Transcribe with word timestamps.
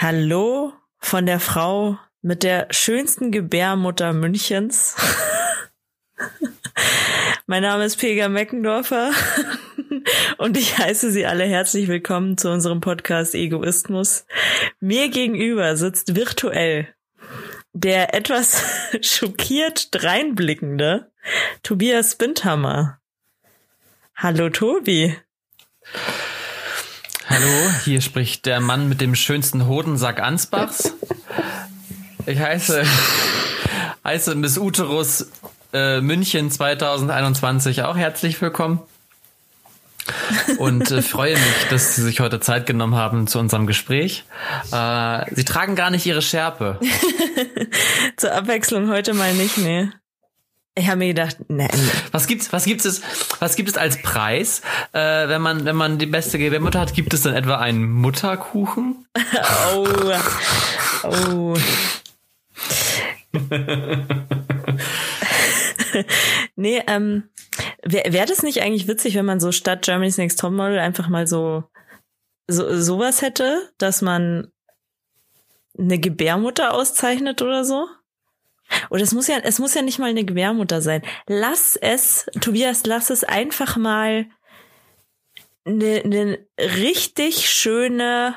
Hallo 0.00 0.74
von 0.98 1.26
der 1.26 1.40
Frau 1.40 1.98
mit 2.22 2.44
der 2.44 2.68
schönsten 2.70 3.32
Gebärmutter 3.32 4.12
Münchens. 4.12 4.94
mein 7.46 7.62
Name 7.62 7.84
ist 7.84 7.96
Pega 7.96 8.28
Meckendorfer 8.28 9.10
und 10.38 10.56
ich 10.56 10.78
heiße 10.78 11.10
Sie 11.10 11.26
alle 11.26 11.46
herzlich 11.46 11.88
willkommen 11.88 12.38
zu 12.38 12.48
unserem 12.48 12.80
Podcast 12.80 13.34
Egoismus. 13.34 14.24
Mir 14.78 15.08
gegenüber 15.08 15.76
sitzt 15.76 16.14
virtuell 16.14 16.94
der 17.72 18.14
etwas 18.14 18.62
schockiert 19.00 19.88
dreinblickende 19.90 21.10
Tobias 21.64 22.14
Bindhammer. 22.14 23.00
Hallo 24.14 24.48
Tobi. 24.48 25.16
Hallo, 27.30 27.70
hier 27.84 28.00
spricht 28.00 28.46
der 28.46 28.58
Mann 28.58 28.88
mit 28.88 29.02
dem 29.02 29.14
schönsten 29.14 29.66
Hodensack 29.66 30.18
Ansbachs. 30.18 30.94
Ich 32.24 32.38
heiße, 32.38 32.82
heiße 34.04 34.34
Miss 34.34 34.56
Uterus 34.56 35.30
äh, 35.74 36.00
München 36.00 36.50
2021 36.50 37.82
auch 37.82 37.98
herzlich 37.98 38.40
willkommen. 38.40 38.80
Und 40.56 40.90
äh, 40.90 41.02
freue 41.02 41.34
mich, 41.34 41.66
dass 41.68 41.96
Sie 41.96 42.02
sich 42.02 42.20
heute 42.20 42.40
Zeit 42.40 42.64
genommen 42.64 42.94
haben 42.94 43.26
zu 43.26 43.38
unserem 43.38 43.66
Gespräch. 43.66 44.24
Äh, 44.72 45.34
Sie 45.34 45.44
tragen 45.44 45.76
gar 45.76 45.90
nicht 45.90 46.06
Ihre 46.06 46.22
Schärpe. 46.22 46.80
Zur 48.16 48.32
Abwechslung 48.32 48.88
heute 48.88 49.12
mal 49.12 49.34
nicht, 49.34 49.58
nee. 49.58 49.90
Ich 50.78 50.86
habe 50.86 50.98
mir 50.98 51.08
gedacht, 51.08 51.36
ne. 51.48 51.68
Was 52.12 52.28
gibt's, 52.28 52.52
was 52.52 52.64
gibt's 52.64 52.84
es, 52.84 53.02
was 53.40 53.56
gibt 53.56 53.68
es 53.68 53.76
als 53.76 54.00
Preis, 54.00 54.62
äh, 54.92 55.28
wenn 55.28 55.42
man, 55.42 55.64
wenn 55.64 55.74
man 55.74 55.98
die 55.98 56.06
beste 56.06 56.38
Gebärmutter 56.38 56.78
hat? 56.78 56.94
Gibt 56.94 57.12
es 57.12 57.22
dann 57.22 57.34
etwa 57.34 57.56
einen 57.56 57.90
Mutterkuchen? 57.90 59.04
oh, 59.74 59.86
oh. 61.02 61.56
nee, 66.54 66.80
ähm, 66.86 67.24
wäre 67.82 68.12
wär 68.12 68.26
das 68.26 68.44
nicht 68.44 68.62
eigentlich 68.62 68.86
witzig, 68.86 69.16
wenn 69.16 69.26
man 69.26 69.40
so 69.40 69.50
statt 69.50 69.82
Germany's 69.82 70.16
Next 70.16 70.38
Topmodel 70.38 70.78
einfach 70.78 71.08
mal 71.08 71.26
so, 71.26 71.64
so 72.46 72.80
sowas 72.80 73.20
hätte, 73.20 73.68
dass 73.78 74.00
man 74.00 74.52
eine 75.76 75.98
Gebärmutter 75.98 76.72
auszeichnet 76.72 77.42
oder 77.42 77.64
so? 77.64 77.88
Oder 78.90 79.02
es 79.02 79.12
muss 79.12 79.28
ja, 79.28 79.38
es 79.42 79.58
muss 79.58 79.74
ja 79.74 79.82
nicht 79.82 79.98
mal 79.98 80.10
eine 80.10 80.24
Gebärmutter 80.24 80.80
sein. 80.80 81.02
Lass 81.26 81.76
es, 81.76 82.26
Tobias, 82.40 82.84
lass 82.86 83.10
es 83.10 83.24
einfach 83.24 83.76
mal 83.76 84.26
eine, 85.64 86.02
eine 86.04 86.38
richtig 86.58 87.48
schöne 87.48 88.36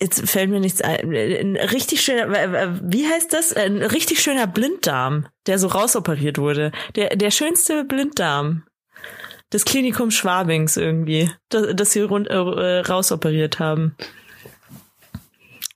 Jetzt 0.00 0.28
fällt 0.28 0.50
mir 0.50 0.60
nichts 0.60 0.82
ein. 0.82 1.14
Ein 1.14 1.56
richtig 1.56 2.02
schöner, 2.02 2.78
wie 2.82 3.06
heißt 3.06 3.32
das? 3.32 3.54
Ein 3.54 3.78
richtig 3.78 4.20
schöner 4.20 4.46
Blinddarm, 4.46 5.28
der 5.46 5.58
so 5.58 5.68
rausoperiert 5.68 6.36
wurde. 6.36 6.72
Der, 6.96 7.16
der 7.16 7.30
schönste 7.30 7.84
Blinddarm 7.84 8.64
des 9.52 9.64
Klinikum 9.64 10.10
Schwabings 10.10 10.76
irgendwie, 10.76 11.30
das, 11.48 11.68
das 11.74 11.92
sie 11.92 12.02
rund, 12.02 12.28
äh, 12.28 12.36
rausoperiert 12.36 13.60
haben. 13.60 13.96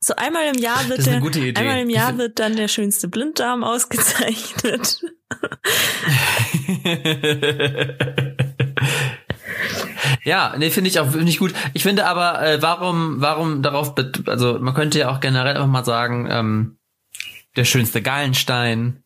So 0.08 0.16
einmal 0.16 0.46
im 0.46 0.62
Jahr 0.62 0.88
wird 0.88 1.04
der, 1.04 1.16
einmal 1.58 1.80
im 1.80 1.90
Jahr 1.90 2.16
wird 2.16 2.38
dann 2.38 2.56
der 2.56 2.68
schönste 2.68 3.08
Blinddarm 3.08 3.62
ausgezeichnet. 3.64 5.04
ja, 10.24 10.54
nee, 10.56 10.70
finde 10.70 10.88
ich 10.88 10.98
auch 10.98 11.14
nicht 11.14 11.40
gut. 11.40 11.52
Ich 11.74 11.82
finde 11.82 12.06
aber, 12.06 12.40
äh, 12.40 12.62
warum, 12.62 13.20
warum 13.20 13.60
darauf, 13.60 13.92
also 14.24 14.58
man 14.58 14.72
könnte 14.72 14.98
ja 14.98 15.10
auch 15.10 15.20
generell 15.20 15.56
einfach 15.56 15.66
mal 15.66 15.84
sagen, 15.84 16.26
ähm, 16.30 16.78
der 17.56 17.66
schönste 17.66 18.00
Gallenstein. 18.00 19.04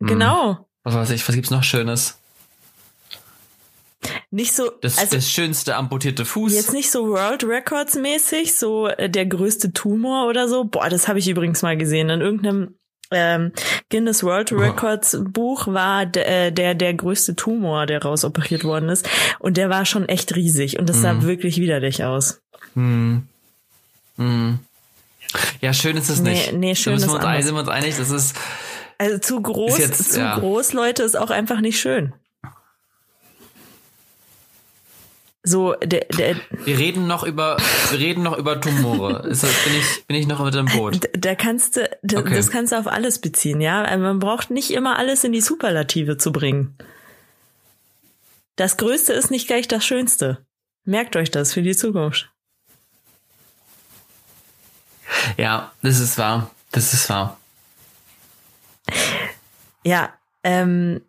Hm, 0.00 0.08
genau. 0.08 0.68
Was 0.82 0.96
weiß 0.96 1.10
ich, 1.10 1.28
was 1.28 1.36
gibt's 1.36 1.52
noch 1.52 1.62
Schönes? 1.62 2.17
Nicht 4.30 4.52
so 4.52 4.70
das, 4.82 4.98
also, 4.98 5.16
das 5.16 5.30
schönste 5.30 5.76
amputierte 5.76 6.24
Fuß. 6.24 6.54
Jetzt 6.54 6.72
nicht 6.72 6.90
so 6.90 7.08
World 7.08 7.44
Records 7.44 7.96
mäßig, 7.96 8.54
so 8.54 8.88
äh, 8.88 9.08
der 9.08 9.26
größte 9.26 9.72
Tumor 9.72 10.28
oder 10.28 10.48
so. 10.48 10.64
Boah, 10.64 10.88
das 10.90 11.08
habe 11.08 11.18
ich 11.18 11.28
übrigens 11.28 11.62
mal 11.62 11.76
gesehen 11.76 12.10
in 12.10 12.20
irgendeinem 12.20 12.74
ähm, 13.10 13.52
Guinness 13.88 14.22
World 14.22 14.52
Records 14.52 15.14
oh. 15.14 15.24
Buch 15.24 15.66
war 15.66 16.04
der, 16.04 16.50
der 16.50 16.74
der 16.74 16.92
größte 16.92 17.36
Tumor, 17.36 17.86
der 17.86 18.02
rausoperiert 18.02 18.64
worden 18.64 18.90
ist 18.90 19.08
und 19.38 19.56
der 19.56 19.70
war 19.70 19.86
schon 19.86 20.06
echt 20.08 20.34
riesig 20.36 20.78
und 20.78 20.90
das 20.90 21.00
sah 21.00 21.14
mm. 21.14 21.22
wirklich 21.22 21.56
widerlich 21.56 22.04
aus. 22.04 22.42
Mm. 22.74 23.20
Mm. 24.18 24.58
Ja, 25.62 25.72
schön 25.72 25.96
ist 25.96 26.10
es 26.10 26.20
nicht. 26.20 26.52
Nee, 26.52 26.58
nee 26.58 26.74
schön 26.74 26.98
da 26.98 27.06
ist 27.06 27.08
wir 27.08 27.14
uns, 27.14 27.46
sind 27.46 27.54
wir 27.54 27.60
uns 27.60 27.68
einig, 27.70 27.96
das 27.96 28.10
ist 28.10 28.36
also 28.98 29.18
zu 29.18 29.40
groß, 29.40 29.78
jetzt, 29.78 30.12
zu 30.12 30.20
ja. 30.20 30.38
groß, 30.38 30.72
Leute, 30.72 31.02
ist 31.04 31.16
auch 31.16 31.30
einfach 31.30 31.60
nicht 31.60 31.80
schön. 31.80 32.12
So, 35.48 35.72
der, 35.82 36.04
der, 36.18 36.36
wir 36.66 36.78
reden 36.78 37.06
noch 37.06 37.24
über, 37.24 37.56
wir 37.90 37.98
reden 37.98 38.22
noch 38.22 38.36
über 38.36 38.60
Tumore. 38.60 39.26
Ist 39.28 39.42
das, 39.42 39.64
bin 39.64 39.72
ich, 39.78 40.06
bin 40.06 40.16
ich 40.16 40.26
noch 40.26 40.44
mit 40.44 40.52
dem 40.52 40.66
Boot? 40.66 41.02
Da, 41.02 41.08
da 41.14 41.34
kannst 41.34 41.78
du, 41.78 41.88
da, 42.02 42.18
okay. 42.18 42.34
das 42.34 42.50
kannst 42.50 42.72
du 42.72 42.76
auf 42.76 42.86
alles 42.86 43.18
beziehen, 43.18 43.62
ja. 43.62 43.80
Also 43.80 44.02
man 44.02 44.18
braucht 44.18 44.50
nicht 44.50 44.70
immer 44.70 44.98
alles 44.98 45.24
in 45.24 45.32
die 45.32 45.40
Superlative 45.40 46.18
zu 46.18 46.32
bringen. 46.32 46.76
Das 48.56 48.76
Größte 48.76 49.14
ist 49.14 49.30
nicht 49.30 49.46
gleich 49.46 49.68
das 49.68 49.86
Schönste. 49.86 50.44
Merkt 50.84 51.16
euch 51.16 51.30
das 51.30 51.54
für 51.54 51.62
die 51.62 51.74
Zukunft. 51.74 52.30
Ja, 55.38 55.72
das 55.80 55.98
ist 55.98 56.18
wahr. 56.18 56.50
Das 56.72 56.92
ist 56.92 57.08
wahr. 57.08 57.38
Ja, 59.82 60.12
ähm, 60.44 61.00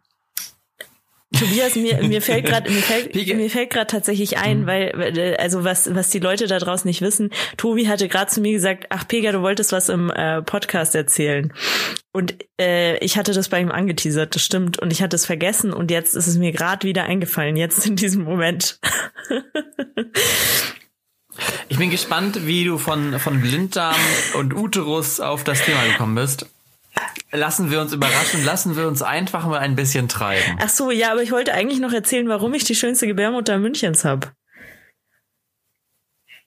Tobias, 1.38 1.76
mir, 1.76 2.02
mir 2.04 2.24
fällt 2.24 2.46
gerade 2.46 2.72
mir 2.72 2.82
fällt, 2.82 3.14
mir 3.14 3.50
fällt 3.52 3.70
gerade 3.70 3.86
tatsächlich 3.86 4.38
ein, 4.40 4.62
mhm. 4.62 4.66
weil 4.66 5.36
also 5.38 5.64
was 5.64 5.94
was 5.94 6.10
die 6.10 6.18
Leute 6.18 6.48
da 6.48 6.58
draußen 6.58 6.88
nicht 6.88 7.02
wissen, 7.02 7.30
Tobi 7.56 7.88
hatte 7.88 8.08
gerade 8.08 8.32
zu 8.32 8.42
mir 8.42 8.52
gesagt, 8.52 8.88
ach 8.90 9.08
Pega, 9.08 9.32
du 9.32 9.42
wolltest 9.44 9.72
was 9.72 9.90
im 9.90 10.10
äh, 10.10 10.42
Podcast 10.42 10.96
erzählen. 10.96 11.54
Und 12.12 12.34
äh, 12.60 12.98
ich 12.98 13.16
hatte 13.16 13.34
das 13.34 13.50
bei 13.50 13.62
ihm 13.62 13.72
angeteasert, 13.72 14.34
das 14.34 14.44
stimmt, 14.44 14.80
und 14.80 14.92
ich 14.92 15.04
hatte 15.04 15.16
es 15.16 15.28
vergessen 15.28 15.72
und 15.72 15.92
jetzt 15.92 16.16
ist 16.16 16.26
es 16.26 16.38
mir 16.38 16.52
gerade 16.52 16.88
wieder 16.88 17.04
eingefallen, 17.04 17.56
jetzt 17.56 17.86
in 17.86 17.96
diesem 17.96 18.24
Moment. 18.24 18.80
ich 21.70 21.78
bin 21.78 21.92
gespannt, 21.92 22.48
wie 22.48 22.66
du 22.66 22.80
von 22.80 23.20
von 23.20 23.40
Blinddarm 23.40 23.96
und 24.34 24.56
Uterus 24.56 25.20
auf 25.20 25.44
das 25.44 25.64
Thema 25.64 25.84
gekommen 25.86 26.16
bist. 26.16 26.48
Lassen 27.32 27.72
wir 27.72 27.80
uns 27.82 27.94
überraschen, 27.94 28.44
lassen 28.44 28.76
wir 28.76 28.88
uns 28.88 29.02
einfach 29.02 29.46
mal 29.46 29.60
ein 29.60 29.76
bisschen 29.76 30.08
treiben. 30.08 30.58
Ach 30.60 30.70
so, 30.70 30.92
ja, 30.92 31.12
aber 31.12 31.22
ich 31.22 31.32
wollte 31.32 31.54
eigentlich 31.54 31.80
noch 31.80 31.94
erzählen, 31.94 32.28
warum 32.28 32.54
ich 32.54 32.64
die 32.64 32.76
schönste 32.76 33.06
Gebärmutter 33.06 33.60
Münchens 33.60 34.04
habe. 34.04 34.30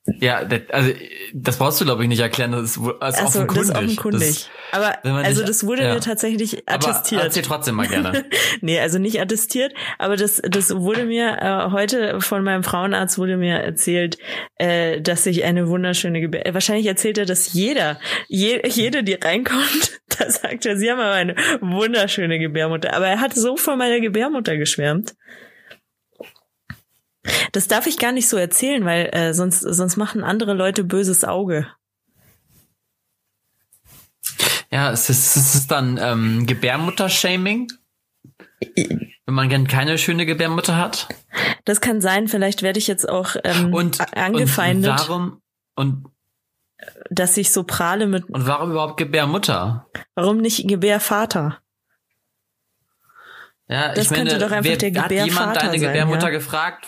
Ja, 0.05 0.45
das, 0.45 0.63
also 0.71 0.91
das 1.33 1.59
brauchst 1.59 1.81
du 1.81 1.85
glaube 1.85 2.03
ich 2.03 2.09
nicht 2.09 2.19
erklären, 2.19 2.51
das 2.51 2.77
ist, 2.77 2.81
das 3.01 3.21
ist 3.21 3.33
so, 3.33 3.39
offenkundig. 3.39 3.57
Das 3.57 3.69
ist 3.69 3.77
offenkundig. 3.77 4.51
Das, 4.73 5.01
aber 5.05 5.05
also 5.19 5.45
das 5.45 5.65
wurde 5.65 5.85
ja. 5.85 5.95
mir 5.95 6.01
tatsächlich 6.01 6.69
attestiert. 6.69 7.21
Aber 7.21 7.29
erzähl 7.29 7.45
trotzdem 7.45 7.77
mal 7.77 7.87
gerne. 7.87 8.25
nee, 8.61 8.81
also 8.81 8.99
nicht 8.99 9.21
attestiert, 9.21 9.73
aber 9.99 10.17
das 10.17 10.43
das 10.45 10.75
wurde 10.75 11.05
mir 11.05 11.39
äh, 11.41 11.71
heute 11.71 12.21
von 12.21 12.43
meinem 12.43 12.65
Frauenarzt 12.65 13.17
wurde 13.17 13.37
mir 13.37 13.59
erzählt, 13.59 14.19
äh, 14.57 15.01
dass 15.01 15.25
ich 15.27 15.45
eine 15.45 15.69
wunderschöne 15.69 16.21
Gebär 16.21 16.53
wahrscheinlich 16.53 16.87
erzählt 16.87 17.19
er 17.19 17.27
das 17.27 17.53
jeder, 17.53 18.01
je, 18.27 18.61
jede 18.67 19.05
die 19.05 19.15
reinkommt, 19.15 20.01
da 20.19 20.29
sagt 20.29 20.67
er, 20.67 20.77
sie 20.77 20.91
haben 20.91 20.99
aber 20.99 21.13
eine 21.13 21.37
wunderschöne 21.61 22.41
Gebärmutter, 22.41 22.93
aber 22.93 23.07
er 23.07 23.21
hat 23.21 23.35
so 23.35 23.57
von 23.57 23.79
meiner 23.79 24.01
Gebärmutter 24.01 24.57
geschwärmt. 24.57 25.15
Das 27.53 27.69
darf 27.69 27.87
ich 27.87 27.99
gar 27.99 28.13
nicht 28.13 28.29
so 28.29 28.37
erzählen, 28.37 28.85
weil 28.85 29.11
äh, 29.13 29.35
sonst, 29.35 29.61
sonst 29.61 29.97
machen 29.97 30.25
andere 30.25 30.55
Leute 30.55 30.85
böses 30.85 31.25
Auge. 31.25 31.69
Ja, 34.71 34.91
es 34.91 35.11
ist, 35.11 35.37
es 35.37 35.55
ist 35.55 35.71
dann 35.71 35.99
ähm, 36.01 36.47
Gebärmutter-Shaming. 36.47 37.71
Wenn 38.77 39.35
man 39.35 39.49
gern 39.49 39.67
keine 39.67 39.99
schöne 39.99 40.27
Gebärmutter 40.27 40.77
hat. 40.77 41.09
Das 41.65 41.81
kann 41.81 42.01
sein, 42.01 42.29
vielleicht 42.29 42.63
werde 42.63 42.79
ich 42.79 42.87
jetzt 42.87 43.09
auch 43.09 43.37
ähm, 43.45 43.73
und, 43.73 44.01
angefeindet. 44.17 44.91
Und 44.93 45.09
warum? 45.09 45.43
Und 45.75 46.07
dass 47.11 47.37
ich 47.37 47.53
so 47.53 47.65
prahle 47.65 48.07
mit. 48.07 48.29
Und 48.31 48.47
warum 48.47 48.71
überhaupt 48.73 48.97
Gebärmutter? 48.97 49.87
Warum 50.15 50.39
nicht 50.39 50.67
Gebärvater? 50.67 51.59
Ja, 53.69 53.95
das 53.95 54.07
ich 54.07 54.11
meine, 54.11 54.31
könnte 54.31 54.39
doch 54.39 54.51
einfach 54.51 54.71
wer, 54.71 54.77
der 54.77 54.91
Gebärvater 54.91 55.23
hat 55.23 55.27
jemand 55.27 55.57
deine 55.57 55.71
sein, 55.71 55.81
Gebärmutter 55.81 56.27
ja? 56.27 56.31
gefragt, 56.31 56.87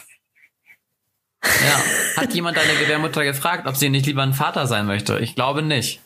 ja. 1.45 2.23
Hat 2.23 2.35
jemand 2.35 2.57
deine 2.57 2.79
Gebärmutter 2.79 3.25
gefragt, 3.25 3.67
ob 3.67 3.77
sie 3.77 3.91
nicht 3.91 4.07
lieber 4.07 4.23
ein 4.23 4.35
Vater 4.35 4.67
sein 4.67 4.87
möchte? 4.87 5.19
Ich 5.19 5.35
glaube 5.35 5.63
nicht. 5.63 6.01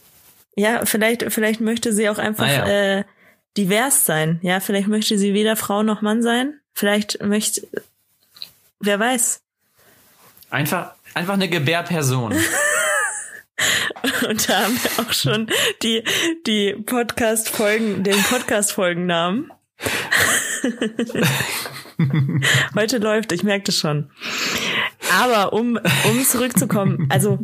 Ja, 0.57 0.85
vielleicht, 0.85 1.33
vielleicht 1.33 1.61
möchte 1.61 1.93
sie 1.93 2.09
auch 2.09 2.19
einfach 2.19 2.47
ah, 2.47 2.69
ja. 2.69 2.99
äh, 2.99 3.05
divers 3.57 4.05
sein. 4.05 4.41
Ja, 4.43 4.61
vielleicht 4.61 4.89
möchte 4.89 5.19
sie 5.19 5.35
weder 5.35 5.57
Frau 5.57 5.83
noch 5.83 6.03
Mann 6.03 6.23
sein. 6.23 6.55
Vielleicht 6.75 7.23
möchte, 7.23 7.67
wer 8.81 8.99
weiß. 8.99 9.41
Einfach, 10.51 10.93
einfach 11.15 11.35
eine 11.35 11.49
Gebärperson. 11.49 12.33
Und 14.29 14.49
da 14.49 14.63
haben 14.63 14.79
wir 14.83 15.05
auch 15.05 15.13
schon 15.13 15.51
die, 15.83 16.05
die 16.47 16.75
Podcast-Folgen, 16.75 18.05
den 18.05 18.23
Podcast-Folgennamen. 18.23 19.53
Heute 22.75 22.99
läuft, 22.99 23.33
ich 23.33 23.43
merke 23.43 23.65
das 23.65 23.79
schon. 23.79 24.11
Aber 25.21 25.53
um, 25.53 25.79
um 26.05 26.25
zurückzukommen, 26.25 27.07
also 27.11 27.39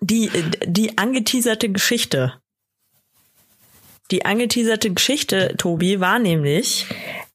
die, 0.00 0.30
die 0.64 0.98
angeteaserte 0.98 1.70
Geschichte. 1.70 2.34
Die 4.10 4.24
angeteaserte 4.24 4.92
Geschichte, 4.92 5.54
Tobi, 5.56 6.00
war 6.00 6.18
nämlich, 6.18 6.86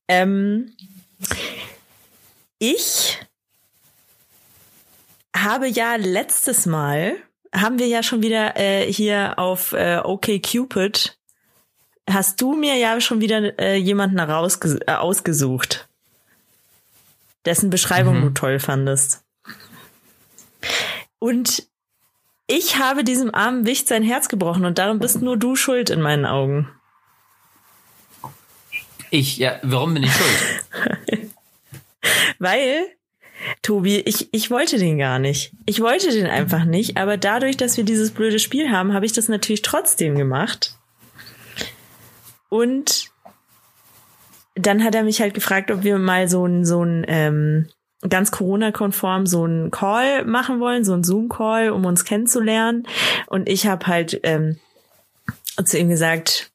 ähm, 0.08 0.74
ich 2.60 3.20
habe 5.36 5.68
ja 5.68 5.96
letztes 5.96 6.66
Mal, 6.66 7.16
haben 7.54 7.80
wir 7.80 7.88
ja 7.88 8.04
schon 8.04 8.22
wieder 8.22 8.58
äh, 8.58 8.92
hier 8.92 9.38
auf 9.38 9.74
äh, 9.74 10.00
OKCupid, 10.04 11.18
hast 12.10 12.42
du 12.42 12.54
mir 12.54 12.78
ja 12.78 13.02
schon 13.02 13.20
wieder 13.22 13.60
äh, 13.60 13.76
jemanden 13.76 14.20
äh, 14.20 14.92
ausgesucht, 14.94 15.90
dessen 17.46 17.70
Beschreibung 17.70 18.20
mhm. 18.20 18.22
du 18.22 18.30
toll 18.30 18.60
fandest. 18.60 19.24
Und 21.22 21.68
ich 22.48 22.80
habe 22.80 23.04
diesem 23.04 23.34
armen 23.34 23.68
Wicht 23.68 23.88
sein 23.88 24.02
Herz 24.02 24.28
gebrochen 24.28 24.66
und 24.66 24.80
darum 24.80 24.98
bist 24.98 25.22
nur 25.22 25.38
du 25.38 25.56
schuld 25.56 25.92
in 25.92 26.02
meinen 26.02 26.26
Augen. 26.26 26.68
Ich, 29.12 29.38
ja, 29.38 29.60
warum 29.62 29.94
bin 29.94 30.02
ich 30.02 30.12
schuld? 30.12 31.30
Weil, 32.40 32.88
Tobi, 33.62 34.00
ich, 34.00 34.34
ich 34.34 34.50
wollte 34.50 34.80
den 34.80 34.98
gar 34.98 35.20
nicht. 35.20 35.52
Ich 35.68 35.80
wollte 35.80 36.10
den 36.10 36.26
einfach 36.26 36.66
nicht, 36.66 36.98
aber 36.98 37.18
dadurch, 37.18 37.56
dass 37.56 37.78
wir 37.78 37.84
dieses 37.84 38.10
blöde 38.10 38.40
Spiel 38.40 38.72
haben, 38.72 38.92
habe 38.94 39.06
ich 39.06 39.14
das 39.14 39.28
natürlich 39.28 39.62
trotzdem 39.62 40.18
gemacht. 40.18 40.76
Und 42.50 43.12
dann 44.56 44.84
hat 44.84 44.96
er 44.96 45.04
mich 45.04 45.22
halt 45.22 45.36
gefragt, 45.36 45.70
ob 45.70 45.84
wir 45.84 46.00
mal 46.00 46.28
so 46.28 46.48
ein, 46.48 46.66
so 46.66 46.84
ein, 46.84 47.06
ähm, 47.08 47.70
ganz 48.10 48.32
Corona-konform 48.32 49.26
so 49.26 49.44
einen 49.44 49.72
Call 49.72 50.26
machen 50.26 50.60
wollen, 50.60 50.84
so 50.84 50.94
einen 50.94 51.04
Zoom-Call, 51.04 51.70
um 51.70 51.86
uns 51.86 52.06
kennenzulernen. 52.06 52.88
Und 53.28 53.48
ich 53.48 53.68
habe 53.68 53.88
halt 53.88 54.20
ähm, 54.24 54.58
zu 55.64 55.78
ihm 55.78 55.90
gesagt, 55.90 56.52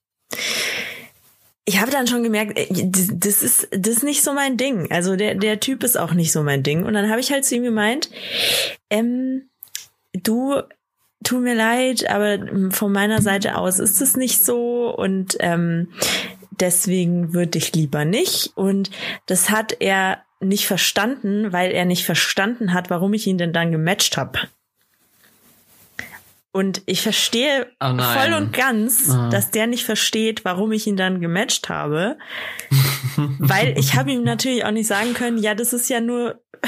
ich 1.64 1.80
habe 1.80 1.90
dann 1.90 2.06
schon 2.06 2.22
gemerkt, 2.22 2.58
äh, 2.58 2.66
das 2.70 3.42
ist 3.42 3.68
das 3.70 3.96
ist 3.96 4.02
nicht 4.04 4.22
so 4.22 4.32
mein 4.32 4.56
Ding. 4.56 4.90
Also 4.90 5.16
der 5.16 5.34
der 5.34 5.60
Typ 5.60 5.82
ist 5.82 5.98
auch 5.98 6.12
nicht 6.12 6.32
so 6.32 6.42
mein 6.42 6.62
Ding. 6.62 6.84
Und 6.84 6.94
dann 6.94 7.10
habe 7.10 7.20
ich 7.20 7.30
halt 7.32 7.44
zu 7.44 7.56
ihm 7.56 7.64
gemeint, 7.64 8.10
ähm, 8.90 9.48
du 10.12 10.62
tut 11.24 11.42
mir 11.42 11.54
leid, 11.54 12.08
aber 12.08 12.38
von 12.70 12.92
meiner 12.92 13.20
Seite 13.20 13.56
aus 13.56 13.78
ist 13.78 14.00
es 14.00 14.16
nicht 14.16 14.44
so 14.44 14.94
und 14.96 15.36
ähm, 15.40 15.88
deswegen 16.50 17.34
würde 17.34 17.58
ich 17.58 17.74
lieber 17.74 18.04
nicht. 18.04 18.52
Und 18.54 18.90
das 19.26 19.50
hat 19.50 19.76
er 19.80 20.22
nicht 20.40 20.66
verstanden, 20.66 21.52
weil 21.52 21.70
er 21.70 21.84
nicht 21.84 22.04
verstanden 22.04 22.72
hat, 22.72 22.90
warum 22.90 23.14
ich 23.14 23.26
ihn 23.26 23.38
denn 23.38 23.52
dann 23.52 23.72
gematcht 23.72 24.16
habe. 24.16 24.40
Und 26.52 26.80
ich 26.86 27.02
verstehe 27.02 27.66
oh 27.80 27.98
voll 27.98 28.32
und 28.32 28.52
ganz, 28.54 29.10
oh. 29.10 29.28
dass 29.28 29.50
der 29.50 29.66
nicht 29.66 29.84
versteht, 29.84 30.44
warum 30.46 30.72
ich 30.72 30.86
ihn 30.86 30.96
dann 30.96 31.20
gematcht 31.20 31.68
habe. 31.68 32.16
weil 33.38 33.78
ich 33.78 33.94
habe 33.94 34.12
ihm 34.12 34.22
natürlich 34.22 34.64
auch 34.64 34.70
nicht 34.70 34.86
sagen 34.86 35.12
können, 35.12 35.36
ja, 35.36 35.54
das 35.54 35.74
ist 35.74 35.90
ja 35.90 36.00
nur, 36.00 36.40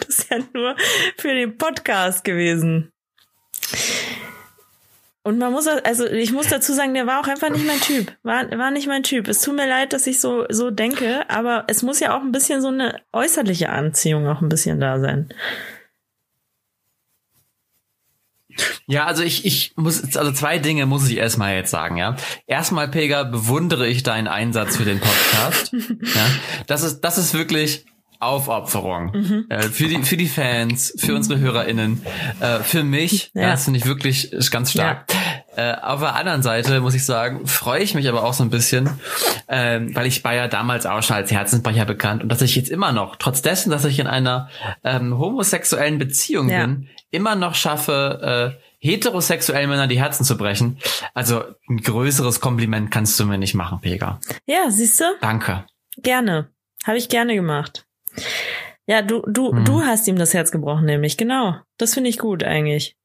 das 0.00 0.08
ist 0.08 0.30
ja 0.30 0.38
nur 0.52 0.76
für 1.16 1.34
den 1.34 1.56
Podcast 1.56 2.24
gewesen. 2.24 2.92
Und 5.26 5.38
man 5.38 5.50
muss, 5.50 5.66
also 5.66 6.06
ich 6.06 6.30
muss 6.30 6.46
dazu 6.46 6.72
sagen, 6.72 6.94
der 6.94 7.08
war 7.08 7.20
auch 7.20 7.26
einfach 7.26 7.50
nicht 7.50 7.66
mein 7.66 7.80
Typ. 7.80 8.16
War, 8.22 8.48
war 8.56 8.70
nicht 8.70 8.86
mein 8.86 9.02
Typ. 9.02 9.26
Es 9.26 9.40
tut 9.40 9.56
mir 9.56 9.68
leid, 9.68 9.92
dass 9.92 10.06
ich 10.06 10.20
so, 10.20 10.44
so 10.50 10.70
denke, 10.70 11.28
aber 11.28 11.64
es 11.66 11.82
muss 11.82 11.98
ja 11.98 12.16
auch 12.16 12.20
ein 12.20 12.30
bisschen 12.30 12.62
so 12.62 12.68
eine 12.68 13.00
äußerliche 13.12 13.70
Anziehung 13.70 14.28
auch 14.28 14.40
ein 14.40 14.48
bisschen 14.48 14.78
da 14.78 15.00
sein. 15.00 15.28
Ja, 18.86 19.06
also 19.06 19.24
ich, 19.24 19.44
ich 19.44 19.72
muss, 19.74 20.16
also 20.16 20.30
zwei 20.30 20.60
Dinge 20.60 20.86
muss 20.86 21.10
ich 21.10 21.16
erstmal 21.16 21.56
jetzt 21.56 21.72
sagen, 21.72 21.96
ja. 21.96 22.14
Erstmal, 22.46 22.86
Pega, 22.86 23.24
bewundere 23.24 23.88
ich 23.88 24.04
deinen 24.04 24.28
Einsatz 24.28 24.76
für 24.76 24.84
den 24.84 25.00
Podcast. 25.00 25.72
ja. 26.02 26.26
Das 26.68 26.84
ist, 26.84 27.00
das 27.00 27.18
ist 27.18 27.34
wirklich, 27.34 27.84
Aufopferung 28.20 29.12
mhm. 29.12 29.46
äh, 29.48 29.62
für 29.62 29.88
die 29.88 30.02
für 30.02 30.16
die 30.16 30.28
Fans, 30.28 30.94
für 30.98 31.14
unsere 31.14 31.38
HörerInnen, 31.38 32.02
äh, 32.40 32.60
für 32.60 32.82
mich. 32.82 33.30
Ja. 33.36 33.50
Das 33.50 33.64
finde 33.64 33.78
ich 33.78 33.86
wirklich 33.86 34.32
ist 34.32 34.50
ganz 34.50 34.72
stark. 34.72 35.12
Ja. 35.56 35.72
Äh, 35.72 35.80
auf 35.80 36.00
der 36.00 36.14
anderen 36.14 36.42
Seite 36.42 36.80
muss 36.80 36.94
ich 36.94 37.04
sagen, 37.04 37.46
freue 37.46 37.82
ich 37.82 37.94
mich 37.94 38.08
aber 38.08 38.24
auch 38.24 38.32
so 38.32 38.42
ein 38.42 38.50
bisschen, 38.50 38.88
äh, 39.46 39.80
weil 39.92 40.06
ich 40.06 40.22
ja 40.24 40.48
damals 40.48 40.86
auch 40.86 41.02
schon 41.02 41.16
als 41.16 41.30
Herzensbrecher 41.30 41.84
bekannt 41.84 42.22
und 42.22 42.30
dass 42.30 42.40
ich 42.40 42.56
jetzt 42.56 42.70
immer 42.70 42.92
noch, 42.92 43.16
trotz 43.16 43.42
dessen, 43.42 43.70
dass 43.70 43.84
ich 43.84 43.98
in 43.98 44.06
einer 44.06 44.48
ähm, 44.84 45.18
homosexuellen 45.18 45.98
Beziehung 45.98 46.48
ja. 46.48 46.60
bin, 46.60 46.88
immer 47.10 47.36
noch 47.36 47.54
schaffe, 47.54 48.54
äh, 48.58 48.66
heterosexuellen 48.78 49.68
Männern 49.68 49.88
die 49.88 50.00
Herzen 50.00 50.24
zu 50.24 50.36
brechen. 50.36 50.78
Also 51.14 51.44
ein 51.68 51.78
größeres 51.78 52.40
Kompliment 52.40 52.90
kannst 52.90 53.18
du 53.18 53.24
mir 53.24 53.38
nicht 53.38 53.54
machen, 53.54 53.80
Pega. 53.80 54.20
Ja, 54.46 54.70
siehst 54.70 55.00
du? 55.00 55.04
Danke. 55.20 55.64
Gerne. 55.96 56.50
Habe 56.84 56.98
ich 56.98 57.08
gerne 57.08 57.34
gemacht. 57.34 57.85
Ja, 58.86 59.02
du, 59.02 59.22
du, 59.26 59.52
hm. 59.52 59.64
du 59.64 59.82
hast 59.82 60.06
ihm 60.06 60.16
das 60.16 60.32
Herz 60.32 60.50
gebrochen, 60.52 60.86
nämlich, 60.86 61.16
genau. 61.16 61.56
Das 61.76 61.94
finde 61.94 62.10
ich 62.10 62.18
gut 62.18 62.44
eigentlich. 62.44 62.96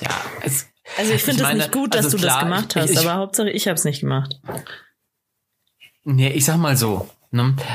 ja, 0.00 0.10
es, 0.42 0.68
also 0.96 1.12
ich 1.12 1.22
finde 1.22 1.44
es 1.44 1.54
nicht 1.54 1.72
gut, 1.72 1.94
dass 1.94 2.06
also 2.06 2.16
du 2.16 2.22
klar, 2.22 2.40
das 2.40 2.44
gemacht 2.44 2.76
hast, 2.76 2.90
ich, 2.90 2.98
ich, 3.00 3.06
aber 3.06 3.14
Hauptsache 3.18 3.50
ich 3.50 3.66
habe 3.66 3.74
es 3.74 3.84
nicht 3.84 4.00
gemacht. 4.00 4.40
Nee, 6.04 6.30
ich 6.30 6.44
sag 6.44 6.56
mal 6.56 6.76
so? 6.76 7.08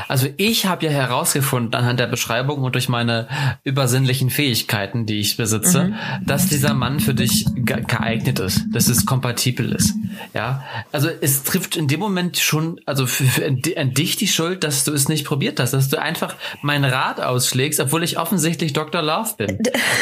Also 0.07 0.29
ich 0.37 0.65
habe 0.65 0.85
ja 0.85 0.91
herausgefunden 0.91 1.75
anhand 1.75 1.99
der 1.99 2.07
Beschreibung 2.07 2.63
und 2.63 2.73
durch 2.73 2.89
meine 2.89 3.27
übersinnlichen 3.63 4.31
Fähigkeiten, 4.31 5.05
die 5.05 5.19
ich 5.19 5.37
besitze, 5.37 5.85
mhm. 5.85 5.95
dass 6.25 6.47
dieser 6.47 6.73
Mann 6.73 6.99
für 6.99 7.13
dich 7.13 7.45
geeignet 7.55 8.39
ist, 8.39 8.63
dass 8.71 8.87
es 8.87 9.05
kompatibel 9.05 9.71
ist. 9.71 9.93
Ja, 10.33 10.63
also 10.91 11.07
es 11.21 11.43
trifft 11.43 11.75
in 11.75 11.87
dem 11.87 11.99
Moment 11.99 12.37
schon, 12.37 12.81
also 12.87 13.05
für, 13.05 13.25
für 13.25 13.45
an 13.45 13.93
dich 13.93 14.15
die 14.15 14.27
Schuld, 14.27 14.63
dass 14.63 14.85
du 14.85 14.93
es 14.93 15.07
nicht 15.07 15.25
probiert 15.25 15.59
hast, 15.59 15.71
dass 15.71 15.89
du 15.89 16.01
einfach 16.01 16.35
mein 16.63 16.83
Rat 16.83 17.21
ausschlägst, 17.21 17.79
obwohl 17.79 18.03
ich 18.03 18.17
offensichtlich 18.17 18.73
Dr. 18.73 19.03
Love 19.03 19.35
bin. 19.37 19.59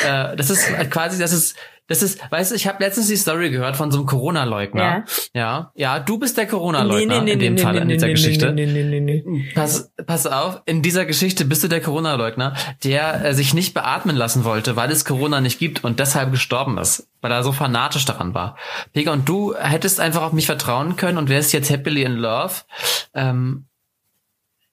äh, 0.07 0.35
das 0.37 0.49
ist 0.49 0.65
quasi, 0.89 1.19
das 1.19 1.33
ist 1.33 1.57
das 1.91 2.01
ist, 2.01 2.19
weißt 2.31 2.51
du, 2.51 2.55
ich 2.55 2.67
habe 2.67 2.81
letztens 2.81 3.09
die 3.09 3.17
Story 3.17 3.49
gehört 3.49 3.75
von 3.75 3.91
so 3.91 3.97
einem 3.97 4.07
Corona-Leugner. 4.07 4.81
Ja. 4.81 5.03
ja, 5.33 5.71
ja, 5.75 5.99
du 5.99 6.17
bist 6.17 6.37
der 6.37 6.47
Corona-Leugner 6.47 7.17
nee, 7.17 7.25
nee, 7.25 7.31
in 7.33 7.39
dem 7.39 7.53
nee, 7.55 7.61
Fall 7.61 7.75
in 7.75 7.89
dieser 7.89 8.07
Geschichte. 8.07 8.53
Nee, 8.53 8.65
nee, 8.65 8.83
nee, 8.83 9.01
nee. 9.01 9.51
Pass, 9.53 9.91
pass 10.07 10.25
auf, 10.25 10.61
in 10.65 10.81
dieser 10.81 11.05
Geschichte 11.05 11.43
bist 11.43 11.65
du 11.65 11.67
der 11.67 11.81
Corona-Leugner, 11.81 12.55
der 12.85 13.25
äh, 13.25 13.33
sich 13.33 13.53
nicht 13.53 13.73
beatmen 13.73 14.15
lassen 14.15 14.45
wollte, 14.45 14.77
weil 14.77 14.89
es 14.89 15.03
Corona 15.03 15.41
nicht 15.41 15.59
gibt 15.59 15.83
und 15.83 15.99
deshalb 15.99 16.31
gestorben 16.31 16.77
ist, 16.77 17.09
weil 17.19 17.31
er 17.31 17.43
so 17.43 17.51
fanatisch 17.51 18.05
daran 18.05 18.33
war. 18.33 18.55
Pega, 18.93 19.11
und 19.11 19.27
du 19.27 19.53
hättest 19.53 19.99
einfach 19.99 20.21
auf 20.21 20.31
mich 20.31 20.45
vertrauen 20.45 20.95
können 20.95 21.17
und 21.17 21.27
wärst 21.27 21.51
jetzt 21.51 21.69
happily 21.69 22.03
in 22.03 22.13
love. 22.13 22.53
Ähm, 23.13 23.65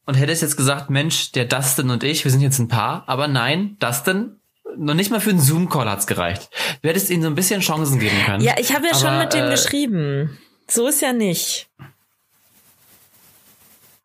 und 0.07 0.15
hättest 0.15 0.41
jetzt 0.41 0.57
gesagt, 0.57 0.89
Mensch, 0.89 1.33
der 1.33 1.45
Dustin 1.47 1.91
und 1.91 2.03
ich, 2.05 2.25
wir 2.25 2.31
sind 2.31 2.41
jetzt 2.41 2.59
ein 2.61 2.69
Paar, 2.69 3.03
aber 3.07 3.29
nein, 3.29 3.77
Dustin 3.81 4.37
noch 4.77 4.95
nicht 4.95 5.11
mal 5.11 5.21
für 5.21 5.31
einen 5.31 5.41
Zoom-Call 5.41 5.89
hat's 5.89 6.07
gereicht. 6.07 6.51
Du 6.83 6.89
hättest 6.89 7.11
ihnen 7.11 7.23
so 7.23 7.29
ein 7.29 7.35
bisschen 7.35 7.61
Chancen 7.61 7.99
geben 7.99 8.17
können. 8.25 8.43
Ja, 8.43 8.55
ich 8.59 8.75
habe 8.75 8.87
ja 8.87 8.93
aber, 8.93 9.01
schon 9.01 9.19
mit 9.19 9.33
dem 9.33 9.47
äh, 9.47 9.51
geschrieben. 9.51 10.39
So 10.69 10.87
ist 10.87 11.01
ja 11.01 11.13
nicht. 11.13 11.69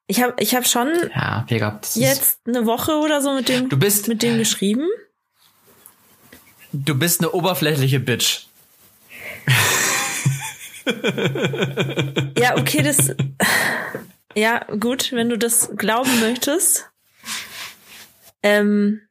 Ich 0.08 0.22
habe 0.22 0.34
ich 0.40 0.54
hab 0.54 0.68
schon 0.68 0.90
ja, 1.16 1.46
jetzt 1.96 2.40
eine 2.46 2.66
Woche 2.66 2.94
oder 2.98 3.22
so 3.22 3.34
mit 3.34 3.48
dem, 3.50 3.70
du 3.70 3.78
bist, 3.78 4.08
mit 4.08 4.22
dem 4.22 4.38
geschrieben. 4.38 4.88
Du 6.72 6.96
bist 6.96 7.22
eine 7.22 7.32
oberflächliche 7.32 8.00
Bitch. 8.00 8.48
ja, 12.38 12.58
okay, 12.58 12.82
das. 12.82 13.16
Ja, 14.36 14.66
gut, 14.80 15.12
wenn 15.12 15.30
du 15.30 15.38
das 15.38 15.70
glauben 15.78 16.20
möchtest. 16.20 16.90
Ähm, 18.42 19.02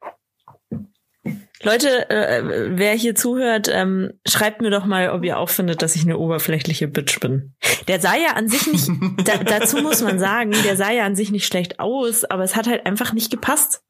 Leute, 1.63 2.09
äh, 2.09 2.77
wer 2.77 2.93
hier 2.93 3.15
zuhört, 3.15 3.69
ähm, 3.71 4.11
schreibt 4.27 4.61
mir 4.61 4.69
doch 4.69 4.85
mal, 4.85 5.09
ob 5.09 5.23
ihr 5.23 5.37
auch 5.37 5.49
findet, 5.49 5.81
dass 5.81 5.95
ich 5.95 6.03
eine 6.03 6.17
oberflächliche 6.17 6.87
Bitch 6.87 7.19
bin. 7.19 7.55
Der 7.87 7.99
sah 7.99 8.15
ja 8.15 8.33
an 8.33 8.49
sich 8.49 8.67
nicht, 8.67 8.89
da, 9.27 9.37
dazu 9.37 9.77
muss 9.77 10.01
man 10.01 10.19
sagen, 10.19 10.51
der 10.63 10.75
sah 10.75 10.91
ja 10.91 11.05
an 11.05 11.15
sich 11.15 11.31
nicht 11.31 11.47
schlecht 11.47 11.79
aus, 11.79 12.25
aber 12.25 12.43
es 12.43 12.55
hat 12.55 12.67
halt 12.67 12.85
einfach 12.85 13.13
nicht 13.13 13.31
gepasst. 13.31 13.81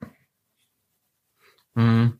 Mhm. 1.73 2.19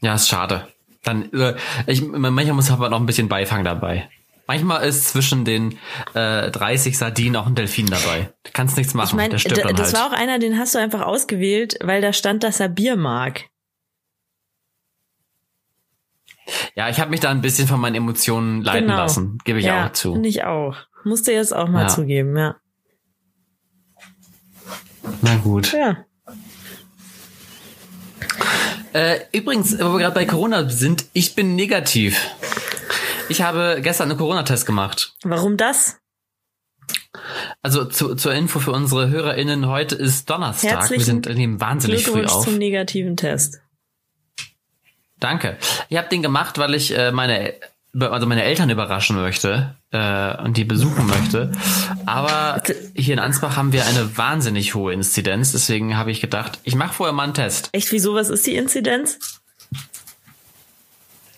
Ja, 0.00 0.14
ist 0.14 0.28
schade. 0.28 0.68
Dann, 1.04 1.32
äh, 1.32 1.56
ich, 1.86 2.02
manchmal 2.02 2.54
muss 2.54 2.70
aber 2.70 2.88
noch 2.88 3.00
ein 3.00 3.06
bisschen 3.06 3.28
Beifang 3.28 3.62
dabei. 3.62 4.08
Manchmal 4.46 4.86
ist 4.86 5.08
zwischen 5.08 5.44
den 5.44 5.78
äh, 6.14 6.50
30 6.50 6.96
Sardinen 6.96 7.36
auch 7.36 7.46
ein 7.46 7.56
Delfin 7.56 7.86
dabei. 7.86 8.32
Du 8.44 8.52
kannst 8.52 8.76
nichts 8.76 8.94
machen. 8.94 9.08
Ich 9.08 9.14
mein, 9.14 9.30
der 9.30 9.38
stirbt 9.38 9.64
dann 9.64 9.74
das 9.74 9.92
halt. 9.92 9.96
war 9.96 10.06
auch 10.08 10.18
einer, 10.18 10.38
den 10.38 10.58
hast 10.58 10.74
du 10.74 10.78
einfach 10.78 11.02
ausgewählt, 11.02 11.76
weil 11.82 12.00
da 12.00 12.12
stand, 12.12 12.44
dass 12.44 12.60
er 12.60 12.68
Bier 12.68 12.96
mag. 12.96 13.44
Ja, 16.74 16.88
ich 16.88 17.00
habe 17.00 17.10
mich 17.10 17.20
da 17.20 17.30
ein 17.30 17.40
bisschen 17.40 17.66
von 17.68 17.80
meinen 17.80 17.96
Emotionen 17.96 18.62
leiten 18.62 18.86
Genau. 18.86 18.96
lassen, 18.98 19.38
gebe 19.44 19.58
ich 19.58 19.64
ja, 19.66 19.86
auch 19.86 19.92
zu. 19.92 20.12
Finde 20.12 20.28
ich 20.28 20.44
auch. 20.44 20.76
Musste 21.04 21.32
jetzt 21.32 21.54
auch 21.54 21.68
mal 21.68 21.82
Ja. 21.82 21.88
zugeben, 21.88 22.36
ja. 22.36 22.56
Na 25.22 25.36
gut. 25.36 25.72
Ja. 25.72 26.04
Äh, 28.92 29.20
übrigens, 29.32 29.78
wo 29.78 29.92
wir 29.92 29.98
gerade 29.98 30.14
bei 30.14 30.24
Corona 30.24 30.68
sind, 30.68 31.06
ich 31.12 31.34
bin 31.34 31.54
negativ. 31.54 32.18
Ich 33.28 33.42
habe 33.42 33.80
gestern 33.82 34.08
einen 34.10 34.18
Corona-Test 34.18 34.66
gemacht. 34.66 35.14
Warum 35.24 35.56
das? 35.56 35.98
Also 37.62 37.84
zu, 37.84 38.14
zur 38.14 38.32
Info 38.34 38.58
für 38.58 38.72
unsere 38.72 39.08
HörerInnen, 39.10 39.66
heute 39.68 39.96
ist 39.96 40.30
Donnerstag. 40.30 40.70
Herzlichen 40.70 40.98
wir 41.00 41.04
sind 41.04 41.26
nehmen 41.36 41.60
wahnsinnig 41.60 42.06
früh 42.06 42.24
auf. 42.24 42.44
zum 42.44 42.56
negativen 42.58 43.16
Test. 43.16 43.60
Danke. 45.18 45.56
Ich 45.88 45.96
habe 45.96 46.08
den 46.08 46.22
gemacht, 46.22 46.58
weil 46.58 46.74
ich 46.74 46.96
äh, 46.96 47.10
meine 47.12 47.54
also 47.98 48.26
meine 48.26 48.44
Eltern 48.44 48.68
überraschen 48.68 49.16
möchte 49.16 49.74
äh, 49.90 50.36
und 50.42 50.56
die 50.56 50.64
besuchen 50.64 51.06
möchte. 51.06 51.52
Aber 52.04 52.62
hier 52.94 53.14
in 53.14 53.20
Ansbach 53.20 53.56
haben 53.56 53.72
wir 53.72 53.86
eine 53.86 54.16
wahnsinnig 54.18 54.74
hohe 54.74 54.92
Inzidenz, 54.92 55.52
deswegen 55.52 55.96
habe 55.96 56.10
ich 56.10 56.20
gedacht, 56.20 56.58
ich 56.64 56.74
mache 56.74 56.92
vorher 56.92 57.14
mal 57.14 57.24
einen 57.24 57.34
Test. 57.34 57.70
Echt, 57.72 57.92
wieso, 57.92 58.14
was 58.14 58.28
ist 58.28 58.46
die 58.46 58.56
Inzidenz? 58.56 59.40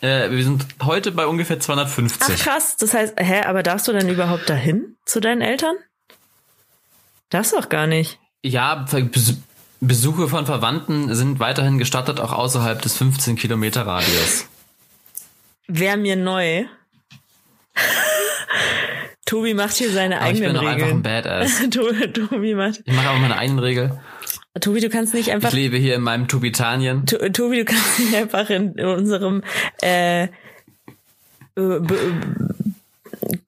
Äh, 0.01 0.31
wir 0.31 0.45
sind 0.45 0.67
heute 0.83 1.13
bei 1.13 1.27
ungefähr 1.27 1.57
Ach 1.59 1.65
250. 1.65 2.39
krass, 2.39 2.77
das 2.77 2.95
heißt, 2.95 3.15
hä, 3.19 3.43
aber 3.43 3.63
darfst 3.63 3.89
du 3.89 3.93
dann 3.93 4.09
überhaupt 4.09 4.49
dahin 4.49 4.97
zu 5.05 5.21
deinen 5.21 5.43
Eltern? 5.43 5.75
Darfst 7.31 7.53
du 7.53 7.59
auch 7.59 7.69
gar 7.69 7.87
nicht. 7.87 8.19
Ja, 8.43 8.87
Besuche 9.81 10.29
von 10.29 10.45
Verwandten 10.47 11.15
sind 11.15 11.39
weiterhin 11.41 11.79
gestattet, 11.79 12.21
auch 12.21 12.33
außerhalb 12.33 12.83
des 12.83 12.97
15 12.97 13.37
Kilometer 13.37 13.87
Radius. 13.87 14.47
Wär 15.69 15.97
mir 15.97 16.17
neu. 16.17 16.65
Tobi 19.27 19.55
macht 19.55 19.75
hier 19.77 19.91
seine 19.91 20.21
Aber 20.21 20.31
ich 20.33 20.41
bin 20.41 20.57
eigenen 20.57 20.63
doch 20.63 20.69
einfach 20.71 20.87
ein 20.87 21.03
Regeln. 21.03 21.03
Badass. 21.03 21.61
To- 21.71 22.27
Tobi 22.29 22.55
macht. 22.55 22.81
Ich 22.85 22.95
mache 22.95 23.09
aber 23.11 23.19
meine 23.19 23.37
eigenen 23.37 23.59
Regel. 23.59 24.01
Tobi, 24.61 24.81
du 24.81 24.89
kannst 24.89 25.15
nicht 25.15 25.29
Ich 25.29 25.33
einfach. 25.35 25.53
lebe 25.53 25.77
hier 25.77 25.95
in 25.95 26.01
meinem 26.03 26.27
Tubitanien. 26.29 27.05
To- 27.07 27.29
Tobi, 27.29 27.59
du 27.59 27.65
kannst 27.67 27.99
nicht 28.01 28.15
einfach 28.17 28.49
in 28.51 28.73
unserem 28.81 29.43
äh, 29.83 30.25
äh, 30.25 30.29
be- 31.57 32.15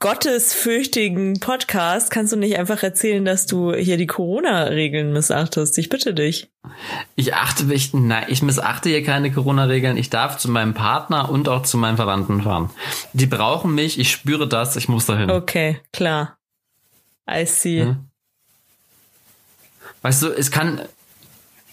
gottesfürchtigen 0.00 1.40
Podcast 1.40 2.10
kannst 2.10 2.32
du 2.32 2.36
nicht 2.36 2.58
einfach 2.58 2.82
erzählen, 2.82 3.22
dass 3.22 3.44
du 3.44 3.74
hier 3.74 3.98
die 3.98 4.06
Corona-Regeln 4.06 5.12
missachtest. 5.12 5.76
Ich 5.76 5.90
bitte 5.90 6.14
dich. 6.14 6.50
Ich 7.16 7.34
achte 7.34 7.64
mich, 7.64 7.92
nein, 7.92 8.24
ich 8.28 8.42
missachte 8.42 8.88
hier 8.88 9.04
keine 9.04 9.30
Corona-Regeln. 9.30 9.98
Ich 9.98 10.08
darf 10.08 10.38
zu 10.38 10.50
meinem 10.50 10.72
Partner 10.72 11.28
und 11.28 11.50
auch 11.50 11.62
zu 11.62 11.76
meinen 11.76 11.96
Verwandten 11.96 12.42
fahren. 12.42 12.70
Die 13.12 13.26
brauchen 13.26 13.74
mich, 13.74 13.98
ich 13.98 14.10
spüre 14.10 14.48
das, 14.48 14.74
ich 14.76 14.88
muss 14.88 15.04
dahin. 15.04 15.30
Okay, 15.30 15.80
klar. 15.92 16.38
I 17.30 17.44
see. 17.44 17.80
Ja. 17.80 17.96
Weißt 20.00 20.22
du, 20.22 20.28
es 20.28 20.50
kann, 20.50 20.80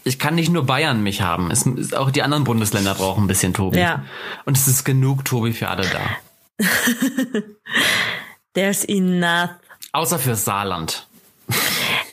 ich 0.04 0.20
kann 0.20 0.36
nicht 0.36 0.52
nur 0.52 0.66
Bayern 0.66 1.02
mich 1.02 1.22
haben. 1.22 1.50
Es 1.50 1.66
ist 1.66 1.96
auch 1.96 2.12
die 2.12 2.24
anderen 2.24 2.44
Bundesländer 2.44 2.94
brauchen 2.94 3.24
ein 3.24 3.28
bisschen 3.28 3.54
Tobi. 3.54 3.80
Ja. 3.80 4.04
Und 4.44 4.58
es 4.58 4.68
ist 4.68 4.84
genug 4.84 5.24
Tobi 5.24 5.54
für 5.54 5.70
alle 5.70 5.84
da. 5.88 6.02
There's 8.58 8.84
enough. 8.86 9.52
Außer 9.92 10.18
für 10.18 10.36
Saarland. 10.36 11.08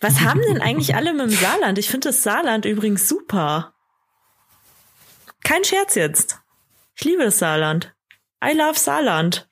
Was 0.03 0.21
haben 0.21 0.43
denn 0.43 0.61
eigentlich 0.61 0.95
alle 0.95 1.15
mit 1.15 1.23
dem 1.23 1.31
Saarland? 1.31 1.79
Ich 1.79 1.89
finde 1.89 2.11
das 2.11 2.23
Saarland 2.23 2.67
übrigens 2.67 3.09
super. 3.09 3.73
Kein 5.43 5.65
Scherz 5.65 5.95
jetzt. 5.95 6.43
Ich 6.97 7.05
liebe 7.05 7.25
das 7.25 7.39
Saarland. 7.39 7.95
I 8.45 8.53
love 8.53 8.79
Saarland. 8.79 9.49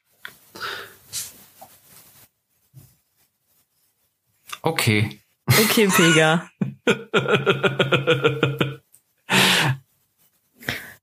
Okay. 4.61 5.19
Okay, 5.47 5.89
Pega. 5.89 6.51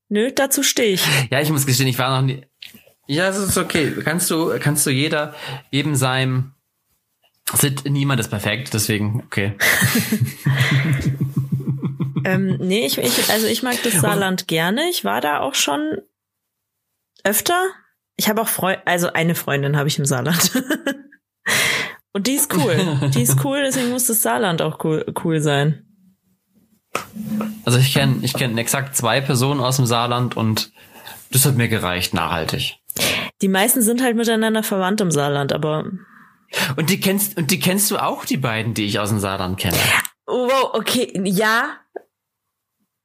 Nö, 0.08 0.30
dazu 0.30 0.62
stehe 0.62 0.92
ich. 0.92 1.04
Ja, 1.32 1.40
ich 1.40 1.50
muss 1.50 1.66
gestehen, 1.66 1.88
ich 1.88 1.98
war 1.98 2.16
noch 2.16 2.24
nie. 2.24 2.46
Ja, 3.10 3.26
es 3.28 3.38
ist 3.38 3.58
okay. 3.58 3.92
Kannst 4.04 4.30
du, 4.30 4.56
kannst 4.60 4.86
du 4.86 4.90
jeder, 4.90 5.34
jedem 5.70 5.96
sein. 5.96 6.52
Sind, 7.52 7.84
niemand 7.84 8.20
ist 8.20 8.28
perfekt, 8.28 8.72
deswegen, 8.72 9.24
okay. 9.26 9.56
Ähm, 12.22 12.58
nee, 12.58 12.84
ich, 12.84 12.98
ich, 12.98 13.30
also 13.30 13.46
ich 13.46 13.62
mag 13.62 13.82
das 13.82 13.94
Saarland 13.94 14.46
gerne. 14.46 14.82
Ich 14.90 15.04
war 15.06 15.22
da 15.22 15.40
auch 15.40 15.54
schon 15.54 16.02
öfter. 17.24 17.58
Ich 18.16 18.28
habe 18.28 18.42
auch 18.42 18.48
Freund, 18.48 18.78
also 18.84 19.10
eine 19.14 19.34
Freundin 19.34 19.78
habe 19.78 19.88
ich 19.88 19.98
im 19.98 20.04
Saarland. 20.04 20.52
Und 22.12 22.26
die 22.26 22.34
ist 22.34 22.54
cool. 22.54 23.10
Die 23.14 23.22
ist 23.22 23.42
cool, 23.42 23.62
deswegen 23.64 23.88
muss 23.88 24.06
das 24.06 24.20
Saarland 24.20 24.60
auch 24.60 24.84
cool, 24.84 25.06
cool 25.24 25.40
sein. 25.40 25.86
Also 27.64 27.78
ich 27.78 27.94
kenne 27.94 28.18
ich 28.20 28.34
kenn 28.34 28.58
exakt 28.58 28.96
zwei 28.96 29.22
Personen 29.22 29.60
aus 29.60 29.76
dem 29.76 29.86
Saarland 29.86 30.36
und 30.36 30.72
das 31.32 31.46
hat 31.46 31.56
mir 31.56 31.68
gereicht, 31.68 32.12
nachhaltig. 32.12 32.79
Die 33.42 33.48
meisten 33.48 33.82
sind 33.82 34.02
halt 34.02 34.16
miteinander 34.16 34.62
verwandt 34.62 35.00
im 35.00 35.10
Saarland, 35.10 35.52
aber 35.52 35.90
Und 36.76 36.90
die 36.90 37.00
kennst, 37.00 37.36
und 37.36 37.50
die 37.50 37.58
kennst 37.60 37.90
du 37.90 37.96
auch, 37.98 38.24
die 38.24 38.36
beiden, 38.36 38.74
die 38.74 38.84
ich 38.84 38.98
aus 38.98 39.08
dem 39.10 39.18
Saarland 39.18 39.58
kenne. 39.58 39.76
Oh, 40.26 40.48
wow, 40.48 40.70
okay, 40.74 41.10
ja. 41.24 41.76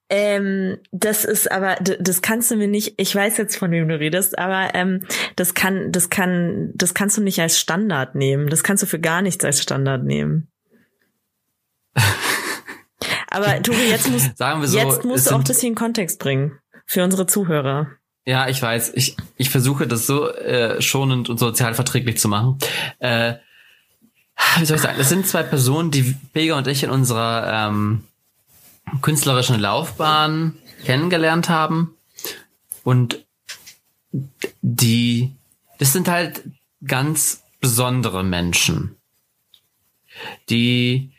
Ähm, 0.08 0.77
das 0.92 1.25
ist 1.25 1.51
aber, 1.51 1.75
das 1.77 2.22
kannst 2.22 2.51
du 2.51 2.56
mir 2.58 2.68
nicht, 2.68 2.94
ich 2.98 3.15
weiß 3.15 3.38
jetzt, 3.38 3.56
von 3.58 3.72
wem 3.72 3.88
du 3.88 3.98
redest, 4.00 4.38
aber 4.38 4.75
ähm, 4.75 5.04
das 5.36 5.56
kann, 5.56 5.92
das 5.92 6.12
kann, 6.12 6.72
das 6.75 6.94
kannst 6.94 7.18
du 7.18 7.22
nicht 7.24 7.39
als 7.39 7.58
Standard 7.60 8.13
nehmen. 8.13 8.48
Das 8.50 8.62
kannst 8.62 8.84
du 8.84 8.88
für 8.88 9.00
gar 9.00 9.24
nichts 9.24 9.44
als 9.44 9.62
Standard 9.63 10.04
nehmen. 10.04 10.48
Aber 13.30 13.62
Tobi, 13.62 13.89
jetzt 13.89 14.10
musst, 14.10 14.38
Sagen 14.38 14.62
wir 14.62 14.68
so, 14.68 14.77
jetzt 14.77 15.04
musst 15.04 15.25
du 15.27 15.32
auch 15.32 15.38
sind- 15.39 15.50
das 15.50 15.60
hier 15.60 15.70
in 15.70 15.75
Kontext 15.75 16.20
bringen. 16.20 16.58
Für 16.86 17.04
unsere 17.04 17.25
Zuhörer. 17.25 17.88
Ja, 18.25 18.48
ich 18.50 18.62
weiß. 18.62 18.94
Ich, 18.96 19.15
ich 19.38 19.50
versuche 19.50 19.88
das 19.88 20.08
so 20.08 20.29
äh, 20.29 20.82
schonend 20.82 21.29
und 21.29 21.38
sozial 21.38 21.75
verträglich 21.75 22.17
zu 22.17 22.27
machen. 22.27 22.58
Äh, 23.00 23.36
wie 24.58 24.65
soll 24.65 24.77
ich 24.77 24.82
sagen? 24.82 24.98
Das 24.98 25.10
sind 25.10 25.27
zwei 25.27 25.44
Personen, 25.44 25.91
die 25.91 26.15
Pega 26.34 26.58
und 26.58 26.67
ich 26.67 26.84
in 26.84 26.89
unserer 26.89 27.67
ähm, 27.67 28.03
künstlerischen 29.01 29.60
Laufbahn 29.60 30.58
kennengelernt 30.86 31.50
haben. 31.50 31.96
Und 32.84 33.24
die, 34.62 35.32
das 35.77 35.94
sind 35.94 36.08
halt 36.08 36.44
ganz 36.86 37.44
besondere 37.62 38.24
Menschen. 38.24 38.96
Die, 40.50 41.12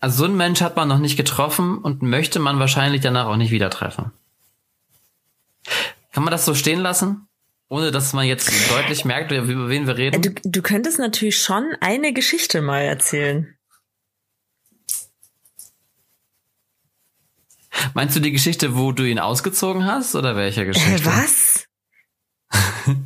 also 0.00 0.18
so 0.18 0.24
ein 0.24 0.36
Mensch 0.36 0.60
hat 0.62 0.76
man 0.76 0.88
noch 0.88 0.98
nicht 0.98 1.16
getroffen 1.16 1.78
und 1.78 2.02
möchte 2.02 2.38
man 2.38 2.58
wahrscheinlich 2.58 3.02
danach 3.02 3.26
auch 3.26 3.36
nicht 3.36 3.50
wieder 3.50 3.70
treffen. 3.70 4.12
Kann 6.12 6.24
man 6.24 6.30
das 6.30 6.44
so 6.44 6.54
stehen 6.54 6.80
lassen? 6.80 7.28
Ohne 7.68 7.90
dass 7.90 8.12
man 8.12 8.26
jetzt 8.26 8.50
deutlich 8.70 9.04
merkt, 9.06 9.32
über 9.32 9.68
wen 9.68 9.86
wir 9.86 9.96
reden? 9.96 10.20
Du, 10.20 10.30
du 10.44 10.62
könntest 10.62 10.98
natürlich 10.98 11.38
schon 11.42 11.74
eine 11.80 12.12
Geschichte 12.12 12.60
mal 12.60 12.80
erzählen. 12.82 13.56
Meinst 17.94 18.14
du 18.14 18.20
die 18.20 18.32
Geschichte, 18.32 18.76
wo 18.76 18.92
du 18.92 19.04
ihn 19.08 19.18
ausgezogen 19.18 19.86
hast? 19.86 20.14
Oder 20.14 20.36
welche 20.36 20.62
Äh, 20.62 20.66
Geschichte? 20.66 21.06
was? 21.06 21.66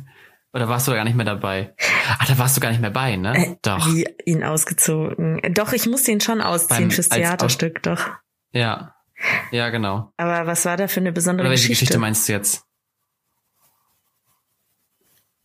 Oder 0.53 0.67
warst 0.67 0.87
du 0.87 0.91
da 0.91 0.97
gar 0.97 1.03
nicht 1.05 1.15
mehr 1.15 1.25
dabei? 1.25 1.73
Ach, 2.19 2.25
da 2.27 2.37
warst 2.37 2.57
du 2.57 2.61
gar 2.61 2.71
nicht 2.71 2.81
mehr 2.81 2.89
bei, 2.91 3.15
ne? 3.15 3.35
Äh, 3.51 3.55
Doch. 3.61 3.87
Wie 3.87 4.05
ihn 4.25 4.43
ausgezogen? 4.43 5.39
Äh, 5.39 5.51
Doch, 5.51 5.71
ich 5.71 5.85
musste 5.87 6.11
ihn 6.11 6.19
schon 6.21 6.41
ausziehen 6.41 6.87
Beim- 6.87 6.91
fürs 6.91 7.09
Theaterstück, 7.09 7.83
doch. 7.83 8.09
Ja. 8.51 8.95
Ja, 9.51 9.69
genau. 9.69 10.11
Aber 10.17 10.47
was 10.47 10.65
war 10.65 10.77
da 10.77 10.87
für 10.87 10.99
eine 10.99 11.11
besondere 11.11 11.45
Oder 11.45 11.51
welche 11.51 11.69
Geschichte? 11.69 11.85
Geschichte 11.85 11.99
meinst 11.99 12.27
du 12.27 12.33
jetzt? 12.33 12.65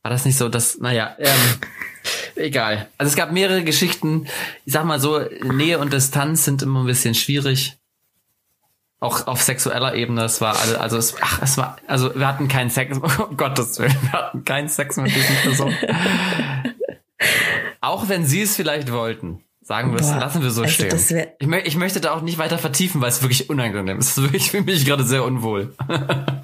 War 0.02 0.10
das 0.10 0.24
nicht 0.24 0.36
so, 0.36 0.48
dass, 0.48 0.78
naja, 0.78 1.16
ähm, 1.18 1.60
egal. 2.34 2.88
Also 2.98 3.10
es 3.10 3.16
gab 3.16 3.32
mehrere 3.32 3.62
Geschichten. 3.62 4.26
Ich 4.64 4.72
sag 4.72 4.84
mal 4.84 5.00
so, 5.00 5.20
Nähe 5.44 5.78
und 5.78 5.92
Distanz 5.92 6.44
sind 6.44 6.62
immer 6.62 6.80
ein 6.80 6.86
bisschen 6.86 7.14
schwierig. 7.14 7.78
Auch 8.98 9.26
auf 9.26 9.42
sexueller 9.42 9.94
Ebene. 9.94 10.24
Es 10.24 10.40
war 10.40 10.58
also, 10.58 10.76
also 10.76 10.96
es, 10.96 11.16
ach, 11.20 11.40
es 11.42 11.56
war, 11.56 11.76
also 11.86 12.14
wir 12.14 12.26
hatten 12.26 12.48
keinen 12.48 12.70
Sex, 12.70 12.98
um 12.98 13.02
Gottes 13.36 13.78
Willen, 13.78 13.96
wir 14.02 14.12
hatten 14.12 14.44
keinen 14.44 14.68
Sex 14.68 14.96
mit 14.96 15.14
diesen 15.14 15.36
Personen. 15.36 15.76
auch 17.80 18.08
wenn 18.08 18.26
sie 18.26 18.42
es 18.42 18.56
vielleicht 18.56 18.92
wollten. 18.92 19.44
Sagen 19.72 19.92
wir 19.94 20.00
es, 20.00 20.10
Boah, 20.10 20.18
lassen 20.18 20.42
wir 20.42 20.50
so 20.50 20.64
also 20.64 20.74
stehen. 20.74 21.28
Ich, 21.38 21.46
mö 21.46 21.56
ich 21.56 21.76
möchte 21.76 22.02
da 22.02 22.12
auch 22.12 22.20
nicht 22.20 22.36
weiter 22.36 22.58
vertiefen, 22.58 23.00
weil 23.00 23.08
es 23.08 23.22
wirklich 23.22 23.48
unangenehm 23.48 24.00
ist. 24.00 24.18
Ich 24.34 24.50
fühle 24.50 24.64
mich 24.64 24.84
gerade 24.84 25.02
sehr 25.02 25.24
unwohl. 25.24 25.74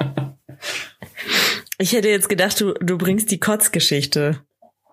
Ich 1.81 1.93
hätte 1.93 2.09
jetzt 2.09 2.29
gedacht, 2.29 2.61
du, 2.61 2.73
du 2.81 2.99
bringst 2.99 3.31
die 3.31 3.39
Kotzgeschichte. 3.39 4.41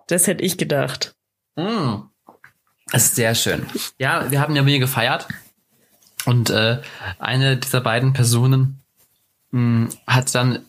Das 0.06 0.28
hätte 0.28 0.44
ich 0.44 0.56
gedacht. 0.56 1.16
Mm. 1.56 2.02
Das 2.92 3.06
ist 3.06 3.16
sehr 3.16 3.34
schön. 3.34 3.66
Ja, 3.98 4.30
wir 4.30 4.40
haben 4.40 4.54
ja 4.54 4.62
mir 4.62 4.78
gefeiert 4.78 5.26
und 6.26 6.50
äh, 6.50 6.80
eine 7.18 7.56
dieser 7.56 7.80
beiden 7.80 8.12
Personen 8.12 8.82
mh, 9.50 9.88
hat 10.06 10.32
dann 10.34 10.64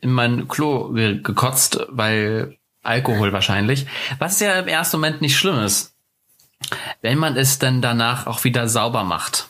in 0.00 0.12
mein 0.12 0.46
Klo 0.46 0.92
ge 0.92 1.20
gekotzt, 1.22 1.80
weil 1.88 2.56
Alkohol 2.82 3.32
wahrscheinlich. 3.32 3.86
Was 4.18 4.38
ja 4.38 4.60
im 4.60 4.68
ersten 4.68 4.98
Moment 4.98 5.22
nicht 5.22 5.36
schlimm 5.36 5.58
ist. 5.58 5.96
Wenn 7.02 7.18
man 7.18 7.36
es 7.36 7.58
dann 7.58 7.82
danach 7.82 8.26
auch 8.26 8.44
wieder 8.44 8.68
sauber 8.68 9.04
macht. 9.04 9.48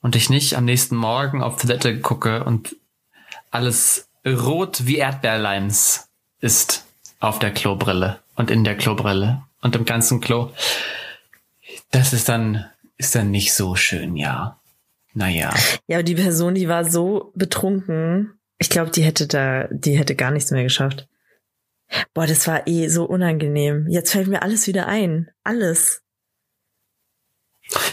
Und 0.00 0.16
ich 0.16 0.30
nicht 0.30 0.56
am 0.56 0.64
nächsten 0.64 0.96
Morgen 0.96 1.42
auf 1.42 1.60
Toilette 1.60 2.00
gucke 2.00 2.44
und 2.44 2.76
alles 3.50 4.08
rot 4.26 4.86
wie 4.86 4.96
Erdbeerleims 4.96 6.08
ist 6.40 6.86
auf 7.20 7.38
der 7.38 7.52
Klobrille 7.52 8.18
und 8.34 8.50
in 8.50 8.64
der 8.64 8.76
Klobrille 8.76 9.42
und 9.60 9.76
im 9.76 9.84
ganzen 9.84 10.20
Klo. 10.20 10.50
Das 11.90 12.12
ist 12.12 12.28
dann, 12.28 12.66
ist 12.96 13.14
dann 13.14 13.30
nicht 13.30 13.54
so 13.54 13.76
schön, 13.76 14.16
ja. 14.16 14.58
Naja. 15.14 15.54
Ja, 15.86 15.98
aber 15.98 16.02
die 16.02 16.14
Person, 16.14 16.54
die 16.54 16.68
war 16.68 16.84
so 16.84 17.32
betrunken. 17.34 18.32
Ich 18.58 18.70
glaube, 18.70 18.90
die 18.90 19.02
hätte 19.02 19.26
da, 19.26 19.68
die 19.70 19.98
hätte 19.98 20.14
gar 20.14 20.30
nichts 20.30 20.50
mehr 20.50 20.62
geschafft. 20.62 21.08
Boah, 22.14 22.26
das 22.26 22.46
war 22.48 22.66
eh 22.66 22.88
so 22.88 23.04
unangenehm. 23.04 23.86
Jetzt 23.88 24.12
fällt 24.12 24.28
mir 24.28 24.42
alles 24.42 24.66
wieder 24.66 24.86
ein. 24.86 25.30
Alles. 25.44 26.01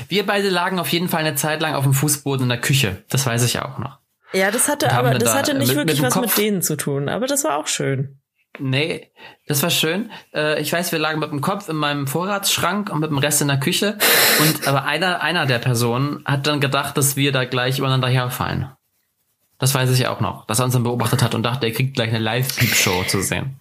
Wir 0.07 0.25
beide 0.25 0.49
lagen 0.49 0.79
auf 0.79 0.89
jeden 0.89 1.07
Fall 1.09 1.21
eine 1.21 1.35
Zeit 1.35 1.61
lang 1.61 1.75
auf 1.75 1.83
dem 1.83 1.93
Fußboden 1.93 2.43
in 2.43 2.49
der 2.49 2.61
Küche. 2.61 3.03
Das 3.09 3.25
weiß 3.25 3.43
ich 3.43 3.59
auch 3.59 3.77
noch. 3.77 3.97
Ja, 4.33 4.51
das 4.51 4.67
hatte 4.67 4.91
aber, 4.91 5.11
das 5.17 5.31
da 5.33 5.39
hatte 5.39 5.53
nicht 5.55 5.69
mit- 5.69 5.77
wirklich 5.77 6.01
mit 6.01 6.07
was 6.11 6.15
mit 6.15 6.25
Kopf- 6.25 6.35
denen 6.35 6.61
zu 6.61 6.75
tun. 6.77 7.09
Aber 7.09 7.25
das 7.27 7.43
war 7.43 7.57
auch 7.57 7.67
schön. 7.67 8.19
Nee, 8.57 9.11
das 9.47 9.61
war 9.63 9.69
schön. 9.69 10.11
Äh, 10.33 10.59
ich 10.61 10.73
weiß, 10.73 10.91
wir 10.91 10.99
lagen 10.99 11.19
mit 11.19 11.31
dem 11.31 11.39
Kopf 11.41 11.69
in 11.69 11.75
meinem 11.75 12.07
Vorratsschrank 12.07 12.89
und 12.91 12.99
mit 12.99 13.09
dem 13.09 13.17
Rest 13.19 13.41
in 13.41 13.47
der 13.47 13.59
Küche. 13.59 13.97
Und 14.39 14.67
aber 14.67 14.83
einer, 14.85 15.21
einer 15.21 15.45
der 15.45 15.59
Personen 15.59 16.23
hat 16.25 16.45
dann 16.47 16.59
gedacht, 16.59 16.97
dass 16.97 17.15
wir 17.15 17.31
da 17.31 17.45
gleich 17.45 17.77
übereinander 17.79 18.07
herfallen. 18.09 18.69
Das 19.59 19.73
weiß 19.75 19.91
ich 19.91 20.07
auch 20.07 20.19
noch. 20.19 20.45
Dass 20.47 20.59
er 20.59 20.65
uns 20.65 20.73
dann 20.73 20.83
beobachtet 20.83 21.21
hat 21.23 21.35
und 21.35 21.43
dachte, 21.43 21.67
er 21.67 21.73
kriegt 21.73 21.93
gleich 21.95 22.09
eine 22.09 22.19
Live-Peep-Show 22.19 23.03
zu 23.03 23.21
sehen. 23.21 23.59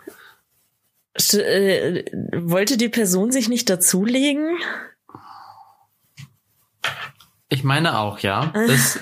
St 1.21 1.35
äh, 1.35 2.05
wollte 2.35 2.77
die 2.77 2.89
Person 2.89 3.31
sich 3.33 3.49
nicht 3.49 3.69
dazulegen? 3.71 4.57
Ich 7.49 7.65
meine 7.65 7.99
auch, 7.99 8.19
ja. 8.19 8.53
Das, 8.55 9.01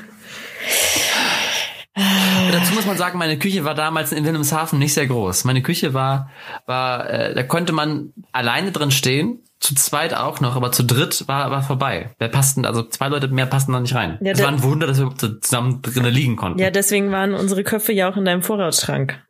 dazu 2.52 2.74
muss 2.74 2.86
man 2.86 2.96
sagen, 2.96 3.18
meine 3.18 3.38
Küche 3.38 3.64
war 3.64 3.74
damals 3.74 4.12
in 4.12 4.24
Wilhelmshaven 4.24 4.78
nicht 4.78 4.94
sehr 4.94 5.06
groß. 5.06 5.44
Meine 5.44 5.62
Küche 5.62 5.94
war, 5.94 6.30
war, 6.66 7.10
äh, 7.10 7.34
da 7.34 7.42
konnte 7.42 7.72
man 7.72 8.12
alleine 8.32 8.72
drin 8.72 8.90
stehen, 8.90 9.40
zu 9.58 9.74
zweit 9.74 10.14
auch 10.14 10.40
noch, 10.40 10.54
aber 10.54 10.70
zu 10.70 10.84
dritt 10.84 11.26
war, 11.28 11.50
war 11.50 11.62
vorbei. 11.62 12.14
Wer 12.18 12.28
passten, 12.28 12.66
also 12.66 12.82
zwei 12.82 13.08
Leute 13.08 13.28
mehr 13.28 13.46
passten 13.46 13.72
da 13.72 13.80
nicht 13.80 13.94
rein. 13.94 14.18
Es 14.22 14.40
war 14.40 14.48
ein 14.48 14.62
Wunder, 14.62 14.86
dass 14.86 15.00
wir 15.00 15.12
zusammen 15.16 15.82
drinnen 15.82 16.12
liegen 16.12 16.36
konnten. 16.36 16.58
Ja, 16.58 16.70
deswegen 16.70 17.10
waren 17.10 17.34
unsere 17.34 17.64
Köpfe 17.64 17.92
ja 17.92 18.08
auch 18.10 18.16
in 18.16 18.24
deinem 18.24 18.42
Vorratsschrank. 18.42 19.20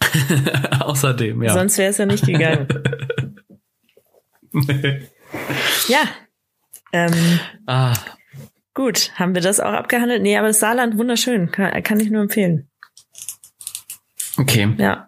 Außerdem, 0.80 1.42
ja. 1.42 1.52
Sonst 1.52 1.76
wäre 1.78 1.90
es 1.90 1.98
ja 1.98 2.06
nicht 2.06 2.24
gegangen. 2.24 2.68
ja. 5.88 5.98
Ähm, 6.96 7.40
ah, 7.66 7.92
gut, 8.72 9.12
haben 9.16 9.34
wir 9.34 9.42
das 9.42 9.60
auch 9.60 9.72
abgehandelt? 9.72 10.22
Nee, 10.22 10.38
aber 10.38 10.48
das 10.48 10.60
Saarland 10.60 10.96
wunderschön. 10.96 11.50
Kann, 11.50 11.82
kann 11.82 12.00
ich 12.00 12.10
nur 12.10 12.22
empfehlen. 12.22 12.70
okay. 14.38 14.74
Ja. 14.78 15.06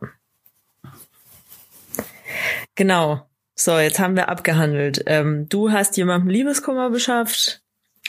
Genau. 2.74 3.26
So, 3.54 3.78
jetzt 3.78 3.98
haben 3.98 4.16
wir 4.16 4.28
abgehandelt. 4.28 5.02
Ähm, 5.06 5.48
du 5.48 5.72
hast 5.72 5.96
jemandem 5.96 6.28
Liebeskummer 6.28 6.90
beschafft. 6.90 7.62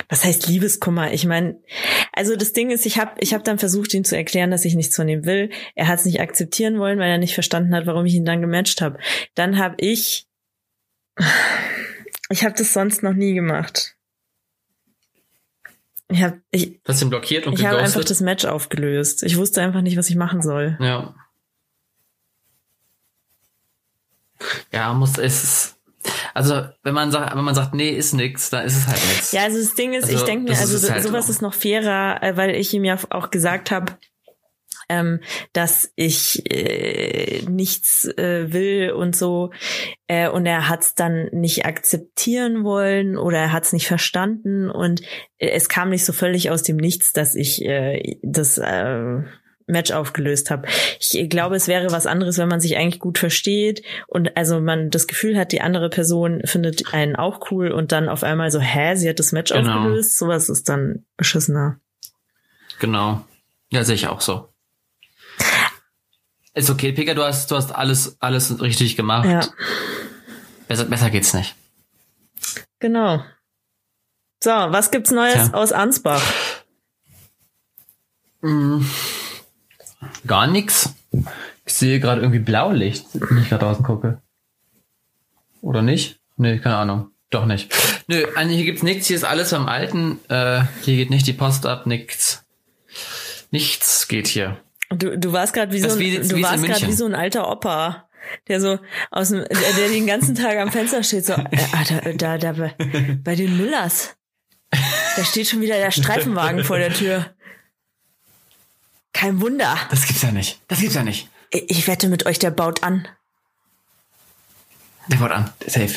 Was 0.09 0.25
heißt 0.25 0.47
Liebeskummer? 0.47 1.13
Ich 1.13 1.25
meine, 1.25 1.61
also 2.11 2.35
das 2.35 2.51
Ding 2.51 2.69
ist, 2.69 2.85
ich 2.85 2.99
habe 2.99 3.13
ich 3.19 3.33
hab 3.33 3.45
dann 3.45 3.59
versucht, 3.59 3.93
ihm 3.93 4.03
zu 4.03 4.17
erklären, 4.17 4.51
dass 4.51 4.65
ich 4.65 4.75
nichts 4.75 4.95
von 4.95 5.07
ihm 5.07 5.25
will. 5.25 5.51
Er 5.75 5.87
hat 5.87 5.99
es 5.99 6.05
nicht 6.05 6.19
akzeptieren 6.19 6.79
wollen, 6.79 6.99
weil 6.99 7.09
er 7.09 7.17
nicht 7.17 7.33
verstanden 7.33 7.73
hat, 7.73 7.85
warum 7.85 8.05
ich 8.05 8.13
ihn 8.13 8.25
dann 8.25 8.41
gematcht 8.41 8.81
habe. 8.81 8.99
Dann 9.35 9.57
habe 9.57 9.75
ich, 9.79 10.27
ich 12.29 12.43
habe 12.43 12.55
das 12.57 12.73
sonst 12.73 13.03
noch 13.03 13.13
nie 13.13 13.33
gemacht. 13.33 13.95
Ich 16.11 16.23
habe 16.23 16.41
ich, 16.49 16.79
Hast 16.87 17.01
ihn 17.03 17.09
blockiert 17.09 17.45
und 17.45 17.53
ich 17.53 17.65
habe 17.65 17.77
einfach 17.77 18.03
das 18.03 18.19
Match 18.19 18.45
aufgelöst. 18.45 19.21
Ich 19.23 19.37
wusste 19.37 19.61
einfach 19.61 19.81
nicht, 19.81 19.95
was 19.97 20.09
ich 20.09 20.15
machen 20.15 20.41
soll. 20.41 20.77
Ja. 20.79 21.13
Ja, 24.71 24.93
muss 24.93 25.17
es. 25.17 25.75
Also, 26.33 26.67
wenn 26.83 26.93
man 26.93 27.11
sagt, 27.11 27.35
wenn 27.35 27.43
man 27.43 27.53
sagt, 27.53 27.73
nee, 27.73 27.89
ist 27.89 28.13
nix, 28.13 28.49
dann 28.49 28.65
ist 28.65 28.77
es 28.77 28.87
halt 28.87 29.01
nix. 29.13 29.31
Ja, 29.33 29.43
also 29.43 29.59
das 29.59 29.75
Ding 29.75 29.93
ist, 29.93 30.07
ich 30.07 30.13
Also, 30.15 30.25
denke 30.25 30.49
mir, 30.51 30.57
also 30.57 30.75
ist 30.77 30.89
halt 30.89 31.03
sowas 31.03 31.27
so. 31.27 31.31
ist 31.33 31.41
noch 31.41 31.53
fairer, 31.53 32.23
äh, 32.23 32.37
weil 32.37 32.55
ich 32.55 32.73
ihm 32.73 32.85
ja 32.85 32.97
auch 33.09 33.31
gesagt 33.31 33.69
habe, 33.69 33.97
ähm, 34.89 35.21
dass 35.53 35.91
ich 35.95 36.43
äh, 36.51 37.43
nichts 37.47 38.05
äh, 38.05 38.51
will 38.51 38.91
und 38.91 39.15
so. 39.15 39.51
Äh, 40.07 40.29
und 40.29 40.45
er 40.45 40.67
hat 40.67 40.81
es 40.81 40.95
dann 40.95 41.29
nicht 41.31 41.65
akzeptieren 41.65 42.63
wollen 42.63 43.17
oder 43.17 43.37
er 43.37 43.51
hat 43.51 43.63
es 43.63 43.73
nicht 43.73 43.87
verstanden. 43.87 44.69
Und 44.69 45.01
äh, 45.37 45.49
es 45.49 45.69
kam 45.69 45.89
nicht 45.89 46.03
so 46.05 46.11
völlig 46.13 46.49
aus 46.51 46.63
dem 46.63 46.77
Nichts, 46.77 47.13
dass 47.13 47.35
ich 47.35 47.63
äh, 47.63 48.17
das 48.23 48.57
äh, 48.57 49.21
Match 49.67 49.91
aufgelöst 49.91 50.49
habe. 50.49 50.67
Ich 50.99 51.29
glaube, 51.29 51.55
es 51.55 51.67
wäre 51.67 51.91
was 51.91 52.07
anderes, 52.07 52.39
wenn 52.39 52.47
man 52.47 52.59
sich 52.59 52.75
eigentlich 52.75 52.99
gut 52.99 53.19
versteht 53.19 53.83
und 54.07 54.35
also 54.35 54.59
man 54.59 54.89
das 54.89 55.07
Gefühl 55.07 55.37
hat, 55.37 55.51
die 55.51 55.61
andere 55.61 55.89
Person 55.91 56.41
findet 56.43 56.91
einen 56.93 57.15
auch 57.15 57.51
cool 57.51 57.71
und 57.71 57.91
dann 57.91 58.09
auf 58.09 58.23
einmal 58.23 58.49
so, 58.49 58.59
hä, 58.59 58.95
sie 58.95 59.07
hat 59.07 59.19
das 59.19 59.31
Match 59.31 59.53
Genau. 59.53 59.77
aufgelöst. 59.77 60.17
Sowas 60.17 60.49
ist 60.49 60.69
dann 60.69 61.05
beschissener. 61.17 61.79
Genau. 62.79 63.23
Ja, 63.71 63.83
sehe 63.83 63.93
ich 63.95 64.07
auch 64.07 64.21
so. 64.21 64.48
Ist 66.53 66.69
okay, 66.69 66.91
Pika, 66.91 67.13
du 67.13 67.23
hast, 67.23 67.49
du 67.51 67.55
hast 67.55 67.71
alles, 67.71 68.17
alles 68.21 68.61
richtig 68.61 68.95
gemacht. 68.97 69.25
Ja, 69.27 69.41
Besser, 70.67 70.85
besser 70.85 71.09
geht's 71.09 71.33
nicht. 71.33 71.55
genau. 72.79 73.23
So, 74.43 74.51
was 74.51 74.91
gibt's 74.91 75.11
Neues 75.11 75.33
Tja. 75.33 75.53
aus 75.53 75.71
Ansbach? 75.73 76.21
Gar 80.25 80.47
nix. 80.47 80.93
Ich 81.65 81.73
sehe 81.73 81.99
gerade 81.99 82.21
irgendwie 82.21 82.39
Blaulicht, 82.39 83.05
wenn 83.13 83.37
ich 83.39 83.49
gerade 83.49 83.65
draußen 83.65 83.83
gucke. 83.83 84.21
Oder 85.61 85.81
nicht? 85.81 86.19
Nee, 86.37 86.59
keine 86.59 86.77
Ahnung. 86.77 87.11
Doch 87.31 87.45
nicht. 87.45 87.71
Nö, 88.07 88.25
eigentlich 88.35 88.55
hier 88.57 88.65
gibt's 88.65 88.81
nichts. 88.83 89.07
Hier 89.07 89.17
ist 89.17 89.23
alles 89.25 89.51
beim 89.51 89.67
Alten. 89.67 90.19
Äh, 90.29 90.63
hier 90.83 90.95
geht 90.95 91.09
nicht 91.09 91.27
die 91.27 91.33
Post 91.33 91.65
ab, 91.65 91.85
nichts. 91.85 92.43
Nichts 93.51 94.07
geht 94.07 94.27
hier. 94.27 94.57
Du, 94.89 95.17
du 95.17 95.33
warst 95.33 95.53
gerade 95.53 95.71
wie, 95.71 95.79
so 95.79 95.89
ein, 95.91 95.99
wie- 95.99 96.17
du 96.19 96.35
wie 96.35 96.43
warst 96.43 96.63
gerade 96.63 96.87
wie 96.87 96.93
so 96.93 97.05
ein 97.05 97.13
alter 97.15 97.49
Opa, 97.51 98.09
der 98.47 98.59
so 98.59 98.79
aus 99.11 99.29
dem, 99.29 99.45
der, 99.45 99.73
der 99.73 99.89
den 99.89 100.07
ganzen 100.07 100.35
Tag 100.35 100.57
am 100.57 100.71
Fenster 100.71 101.03
steht, 101.03 101.25
so, 101.25 101.33
äh, 101.33 101.45
da, 101.87 102.11
da, 102.13 102.37
da 102.37 102.51
bei, 102.53 102.75
bei 103.23 103.35
den 103.35 103.55
Müllers. 103.57 104.15
Da 105.15 105.23
steht 105.23 105.47
schon 105.47 105.61
wieder 105.61 105.75
der 105.77 105.91
Streifenwagen 105.91 106.63
vor 106.63 106.77
der 106.77 106.93
Tür. 106.93 107.25
Kein 109.13 109.41
Wunder. 109.41 109.75
Das 109.89 110.05
gibt's 110.05 110.21
ja 110.21 110.31
nicht. 110.31 110.59
Das 110.67 110.79
gibt's 110.79 110.95
ja 110.95 111.03
nicht. 111.03 111.27
Ich 111.51 111.87
wette 111.87 112.07
mit 112.07 112.25
euch, 112.25 112.39
der 112.39 112.51
baut 112.51 112.83
an. 112.83 113.07
Der 115.07 115.19
Wort 115.19 115.31
an. 115.31 115.51
Safe. 115.65 115.93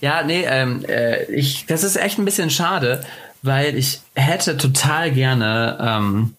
Ja, 0.00 0.22
nee, 0.22 0.44
ähm, 0.46 0.84
äh, 0.86 1.24
ich, 1.32 1.66
das 1.66 1.82
ist 1.82 1.96
echt 1.96 2.18
ein 2.18 2.24
bisschen 2.24 2.50
schade, 2.50 3.04
weil 3.42 3.76
ich 3.76 4.00
hätte 4.14 4.56
total 4.58 5.10
gerne 5.10 5.78
ähm, 5.80 6.36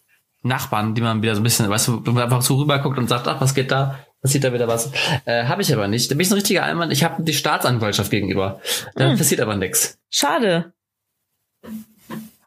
Nachbarn, 0.47 0.95
die 0.95 1.01
man 1.01 1.21
wieder 1.21 1.35
so 1.35 1.41
ein 1.41 1.43
bisschen, 1.43 1.69
weißt 1.69 1.87
du, 1.87 2.19
einfach 2.19 2.41
so 2.41 2.55
rüberguckt 2.55 2.97
und 2.97 3.07
sagt, 3.07 3.27
ach, 3.27 3.41
was 3.41 3.53
geht 3.53 3.71
da? 3.71 3.99
Passiert 4.21 4.43
da 4.43 4.53
wieder 4.53 4.67
was? 4.67 4.91
Äh, 5.25 5.45
habe 5.45 5.61
ich 5.61 5.71
aber 5.73 5.87
nicht. 5.87 6.09
Da 6.09 6.15
bin 6.15 6.21
ich 6.21 6.31
ein 6.31 6.35
richtiger 6.35 6.63
Allmann. 6.63 6.91
Ich 6.91 7.03
habe 7.03 7.23
die 7.23 7.33
Staatsanwaltschaft 7.33 8.09
gegenüber. 8.09 8.59
Da 8.95 9.15
passiert 9.15 9.41
aber 9.41 9.55
nichts. 9.55 9.99
Schade. 10.09 10.73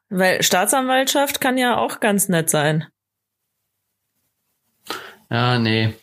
Weil 0.09 0.43
Staatsanwaltschaft 0.43 1.41
kann 1.41 1.57
ja 1.57 1.77
auch 1.77 2.01
ganz 2.01 2.29
nett 2.29 2.51
sein. 2.51 2.87
Ja, 5.31 5.59
nee. 5.59 5.95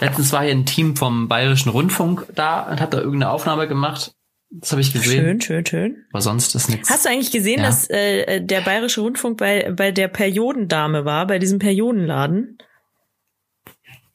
Letztens 0.00 0.32
war 0.32 0.42
hier 0.42 0.52
ein 0.52 0.66
Team 0.66 0.96
vom 0.96 1.28
Bayerischen 1.28 1.70
Rundfunk 1.70 2.26
da 2.34 2.60
und 2.60 2.80
hat 2.80 2.92
da 2.92 2.98
irgendeine 2.98 3.30
Aufnahme 3.30 3.66
gemacht. 3.66 4.14
Das 4.60 4.70
habe 4.70 4.80
ich 4.80 4.92
gesehen. 4.92 5.24
Schön, 5.24 5.40
schön, 5.40 5.66
schön. 5.66 6.04
Aber 6.12 6.22
sonst 6.22 6.54
ist 6.54 6.68
nichts. 6.68 6.88
Hast 6.88 7.04
du 7.04 7.08
eigentlich 7.08 7.32
gesehen, 7.32 7.58
Ja. 7.60 7.66
dass 7.66 7.90
äh, 7.90 8.40
der 8.40 8.60
Bayerische 8.60 9.00
Rundfunk 9.00 9.38
bei, 9.38 9.72
bei 9.72 9.90
der 9.90 10.06
Periodendame 10.08 11.04
war, 11.04 11.26
bei 11.26 11.38
diesem 11.40 11.58
Periodenladen? 11.58 12.58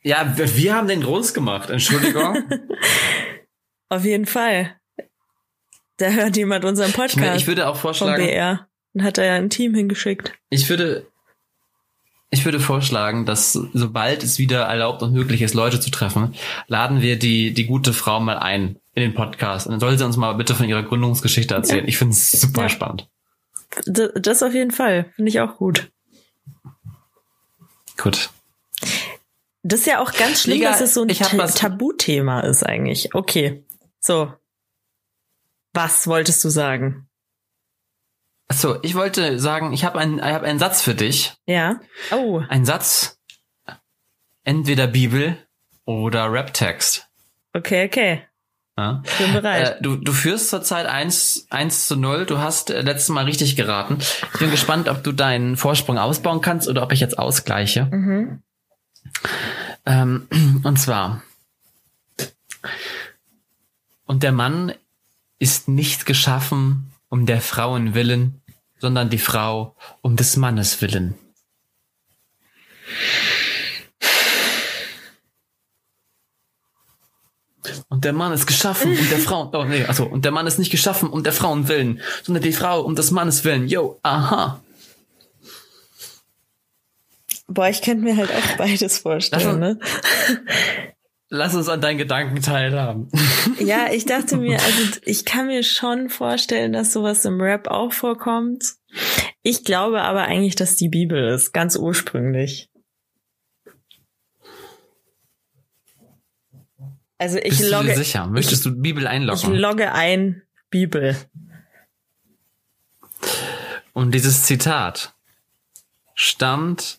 Ja, 0.02 0.38
wir 0.38 0.56
wir 0.56 0.76
haben 0.76 0.88
den 0.88 1.02
groß 1.02 1.34
gemacht. 1.34 1.70
Entschuldigung. 1.70 2.38
Auf 3.90 4.06
jeden 4.06 4.26
Fall. 4.26 4.76
Da 5.98 6.10
hört 6.12 6.38
jemand 6.38 6.64
unseren 6.64 6.90
ich, 6.90 6.96
Podcast 6.96 7.42
ich 7.42 7.48
würde 7.48 7.68
auch 7.68 7.76
vom 7.76 7.82
vorschlagen, 7.94 8.24
BR. 8.26 8.68
Und 8.94 9.04
hat 9.04 9.18
da 9.18 9.24
ja 9.26 9.34
ein 9.36 9.50
Team 9.50 9.76
hingeschickt. 9.76 10.34
Ich 10.50 10.70
würde, 10.70 11.06
ich 12.32 12.46
würde 12.46 12.60
vorschlagen, 12.60 13.26
dass 13.26 13.54
sobald 13.54 14.24
es 14.24 14.38
wieder 14.40 14.64
erlaubt 14.66 15.02
und 15.02 15.14
möglich 15.14 15.42
ist, 15.42 15.54
Leute 15.56 15.80
zu 15.80 15.90
treffen, 15.90 16.36
laden 16.68 17.02
wir 17.02 17.18
die, 17.18 17.54
die 17.54 17.66
gute 17.66 17.92
Frau 17.94 18.20
mal 18.20 18.38
ein 18.38 18.78
in 18.94 19.02
den 19.02 19.14
Podcast. 19.16 19.66
Und 19.68 19.72
dann 19.74 19.80
soll 19.80 19.98
sie 19.98 20.06
uns 20.06 20.18
mal 20.18 20.34
bitte 20.34 20.54
von 20.56 20.68
ihrer 20.70 20.84
Gründungsgeschichte 20.84 21.54
erzählen. 21.56 21.88
Ich 21.88 21.98
finde 21.98 22.14
es 22.14 22.32
super 22.32 22.64
Ja. 22.64 22.70
spannend. 22.70 23.10
Das 23.86 24.44
auf 24.44 24.54
jeden 24.54 24.72
Fall. 24.72 25.06
Finde 25.16 25.30
ich 25.30 25.40
auch 25.40 25.58
gut. 25.58 25.92
Gut. 27.98 28.30
Das 29.64 29.82
ist 29.82 29.86
ja 29.88 30.00
auch 30.02 30.14
ganz 30.14 30.44
schlimm, 30.44 30.58
Liga, 30.60 30.72
dass 30.72 30.82
es 30.82 30.94
so 30.94 31.02
ein 31.04 31.10
Ta- 31.10 31.48
Tabuthema 31.48 32.42
ist 32.42 32.64
eigentlich. 32.64 33.14
Okay. 33.14 33.66
So. 34.00 34.32
Was 35.74 36.08
wolltest 36.08 36.44
du 36.44 36.50
sagen? 36.50 37.09
Achso, 38.50 38.80
ich 38.82 38.96
wollte 38.96 39.40
sagen, 39.40 39.74
ich 39.74 39.86
habe 39.86 40.00
einen, 40.00 40.18
ich 40.18 40.24
hab 40.24 40.42
einen 40.42 40.58
Satz 40.58 40.82
für 40.82 40.96
dich. 40.96 41.34
Ja. 41.46 41.80
Oh, 42.12 42.42
Ein 42.50 42.66
Satz, 42.66 43.20
entweder 44.44 44.88
Bibel 44.88 45.38
oder 45.86 46.26
Raptext. 46.34 47.08
okay, 47.54 47.86
okay. 47.86 48.24
Ja? 48.76 49.04
Ich 49.06 49.18
bin 49.18 49.34
bereit. 49.34 49.78
Äh, 49.78 49.82
du, 49.84 49.98
du 49.98 50.12
führst 50.12 50.50
zurzeit 50.50 50.88
1, 50.88 51.48
1 51.52 51.88
zu 51.88 51.96
0. 51.96 52.26
Du 52.26 52.40
hast 52.40 52.72
äh, 52.72 52.82
letztes 52.82 53.10
Mal 53.10 53.26
richtig 53.26 53.56
geraten. 53.56 53.98
Ich 54.34 54.40
bin 54.40 54.50
gespannt, 54.50 54.88
ob 54.90 55.04
du 55.04 55.12
deinen 55.12 55.56
Vorsprung 55.56 55.98
ausbauen 56.00 56.42
kannst 56.42 56.68
oder 56.68 56.82
ob 56.82 56.92
ich 56.92 57.02
jetzt 57.02 57.20
ausgleiche. 57.20 57.86
mhm. 57.86 58.42
Ähm, 59.86 60.28
und 60.64 60.80
zwar. 60.80 61.22
Und 64.06 64.24
der 64.24 64.32
Mann 64.32 64.74
ist 65.38 65.68
nicht 65.68 66.06
geschaffen 66.06 66.90
um 67.10 67.26
der 67.26 67.42
Frauen 67.42 67.96
willen, 67.96 68.39
sondern 68.80 69.10
die 69.10 69.20
Frau 69.20 69.76
um 70.02 70.16
des 70.16 70.38
Mannes 70.38 70.82
willen. 70.82 71.16
Und 77.90 78.06
der 78.06 78.14
Mann 78.14 78.32
ist 78.34 78.48
geschaffen 78.48 78.98
um 78.98 79.10
der 79.10 79.20
Frau, 79.20 79.50
oh 79.54 79.64
nee, 79.66 79.84
also, 79.84 80.06
und 80.06 80.24
der 80.26 80.32
Mann 80.32 80.48
ist 80.48 80.60
nicht 80.60 80.72
geschaffen 80.72 81.10
um 81.10 81.24
der 81.24 81.34
Frauen 81.34 81.68
willen, 81.68 82.02
sondern 82.24 82.44
die 82.44 82.54
Frau 82.54 82.82
um 82.82 82.96
des 82.96 83.12
Mannes 83.12 83.44
willen. 83.44 83.68
Yo, 83.68 84.00
aha. 84.04 84.62
Boah, 87.48 87.68
ich 87.68 87.82
könnte 87.82 88.04
mir 88.04 88.16
halt 88.16 88.32
auch 88.32 88.58
beides 88.58 89.00
vorstellen, 89.00 89.60
ne? 89.60 89.80
Lass 91.32 91.54
uns 91.54 91.70
an 91.70 91.80
deinen 91.80 91.98
Gedanken 92.00 92.42
teilhaben. 92.42 93.10
Ja, 93.60 93.92
ich 93.92 94.06
dachte 94.06 94.38
mir, 94.38 94.60
also 94.62 95.00
ich 95.06 95.26
kann 95.26 95.48
mir 95.48 95.64
schon 95.64 96.10
vorstellen, 96.10 96.72
dass 96.72 96.94
sowas 96.94 97.26
im 97.26 97.42
Rap 97.42 97.68
auch 97.68 97.92
vorkommt. 97.92 98.76
Ich 99.42 99.64
glaube 99.64 100.02
aber 100.02 100.24
eigentlich, 100.24 100.56
dass 100.56 100.76
die 100.76 100.88
Bibel 100.90 101.34
ist, 101.34 101.52
ganz 101.52 101.76
ursprünglich. 101.76 102.70
Also 107.18 107.38
ich 107.38 107.50
Bist 107.50 107.60
du 107.62 107.66
dir 107.66 107.72
logge, 107.72 107.96
sicher? 107.96 108.28
Möchtest 108.28 108.66
du 108.66 108.72
Bibel 108.82 109.04
ich 109.04 109.10
einloggen? 109.10 109.56
logge 109.56 109.92
ein 109.92 110.42
Bibel. 110.70 111.18
Und 113.94 114.12
dieses 114.14 114.44
Zitat 114.44 115.14
stammt 116.14 116.99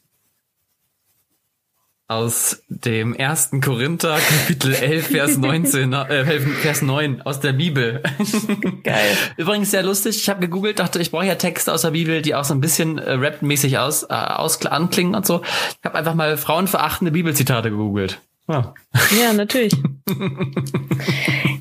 aus 2.11 2.65
dem 2.69 3.15
ersten 3.15 3.61
Korinther, 3.61 4.19
Kapitel 4.19 4.75
11, 4.75 5.07
Vers 5.07 5.37
19, 5.37 5.93
äh, 5.93 6.41
Vers 6.41 6.83
9 6.83 7.23
aus 7.23 7.39
der 7.39 7.53
Bibel. 7.53 8.03
Geil. 8.83 9.17
Übrigens 9.37 9.71
sehr 9.71 9.85
lustig, 9.85 10.17
ich 10.17 10.29
habe 10.29 10.41
gegoogelt, 10.41 10.81
dachte, 10.81 10.99
ich 10.99 11.13
brauche 11.13 11.27
ja 11.27 11.37
Texte 11.37 11.73
aus 11.73 11.83
der 11.83 11.93
Bibel, 11.93 12.21
die 12.21 12.35
auch 12.35 12.43
so 12.43 12.53
ein 12.53 12.61
bisschen 12.61 12.99
äh, 12.99 13.13
rap-mäßig 13.13 13.79
aus, 13.79 14.03
äh, 14.03 14.15
aus, 14.15 14.67
anklingen 14.67 15.15
und 15.15 15.25
so. 15.25 15.43
Ich 15.45 15.85
habe 15.85 15.97
einfach 15.97 16.15
mal 16.15 16.37
frauenverachtende 16.37 17.13
Bibelzitate 17.13 17.71
gegoogelt. 17.71 18.21
Ja. 18.49 18.75
Ja, 19.17 19.33
natürlich. 19.33 19.77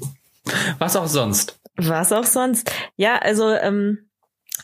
Was 0.79 0.95
auch 0.95 1.07
sonst. 1.07 1.59
Was 1.75 2.11
auch 2.11 2.25
sonst. 2.25 2.71
Ja, 2.95 3.17
also 3.17 3.51
ähm, 3.51 4.09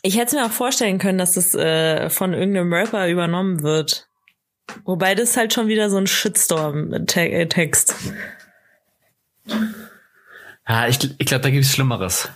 ich 0.02 0.16
hätte 0.16 0.26
es 0.26 0.34
mir 0.34 0.48
auch 0.48 0.52
vorstellen 0.52 0.98
können, 0.98 1.20
dass 1.20 1.34
das 1.34 1.54
äh, 1.54 2.10
von 2.10 2.34
irgendeinem 2.34 2.74
Rapper 2.74 3.08
übernommen 3.08 3.62
wird. 3.62 4.08
Wobei 4.84 5.16
das 5.16 5.38
halt 5.38 5.54
schon 5.54 5.68
wieder 5.68 5.90
so 5.90 5.98
ein 5.98 6.08
Shitstorm-Text. 6.08 7.96
Ja, 10.68 10.88
ich, 10.88 10.98
ich 11.20 11.26
glaube, 11.28 11.42
da 11.44 11.50
gibt 11.50 11.66
es 11.66 11.72
Schlimmeres. 11.72 12.30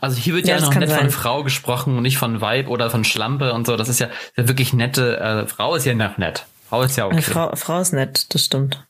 Also 0.00 0.16
hier 0.16 0.34
wird 0.34 0.46
Ja, 0.48 0.56
ja, 0.56 0.62
noch 0.62 0.74
nett 0.74 0.88
von 0.90 0.98
sein. 0.98 1.10
Frau 1.10 1.44
gesprochen 1.44 1.96
und 1.96 2.02
nicht 2.02 2.18
von 2.18 2.40
Weib 2.40 2.68
oder 2.68 2.90
von 2.90 3.04
Schlampe 3.04 3.52
und 3.52 3.66
so. 3.66 3.76
Das 3.76 3.88
ist 3.88 4.00
ja, 4.00 4.08
wirklich 4.36 4.72
nette. 4.72 5.18
Äh, 5.18 5.46
Frau 5.46 5.74
ist 5.76 5.84
ja 5.86 5.94
noch 5.94 6.18
nett. 6.18 6.46
Frau 6.68 6.82
ist 6.82 6.96
ja 6.96 7.06
okay. 7.06 7.20
Frau, 7.22 7.54
Frau 7.54 7.80
ist 7.80 7.92
nett, 7.92 8.34
das 8.34 8.44
stimmt. 8.44 8.84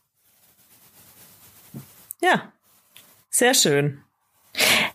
Ja, 2.21 2.51
sehr 3.29 3.53
schön. 3.53 4.01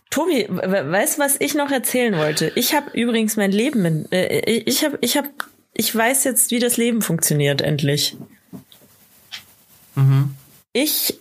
Tobi, 0.09 0.47
we- 0.49 0.91
weißt 0.91 1.17
du, 1.17 1.21
was 1.21 1.35
ich 1.39 1.53
noch 1.53 1.69
erzählen 1.71 2.17
wollte? 2.17 2.51
Ich 2.55 2.73
habe 2.73 2.89
übrigens 2.93 3.35
mein 3.37 3.51
Leben, 3.51 3.85
in, 3.85 4.11
äh, 4.11 4.39
ich 4.39 4.83
habe, 4.83 4.97
ich 5.01 5.17
habe, 5.17 5.29
ich 5.77 5.95
weiß 5.95 6.23
jetzt, 6.23 6.49
wie 6.49 6.59
das 6.59 6.77
Leben 6.77 7.03
funktioniert 7.03 7.61
endlich. 7.61 8.17
Mhm. 9.93 10.35
Ich 10.73 11.19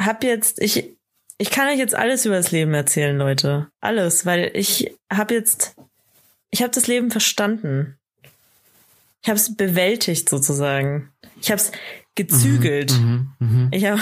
habe 0.00 0.26
jetzt, 0.26 0.62
ich, 0.62 0.96
ich 1.38 1.50
kann 1.50 1.68
euch 1.68 1.78
jetzt 1.78 1.94
alles 1.94 2.24
über 2.24 2.36
das 2.36 2.52
Leben 2.52 2.72
erzählen, 2.74 3.18
Leute, 3.18 3.68
alles, 3.80 4.24
weil 4.24 4.52
ich 4.54 4.94
habe 5.12 5.34
jetzt, 5.34 5.74
ich 6.50 6.62
habe 6.62 6.70
das 6.70 6.86
Leben 6.86 7.10
verstanden. 7.10 7.98
Ich 9.22 9.28
habe 9.28 9.38
es 9.38 9.56
bewältigt 9.56 10.28
sozusagen. 10.28 11.12
Ich 11.40 11.50
habe 11.50 11.60
es 11.60 11.72
gezügelt. 12.14 12.92
Mhm, 12.92 13.32
mhm. 13.40 13.68
Ich 13.72 13.84
habe 13.84 14.00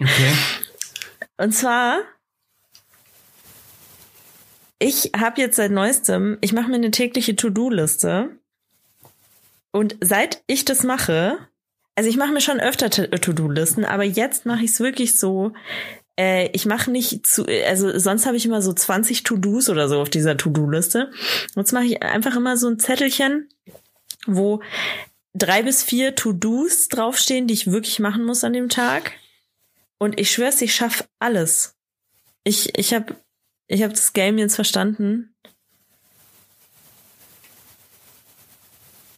Okay. 0.00 0.32
und 1.36 1.52
zwar 1.52 2.00
ich 4.78 5.12
habe 5.16 5.40
jetzt 5.40 5.56
seit 5.56 5.70
neuestem, 5.70 6.36
ich 6.42 6.52
mache 6.52 6.68
mir 6.68 6.74
eine 6.74 6.90
tägliche 6.90 7.36
To-Do-Liste 7.36 8.38
und 9.74 9.96
seit 10.00 10.40
ich 10.46 10.64
das 10.64 10.84
mache, 10.84 11.36
also 11.96 12.08
ich 12.08 12.16
mache 12.16 12.32
mir 12.32 12.40
schon 12.40 12.60
öfter 12.60 12.90
T- 12.90 13.08
To-Do-Listen, 13.08 13.84
aber 13.84 14.04
jetzt 14.04 14.46
mache 14.46 14.62
ich 14.62 14.70
es 14.70 14.78
wirklich 14.78 15.18
so, 15.18 15.52
äh, 16.16 16.48
ich 16.52 16.64
mache 16.64 16.92
nicht 16.92 17.26
zu, 17.26 17.44
also 17.66 17.98
sonst 17.98 18.24
habe 18.24 18.36
ich 18.36 18.46
immer 18.46 18.62
so 18.62 18.72
20 18.72 19.24
To-Dos 19.24 19.68
oder 19.68 19.88
so 19.88 20.00
auf 20.00 20.10
dieser 20.10 20.36
To-Do-Liste. 20.36 21.10
Jetzt 21.56 21.72
mache 21.72 21.86
ich 21.86 22.02
einfach 22.04 22.36
immer 22.36 22.56
so 22.56 22.68
ein 22.68 22.78
Zettelchen, 22.78 23.48
wo 24.26 24.62
drei 25.34 25.64
bis 25.64 25.82
vier 25.82 26.14
To-Dos 26.14 26.86
draufstehen, 26.86 27.48
die 27.48 27.54
ich 27.54 27.72
wirklich 27.72 27.98
machen 27.98 28.24
muss 28.24 28.44
an 28.44 28.52
dem 28.52 28.68
Tag. 28.68 29.10
Und 29.98 30.20
ich 30.20 30.30
schwör's, 30.30 30.62
ich 30.62 30.72
schaff 30.72 31.08
alles. 31.18 31.74
Ich, 32.44 32.78
ich 32.78 32.94
habe 32.94 33.16
ich 33.66 33.82
hab 33.82 33.90
das 33.90 34.12
Game 34.12 34.38
jetzt 34.38 34.54
verstanden. 34.54 35.33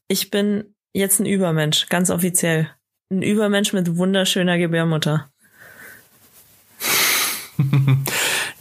Ich 0.08 0.30
bin 0.30 0.74
jetzt 0.92 1.20
ein 1.20 1.26
Übermensch, 1.26 1.88
ganz 1.88 2.10
offiziell. 2.10 2.70
Ein 3.10 3.22
Übermensch 3.22 3.72
mit 3.72 3.96
wunderschöner 3.96 4.58
Gebärmutter. 4.58 5.30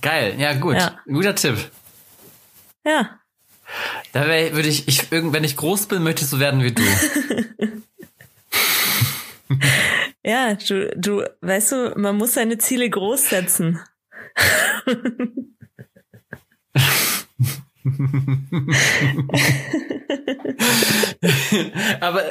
Geil. 0.01 0.35
Ja, 0.37 0.53
gut. 0.53 0.75
Ja. 0.75 0.99
Guter 1.05 1.35
Tipp. 1.35 1.71
Ja. 2.85 3.19
Da 4.13 4.27
wär, 4.27 4.55
würde 4.55 4.69
ich, 4.69 4.87
ich, 4.87 5.11
wenn 5.11 5.43
ich 5.43 5.57
groß 5.57 5.87
bin, 5.87 6.03
möchte 6.03 6.23
ich 6.23 6.29
so 6.29 6.39
werden 6.39 6.63
wie 6.63 6.71
du. 6.71 6.83
Ja, 10.25 10.55
du, 10.55 10.89
du, 10.95 11.23
weißt 11.41 11.71
du, 11.71 11.93
man 11.97 12.17
muss 12.17 12.33
seine 12.33 12.57
Ziele 12.57 12.89
groß 12.89 13.29
setzen. 13.29 13.79
Aber, 21.99 22.23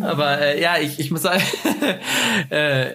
aber 0.00 0.40
äh, 0.40 0.60
ja, 0.60 0.78
ich, 0.78 0.98
ich 0.98 1.10
muss 1.10 1.22
sagen, 1.22 1.42
äh, 2.50 2.94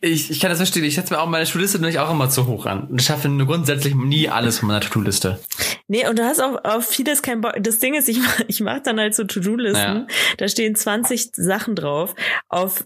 ich, 0.00 0.30
ich 0.30 0.40
kann 0.40 0.50
das 0.50 0.58
verstehen. 0.58 0.84
Ich 0.84 0.94
setze 0.94 1.14
mir 1.14 1.20
auch 1.20 1.28
meine 1.28 1.46
To-Liste 1.46 1.78
nämlich 1.78 1.98
auch 1.98 2.10
immer 2.10 2.28
zu 2.28 2.46
hoch 2.46 2.66
an. 2.66 2.88
Und 2.88 3.00
ich 3.00 3.06
schaffe 3.06 3.28
nur 3.28 3.46
grundsätzlich 3.46 3.94
nie 3.94 4.28
alles 4.28 4.58
von 4.58 4.68
meiner 4.68 4.80
To-Do-Liste. 4.80 5.40
Nee, 5.88 6.06
und 6.08 6.18
du 6.18 6.24
hast 6.24 6.40
auch 6.40 6.62
auf 6.64 6.86
vieles 6.86 7.22
kein 7.22 7.40
Bock. 7.40 7.54
Das 7.60 7.78
Ding 7.78 7.94
ist, 7.94 8.08
ich 8.08 8.18
mach, 8.18 8.40
ich 8.46 8.60
mach 8.60 8.80
dann 8.80 9.00
halt 9.00 9.14
so 9.14 9.24
To-Do-Listen. 9.24 9.76
Ja. 9.78 10.06
Da 10.36 10.48
stehen 10.48 10.74
20 10.74 11.30
Sachen 11.34 11.74
drauf. 11.74 12.14
Auf, 12.48 12.84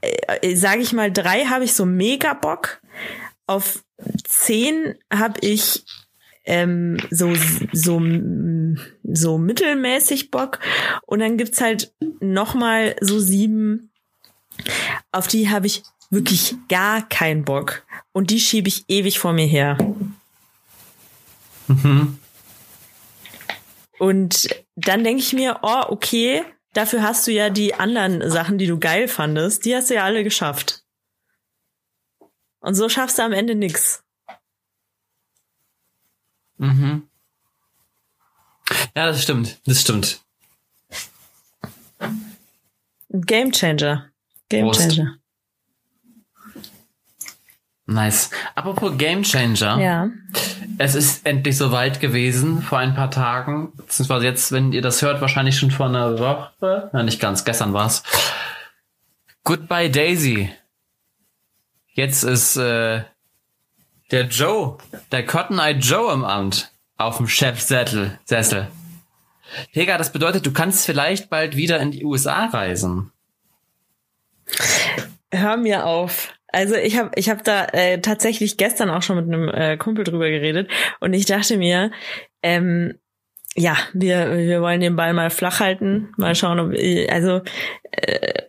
äh, 0.00 0.16
äh, 0.42 0.54
sage 0.54 0.82
ich 0.82 0.92
mal, 0.92 1.10
drei 1.10 1.46
habe 1.46 1.64
ich 1.64 1.74
so 1.74 1.86
mega 1.86 2.34
Bock. 2.34 2.80
Auf 3.46 3.84
zehn 4.24 4.94
habe 5.12 5.40
ich 5.40 5.84
ähm, 6.44 6.98
so, 7.10 7.32
so, 7.72 8.00
so 9.02 9.38
mittelmäßig 9.38 10.30
Bock. 10.30 10.60
Und 11.06 11.20
dann 11.20 11.36
gibt's 11.36 11.60
halt 11.60 11.92
noch 12.20 12.54
mal 12.54 12.96
so 13.00 13.18
sieben, 13.18 13.90
auf 15.12 15.26
die 15.26 15.50
habe 15.50 15.66
ich 15.66 15.82
wirklich 16.10 16.54
gar 16.68 17.08
keinen 17.08 17.44
Bock. 17.44 17.84
Und 18.12 18.30
die 18.30 18.40
schiebe 18.40 18.68
ich 18.68 18.84
ewig 18.88 19.18
vor 19.18 19.32
mir 19.32 19.46
her. 19.46 19.78
Mhm. 21.66 22.18
Und 23.98 24.48
dann 24.76 25.04
denke 25.04 25.22
ich 25.22 25.32
mir, 25.32 25.60
oh, 25.62 25.82
okay, 25.88 26.44
dafür 26.72 27.02
hast 27.02 27.26
du 27.26 27.32
ja 27.32 27.48
die 27.48 27.74
anderen 27.74 28.28
Sachen, 28.30 28.58
die 28.58 28.66
du 28.66 28.78
geil 28.78 29.08
fandest, 29.08 29.64
die 29.64 29.74
hast 29.74 29.90
du 29.90 29.94
ja 29.94 30.04
alle 30.04 30.24
geschafft. 30.24 30.83
Und 32.64 32.74
so 32.74 32.88
schaffst 32.88 33.18
du 33.18 33.22
am 33.22 33.32
Ende 33.32 33.54
nix. 33.54 34.02
Mhm. 36.56 37.06
Ja, 38.96 39.06
das 39.06 39.22
stimmt. 39.22 39.60
Das 39.66 39.82
stimmt. 39.82 40.22
Game 43.10 43.52
Changer. 43.52 44.08
Game 44.48 44.64
Prost. 44.64 44.80
Changer. 44.80 45.18
Nice. 47.84 48.30
Apropos 48.54 48.96
Game 48.96 49.24
Changer. 49.24 49.78
Ja. 49.78 50.08
Es 50.78 50.94
ist 50.94 51.26
endlich 51.26 51.58
soweit 51.58 52.00
gewesen 52.00 52.62
vor 52.62 52.78
ein 52.78 52.94
paar 52.94 53.10
Tagen. 53.10 53.76
Beziehungsweise 53.76 54.24
jetzt, 54.24 54.52
wenn 54.52 54.72
ihr 54.72 54.80
das 54.80 55.02
hört, 55.02 55.20
wahrscheinlich 55.20 55.58
schon 55.58 55.70
vor 55.70 55.86
einer 55.86 56.18
Woche. 56.18 56.88
Ja, 56.94 57.02
nicht 57.02 57.20
ganz. 57.20 57.44
Gestern 57.44 57.74
war's. 57.74 58.02
Goodbye 59.42 59.90
Daisy. 59.90 60.50
Jetzt 61.94 62.24
ist 62.24 62.56
äh, 62.56 63.02
der 64.10 64.24
Joe, 64.26 64.78
der 65.12 65.24
Cotton 65.24 65.58
Eye 65.58 65.78
Joe 65.78 66.12
im 66.12 66.24
Amt 66.24 66.72
auf 66.96 67.16
dem 67.18 67.28
Chefsessel. 67.28 68.18
Sessel. 68.24 68.68
Das 69.72 70.12
bedeutet, 70.12 70.44
du 70.44 70.52
kannst 70.52 70.84
vielleicht 70.84 71.30
bald 71.30 71.56
wieder 71.56 71.78
in 71.78 71.92
die 71.92 72.04
USA 72.04 72.46
reisen. 72.46 73.12
Hör 75.32 75.56
mir 75.56 75.86
auf. 75.86 76.34
Also 76.48 76.74
ich 76.74 76.96
habe 76.98 77.10
ich 77.14 77.30
hab 77.30 77.44
da 77.44 77.66
äh, 77.66 78.00
tatsächlich 78.00 78.56
gestern 78.56 78.90
auch 78.90 79.02
schon 79.02 79.16
mit 79.16 79.26
einem 79.26 79.48
äh, 79.48 79.76
Kumpel 79.76 80.04
drüber 80.04 80.30
geredet 80.30 80.70
und 81.00 81.12
ich 81.12 81.26
dachte 81.26 81.56
mir, 81.56 81.90
ähm, 82.42 82.98
ja, 83.56 83.76
wir, 83.92 84.36
wir 84.36 84.60
wollen 84.60 84.80
den 84.80 84.96
Ball 84.96 85.12
mal 85.14 85.30
flach 85.30 85.60
halten, 85.60 86.12
mal 86.16 86.34
schauen, 86.34 86.58
ob 86.58 86.72
also 87.10 87.40
äh, 87.92 88.42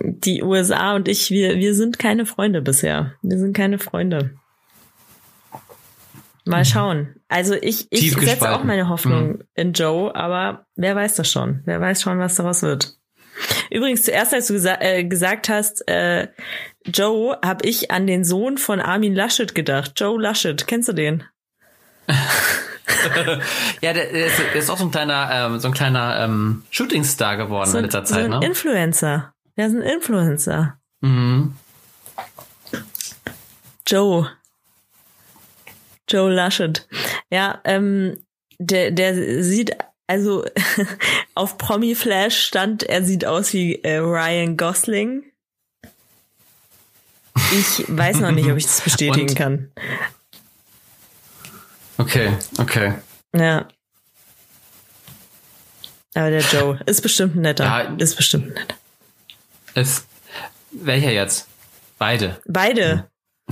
die 0.00 0.42
USA 0.42 0.94
und 0.94 1.08
ich, 1.08 1.30
wir, 1.30 1.56
wir 1.56 1.74
sind 1.74 1.98
keine 1.98 2.24
Freunde 2.26 2.62
bisher. 2.62 3.14
Wir 3.22 3.38
sind 3.38 3.54
keine 3.56 3.78
Freunde. 3.78 4.30
Mal 6.46 6.64
schauen. 6.64 7.14
Also 7.28 7.54
ich, 7.54 7.86
ich 7.90 8.00
Tief 8.00 8.14
setze 8.14 8.24
gespalten. 8.26 8.60
auch 8.60 8.64
meine 8.64 8.88
Hoffnung 8.88 9.28
Mhm. 9.28 9.44
in 9.54 9.72
Joe, 9.72 10.14
aber 10.14 10.66
wer 10.74 10.96
weiß 10.96 11.16
das 11.16 11.30
schon? 11.30 11.60
Wer 11.64 11.80
weiß 11.80 12.00
schon, 12.02 12.18
was 12.18 12.34
daraus 12.36 12.62
wird. 12.62 12.94
Übrigens, 13.70 14.02
zuerst, 14.02 14.34
als 14.34 14.48
du 14.48 14.54
gesa 14.54 14.76
äh, 14.80 15.04
gesagt 15.04 15.48
hast, 15.48 15.86
äh, 15.88 16.28
Joe, 16.86 17.38
habe 17.44 17.66
ich 17.68 17.90
an 17.90 18.06
den 18.06 18.24
Sohn 18.24 18.58
von 18.58 18.80
Armin 18.80 19.14
Laschet 19.14 19.54
gedacht. 19.54 19.92
Joe 19.96 20.20
Laschet, 20.20 20.66
kennst 20.66 20.88
du 20.88 20.92
den? 20.92 21.22
Ja, 23.80 23.92
der, 23.92 24.12
der, 24.12 24.26
ist, 24.26 24.38
der 24.38 24.54
ist 24.56 24.68
auch 24.68 24.76
so 24.76 24.84
ein 24.84 24.90
kleiner, 24.90 25.30
ähm, 25.32 25.58
so 25.58 25.68
ein 25.68 25.74
kleiner 25.74 26.20
ähm, 26.20 26.64
Shootingstar 26.70 27.36
geworden 27.36 27.70
So 27.70 27.78
in 27.78 27.84
letzter 27.84 28.04
so 28.04 28.14
Zeit, 28.14 28.24
ein 28.24 28.30
ne? 28.30 28.44
Influencer. 28.44 29.32
Der 29.56 29.66
ist 29.68 29.74
ein 29.74 29.82
Influencer. 29.82 30.78
Mhm. 31.00 31.54
Joe. 33.86 34.30
Joe 36.08 36.30
Laschet. 36.30 36.86
Ja, 37.30 37.60
ähm, 37.64 38.18
der, 38.58 38.90
der 38.90 39.42
sieht, 39.42 39.76
also 40.06 40.44
auf 41.34 41.56
Promi 41.56 41.94
Flash 41.94 42.38
stand, 42.44 42.82
er 42.82 43.02
sieht 43.04 43.24
aus 43.24 43.52
wie 43.52 43.76
äh, 43.76 43.98
Ryan 43.98 44.56
Gosling. 44.56 45.24
Ich 47.52 47.84
weiß 47.88 48.20
noch 48.20 48.32
nicht, 48.32 48.50
ob 48.50 48.56
ich 48.56 48.64
das 48.64 48.80
bestätigen 48.84 49.28
Und? 49.30 49.36
kann. 49.36 49.72
Okay, 52.00 52.32
okay. 52.58 52.94
Ja. 53.36 53.68
Aber 56.14 56.30
der 56.30 56.40
Joe 56.40 56.80
ist 56.86 57.02
bestimmt 57.02 57.36
ein 57.36 57.42
netter. 57.42 57.64
Ja. 57.64 57.80
Ist 57.98 58.16
bestimmt 58.16 58.46
ein 58.46 58.54
netter. 58.54 58.76
Ist 59.74 60.06
welcher 60.70 61.10
jetzt? 61.10 61.46
Beide. 61.98 62.40
Beide. 62.46 63.10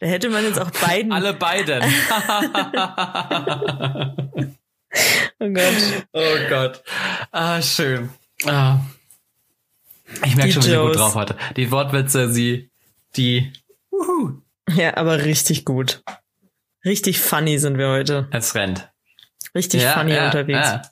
da 0.00 0.06
hätte 0.06 0.28
man 0.28 0.42
jetzt 0.44 0.58
auch 0.58 0.70
beiden. 0.72 1.12
Alle 1.12 1.34
beiden. 1.34 1.82
Oh 5.38 5.48
Gott. 5.48 6.06
oh 6.12 6.36
Gott. 6.48 6.82
Ah, 7.30 7.62
schön. 7.62 8.10
Ah. 8.44 8.80
Ich 10.24 10.36
merke 10.36 10.52
schon, 10.52 10.62
wie 10.64 10.68
sie 10.68 10.76
gut 10.76 10.96
drauf 10.96 11.14
hatte. 11.14 11.36
Die 11.56 11.70
Wortwitze, 11.70 12.30
sie, 12.30 12.70
die, 13.16 13.52
uhu, 13.90 14.42
Ja, 14.68 14.96
aber 14.96 15.24
richtig 15.24 15.64
gut. 15.64 16.02
Richtig 16.84 17.20
funny 17.20 17.58
sind 17.58 17.78
wir 17.78 17.88
heute. 17.88 18.28
es 18.32 18.54
rennt. 18.54 18.88
Richtig 19.54 19.84
funny 19.84 20.18
unterwegs. 20.18 20.58
ja. 20.58 20.82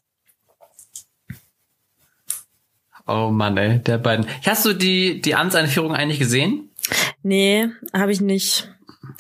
Oh 3.06 3.30
Mann, 3.30 3.56
ey, 3.56 3.80
der 3.80 3.98
beiden. 3.98 4.26
Hast 4.46 4.64
du 4.64 4.72
die, 4.72 5.20
die 5.20 5.34
Amtseinführung 5.34 5.94
eigentlich 5.94 6.20
gesehen? 6.20 6.70
Nee, 7.22 7.68
habe 7.92 8.12
ich 8.12 8.20
nicht. 8.20 8.70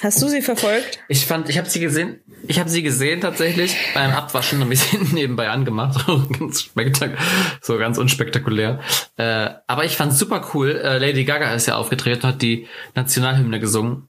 Hast 0.02 0.22
du 0.22 0.28
sie 0.28 0.42
verfolgt? 0.42 1.00
Ich 1.08 1.26
fand, 1.26 1.48
ich 1.48 1.58
habe 1.58 1.68
sie 1.68 1.80
gesehen. 1.80 2.20
Ich 2.46 2.58
habe 2.58 2.70
sie 2.70 2.82
gesehen 2.82 3.20
tatsächlich 3.20 3.76
beim 3.92 4.12
Abwaschen 4.12 4.62
und 4.62 4.68
mich 4.68 4.80
sie 4.80 4.96
nebenbei 5.12 5.48
angemacht. 5.50 6.04
So 6.06 6.24
ganz 6.38 6.62
spektak 6.62 7.18
so 7.60 7.78
ganz 7.78 7.98
unspektakulär. 7.98 8.80
Äh, 9.16 9.50
aber 9.66 9.84
ich 9.84 9.96
fand's 9.96 10.18
super 10.18 10.48
cool. 10.54 10.70
Äh, 10.70 10.98
Lady 10.98 11.24
Gaga 11.24 11.52
ist 11.54 11.66
ja 11.66 11.76
aufgetreten, 11.76 12.22
hat 12.26 12.42
die 12.42 12.66
Nationalhymne 12.94 13.58
gesungen. 13.60 14.08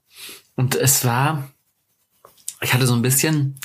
Und 0.54 0.74
es 0.76 1.04
war, 1.04 1.50
ich 2.62 2.72
hatte 2.74 2.86
so 2.86 2.94
ein 2.94 3.02
bisschen, 3.02 3.58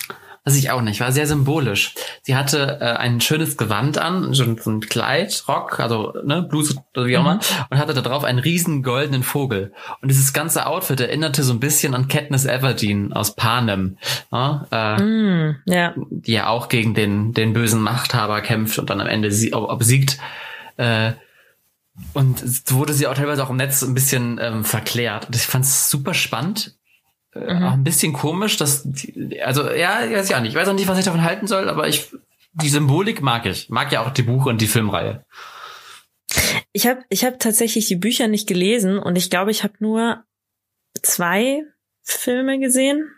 weiß 0.45 0.55
ich 0.55 0.71
auch 0.71 0.81
nicht, 0.81 1.01
war 1.01 1.11
sehr 1.11 1.27
symbolisch. 1.27 1.93
Sie 2.21 2.35
hatte 2.35 2.79
äh, 2.79 2.85
ein 2.85 3.19
schönes 3.21 3.57
Gewand 3.57 3.97
an, 3.97 4.33
so 4.33 4.43
ein, 4.43 4.57
so 4.57 4.71
ein 4.71 4.79
Kleid, 4.79 5.43
Rock, 5.47 5.79
also 5.79 6.13
ne, 6.23 6.41
Bluse 6.41 6.75
oder 6.95 7.05
wie 7.05 7.17
auch 7.17 7.21
immer, 7.21 7.39
und 7.69 7.77
hatte 7.77 7.93
da 7.93 8.01
drauf 8.01 8.23
einen 8.23 8.39
riesen 8.39 8.81
goldenen 8.81 9.23
Vogel. 9.23 9.73
Und 10.01 10.09
dieses 10.09 10.31
ganze 10.33 10.65
Outfit 10.65 10.99
erinnerte 11.01 11.43
so 11.43 11.53
ein 11.53 11.59
bisschen 11.59 11.93
an 11.93 12.07
Katniss 12.07 12.45
Everdeen 12.45 13.11
aus 13.13 13.35
Panem, 13.35 13.97
ja, 14.31 14.65
äh, 14.71 14.99
Hm, 14.99 15.55
ja. 15.65 15.93
die 16.09 16.33
ja 16.33 16.47
auch 16.47 16.69
gegen 16.69 16.93
den, 16.93 17.33
den 17.33 17.53
bösen 17.53 17.81
Machthaber 17.81 18.41
kämpft 18.41 18.79
und 18.79 18.89
dann 18.89 19.01
am 19.01 19.07
Ende 19.07 19.31
sie, 19.31 19.53
ob, 19.53 19.69
obsiegt. 19.69 20.17
Äh, 20.77 21.11
und 22.13 22.43
wurde 22.71 22.93
sie 22.93 23.07
auch 23.07 23.15
teilweise 23.15 23.43
auch 23.43 23.49
im 23.49 23.57
Netz 23.57 23.81
ein 23.81 23.95
bisschen 23.95 24.39
ähm, 24.39 24.63
verklärt. 24.63 25.27
Und 25.27 25.35
ich 25.35 25.41
fand 25.41 25.65
es 25.65 25.89
super 25.89 26.13
spannend. 26.13 26.76
Äh, 27.45 27.63
Auch 27.63 27.73
ein 27.73 27.83
bisschen 27.83 28.13
komisch, 28.13 28.57
dass 28.57 28.83
die, 28.83 29.41
also 29.41 29.69
ja, 29.71 30.05
ich 30.05 30.15
weiß 30.15 30.29
ja 30.29 30.39
nicht. 30.39 30.51
Ich 30.51 30.57
weiß 30.57 30.67
auch 30.67 30.73
nicht, 30.73 30.87
was 30.87 30.99
ich 30.99 31.05
davon 31.05 31.23
halten 31.23 31.47
soll, 31.47 31.69
aber 31.69 31.87
ich 31.87 32.11
die 32.53 32.69
Symbolik 32.69 33.21
mag 33.21 33.45
ich. 33.45 33.69
Mag 33.69 33.91
ja 33.91 34.05
auch 34.05 34.11
die 34.11 34.23
Buch- 34.23 34.47
und 34.47 34.61
die 34.61 34.67
Filmreihe. 34.67 35.25
Ich 36.71 36.87
habe 36.87 37.01
ich 37.09 37.23
hab 37.23 37.39
tatsächlich 37.39 37.87
die 37.87 37.95
Bücher 37.95 38.27
nicht 38.27 38.47
gelesen 38.47 38.97
und 38.97 39.15
ich 39.15 39.29
glaube, 39.29 39.51
ich 39.51 39.63
habe 39.63 39.75
nur 39.79 40.23
zwei 41.01 41.63
Filme 42.01 42.59
gesehen. 42.59 43.09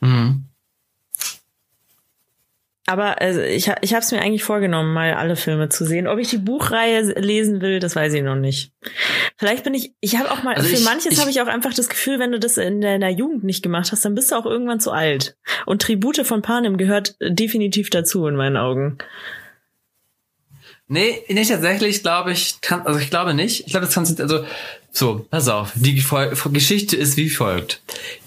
Mhm. 0.00 0.37
Aber 2.88 3.20
also 3.20 3.40
ich, 3.42 3.70
ich 3.82 3.92
habe 3.92 4.02
es 4.02 4.12
mir 4.12 4.20
eigentlich 4.22 4.44
vorgenommen, 4.44 4.94
mal 4.94 5.12
alle 5.12 5.36
Filme 5.36 5.68
zu 5.68 5.84
sehen. 5.84 6.06
Ob 6.08 6.18
ich 6.18 6.30
die 6.30 6.38
Buchreihe 6.38 7.02
lesen 7.20 7.60
will, 7.60 7.80
das 7.80 7.94
weiß 7.94 8.14
ich 8.14 8.22
noch 8.22 8.34
nicht. 8.34 8.72
Vielleicht 9.36 9.62
bin 9.64 9.74
ich, 9.74 9.92
ich 10.00 10.16
habe 10.16 10.30
auch 10.30 10.42
mal, 10.42 10.54
Also 10.54 10.68
für 10.70 10.74
ich- 10.76 10.84
manches 10.84 11.20
habe 11.20 11.28
ich 11.30 11.42
auch 11.42 11.48
einfach 11.48 11.74
das 11.74 11.90
Gefühl, 11.90 12.18
wenn 12.18 12.32
du 12.32 12.38
das 12.40 12.56
in 12.56 12.80
deiner 12.80 13.10
Jugend 13.10 13.44
nicht 13.44 13.62
gemacht 13.62 13.92
hast, 13.92 14.06
dann 14.06 14.14
bist 14.14 14.30
du 14.32 14.36
auch 14.36 14.46
irgendwann 14.46 14.80
zu 14.80 14.90
alt. 14.90 15.36
Und 15.66 15.82
Tribute 15.82 16.26
von 16.26 16.40
Panem 16.40 16.78
gehört 16.78 17.16
definitiv 17.20 17.90
dazu 17.90 18.26
in 18.26 18.36
meinen 18.36 18.56
Augen. 18.56 18.96
Nee, 20.90 21.22
nicht 21.28 21.50
tatsächlich, 21.50 22.02
glaube 22.02 22.32
ich, 22.32 22.62
kann, 22.62 22.86
also 22.86 22.98
ich 22.98 23.10
glaube 23.10 23.34
nicht. 23.34 23.66
Ich 23.66 23.72
glaube, 23.72 23.84
das 23.84 23.94
kannst 23.94 24.18
du, 24.18 24.22
also, 24.22 24.44
so, 24.98 25.26
pass 25.30 25.48
auf, 25.48 25.72
die 25.76 25.94
Geschichte 25.94 26.96
ist 26.96 27.16
wie 27.16 27.30
folgt. 27.30 27.80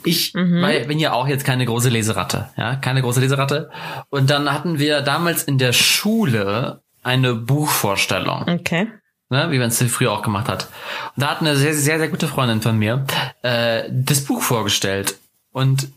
Ich 0.04 0.34
weil, 0.34 0.86
bin 0.86 1.00
ja 1.00 1.12
auch 1.14 1.28
jetzt 1.28 1.44
keine 1.44 1.66
große 1.66 1.90
Leseratte, 1.90 2.50
ja, 2.58 2.76
keine 2.76 3.02
große 3.02 3.20
Leseratte. 3.20 3.70
Und 4.10 4.30
dann 4.30 4.52
hatten 4.52 4.80
wir 4.80 5.02
damals 5.02 5.44
in 5.44 5.58
der 5.58 5.74
Schule 5.74 6.82
eine 7.04 7.36
Buchvorstellung, 7.36 8.48
Okay. 8.48 8.88
ne, 9.30 9.52
wie 9.52 9.60
man 9.60 9.68
es 9.68 9.84
früher 9.84 10.12
auch 10.12 10.22
gemacht 10.22 10.48
hat. 10.48 10.70
Und 11.16 11.24
da 11.24 11.32
hat 11.32 11.42
eine 11.42 11.56
sehr, 11.58 11.74
sehr, 11.74 12.00
sehr 12.00 12.10
gute 12.10 12.28
Freundin 12.28 12.62
von 12.62 12.78
mir 12.78 13.06
äh, 13.42 13.84
das 13.92 14.24
Buch 14.24 14.42
vorgestellt. 14.42 15.18
Und 15.52 15.90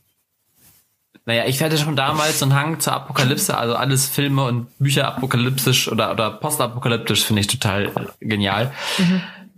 naja, 1.26 1.44
ich 1.46 1.62
hatte 1.62 1.78
schon 1.78 1.96
damals 1.96 2.40
so 2.40 2.46
einen 2.46 2.54
Hang 2.54 2.80
zur 2.80 2.94
Apokalypse, 2.94 3.56
also 3.56 3.76
alles 3.76 4.08
Filme 4.08 4.44
und 4.44 4.66
Bücher 4.78 5.06
apokalyptisch 5.06 5.88
oder, 5.88 6.10
oder 6.10 6.30
postapokalyptisch 6.30 7.24
finde 7.24 7.40
ich 7.40 7.46
total 7.46 7.92
genial. 8.20 8.72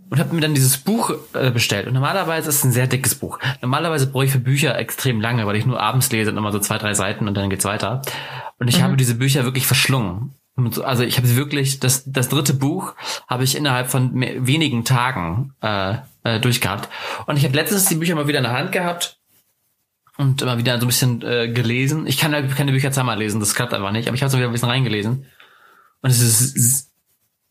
Und 0.09 0.19
habe 0.19 0.33
mir 0.33 0.41
dann 0.41 0.53
dieses 0.53 0.77
Buch 0.77 1.11
äh, 1.33 1.51
bestellt. 1.51 1.87
Und 1.87 1.93
normalerweise 1.93 2.49
ist 2.49 2.55
es 2.55 2.63
ein 2.63 2.71
sehr 2.71 2.87
dickes 2.87 3.15
Buch. 3.15 3.39
Normalerweise 3.61 4.07
brauche 4.07 4.25
ich 4.25 4.31
für 4.31 4.39
Bücher 4.39 4.77
extrem 4.77 5.19
lange, 5.19 5.45
weil 5.45 5.57
ich 5.57 5.65
nur 5.65 5.81
abends 5.81 6.11
lese 6.11 6.31
und 6.31 6.37
immer 6.37 6.51
so 6.51 6.59
zwei, 6.59 6.77
drei 6.77 6.93
Seiten 6.93 7.27
und 7.27 7.35
dann 7.35 7.49
geht's 7.49 7.65
weiter. 7.65 8.01
Und 8.57 8.69
ich 8.69 8.81
habe 8.81 8.95
diese 8.95 9.15
Bücher 9.15 9.43
wirklich 9.43 9.67
verschlungen. 9.67 10.33
Also 10.83 11.03
ich 11.03 11.17
habe 11.17 11.27
sie 11.27 11.35
wirklich, 11.35 11.79
das, 11.79 12.03
das 12.05 12.29
dritte 12.29 12.53
Buch 12.53 12.95
habe 13.27 13.43
ich 13.43 13.55
innerhalb 13.55 13.89
von 13.89 14.13
mehr, 14.13 14.47
wenigen 14.47 14.85
Tagen 14.85 15.53
äh, 15.61 15.97
äh, 16.23 16.39
durchgehabt. 16.39 16.89
Und 17.27 17.37
ich 17.37 17.43
habe 17.43 17.55
letztens 17.55 17.85
die 17.85 17.95
Bücher 17.95 18.15
mal 18.15 18.27
wieder 18.27 18.39
in 18.39 18.43
der 18.43 18.57
Hand 18.57 18.71
gehabt 18.71 19.19
und 20.17 20.41
immer 20.41 20.57
wieder 20.57 20.79
so 20.79 20.85
ein 20.85 20.87
bisschen 20.87 21.21
äh, 21.21 21.49
gelesen. 21.49 22.07
Ich 22.07 22.17
kann 22.17 22.33
halt 22.33 22.55
keine 22.55 22.71
Bücher 22.71 22.91
zweimal 22.91 23.19
lesen, 23.19 23.39
das 23.39 23.53
klappt 23.53 23.73
einfach 23.73 23.91
nicht, 23.91 24.07
aber 24.07 24.15
ich 24.15 24.23
habe 24.23 24.31
so 24.31 24.37
wieder 24.37 24.47
ein 24.47 24.51
bisschen 24.51 24.69
reingelesen. 24.69 25.25
Und 26.01 26.09
es 26.09 26.21
ist 26.21 26.91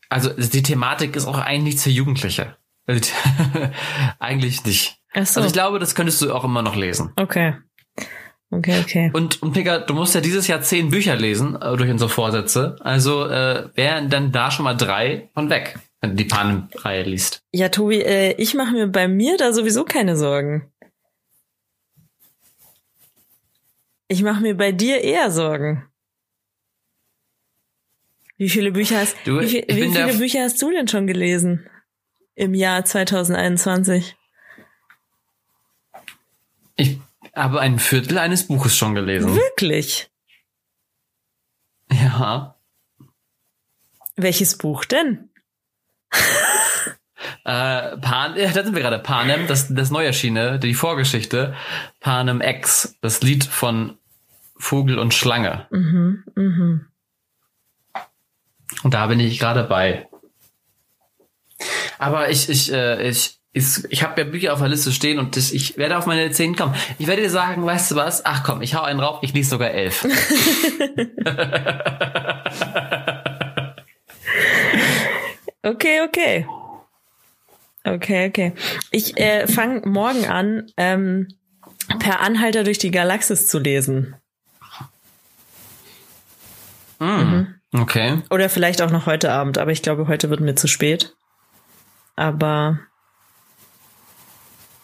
also 0.09 0.29
die 0.29 0.63
Thematik 0.63 1.15
ist 1.15 1.25
auch 1.25 1.37
eigentlich 1.37 1.63
nichts 1.63 1.83
für 1.83 1.89
Jugendliche. 1.89 2.57
Also, 2.85 3.11
eigentlich 4.19 4.63
nicht. 4.65 4.99
Ach 5.13 5.25
so. 5.25 5.39
Also 5.39 5.47
ich 5.47 5.53
glaube, 5.53 5.79
das 5.79 5.95
könntest 5.95 6.21
du 6.21 6.33
auch 6.33 6.43
immer 6.43 6.61
noch 6.61 6.75
lesen. 6.75 7.11
Okay. 7.15 7.55
Okay, 8.49 8.79
okay. 8.79 9.11
Und, 9.13 9.41
und 9.41 9.51
Pika, 9.51 9.79
du 9.79 9.93
musst 9.93 10.15
ja 10.15 10.21
dieses 10.21 10.47
Jahr 10.47 10.61
zehn 10.61 10.89
Bücher 10.89 11.17
lesen 11.17 11.61
äh, 11.61 11.75
durch 11.75 11.89
unsere 11.89 12.09
Vorsätze. 12.09 12.77
Also 12.79 13.25
äh, 13.25 13.69
wären 13.75 14.09
dann 14.09 14.31
da 14.31 14.51
schon 14.51 14.63
mal 14.63 14.75
drei 14.75 15.29
von 15.33 15.49
weg, 15.49 15.77
wenn 15.99 16.11
du 16.11 16.15
die 16.15 16.23
Panem-Reihe 16.23 17.03
liest. 17.03 17.41
Ja, 17.51 17.67
Tobi, 17.67 18.01
äh, 18.01 18.35
ich 18.37 18.53
mache 18.53 18.71
mir 18.71 18.87
bei 18.87 19.09
mir 19.09 19.35
da 19.37 19.51
sowieso 19.51 19.83
keine 19.83 20.15
Sorgen. 20.15 20.71
Ich 24.07 24.23
mache 24.23 24.41
mir 24.41 24.55
bei 24.55 24.71
dir 24.71 25.01
eher 25.01 25.29
Sorgen. 25.29 25.83
Wie 28.37 28.49
viele 28.49 28.71
Bücher 28.71 28.99
hast 28.99 29.15
Du, 29.25 29.39
wie, 29.39 29.47
viel, 29.47 29.65
wie 29.67 29.91
viele 29.91 30.13
Bücher 30.13 30.43
hast 30.43 30.61
du 30.61 30.71
denn 30.71 30.87
schon 30.87 31.07
gelesen 31.07 31.67
im 32.35 32.53
Jahr 32.53 32.85
2021? 32.85 34.15
Ich 36.75 36.99
habe 37.35 37.59
ein 37.59 37.79
Viertel 37.79 38.19
eines 38.19 38.47
Buches 38.47 38.77
schon 38.77 38.93
gelesen. 38.93 39.35
Wirklich? 39.35 40.09
Ja. 41.91 42.55
Welches 44.15 44.57
Buch 44.57 44.85
denn? 44.85 45.29
Äh, 47.43 47.97
Pan, 47.97 48.35
ja, 48.35 48.51
da 48.51 48.63
sind 48.63 48.75
wir 48.75 48.81
gerade. 48.81 48.99
Panem, 48.99 49.47
das, 49.47 49.73
das 49.73 49.89
neu 49.89 50.05
erschienene, 50.05 50.59
die 50.59 50.73
Vorgeschichte. 50.73 51.55
Panem 52.01 52.41
X, 52.41 52.97
das 53.01 53.21
Lied 53.21 53.45
von 53.45 53.97
Vogel 54.57 54.99
und 54.99 55.13
Schlange. 55.13 55.65
Mhm, 55.71 56.25
mhm. 56.35 56.85
Und 58.83 58.93
da 58.93 59.07
bin 59.07 59.19
ich 59.19 59.39
gerade 59.39 59.63
bei. 59.63 60.07
Aber 61.97 62.29
ich, 62.29 62.49
ich, 62.49 62.71
äh, 62.71 63.09
ich, 63.09 63.39
ich, 63.53 63.65
ich 63.89 64.03
habe 64.03 64.21
ja 64.21 64.27
Bücher 64.27 64.53
auf 64.53 64.59
der 64.59 64.69
Liste 64.69 64.91
stehen 64.91 65.17
und 65.17 65.35
das, 65.35 65.51
ich 65.51 65.77
werde 65.77 65.97
auf 65.97 66.05
meine 66.05 66.29
zehn 66.31 66.55
kommen. 66.55 66.75
Ich 66.99 67.07
werde 67.07 67.23
dir 67.23 67.29
sagen, 67.29 67.65
weißt 67.65 67.91
du 67.91 67.95
was? 67.95 68.23
Ach 68.25 68.43
komm, 68.43 68.61
ich 68.61 68.75
hau 68.75 68.83
einen 68.83 68.99
rauf, 68.99 69.19
ich 69.23 69.33
lese 69.33 69.49
sogar 69.49 69.71
elf. 69.71 70.05
Okay, 75.67 75.99
okay. 76.01 76.47
Okay, 77.83 78.27
okay. 78.29 78.53
Ich 78.91 79.17
äh, 79.17 79.47
fange 79.47 79.81
morgen 79.85 80.25
an, 80.25 80.71
ähm, 80.77 81.27
per 81.99 82.21
Anhalter 82.21 82.63
durch 82.63 82.77
die 82.77 82.91
Galaxis 82.91 83.47
zu 83.47 83.59
lesen. 83.59 84.15
Okay. 87.73 88.21
Oder 88.29 88.49
vielleicht 88.49 88.81
auch 88.81 88.91
noch 88.91 89.05
heute 89.05 89.31
Abend, 89.31 89.57
aber 89.57 89.71
ich 89.71 89.81
glaube, 89.81 90.07
heute 90.07 90.29
wird 90.29 90.39
mir 90.39 90.55
zu 90.55 90.67
spät. 90.67 91.15
Aber 92.15 92.79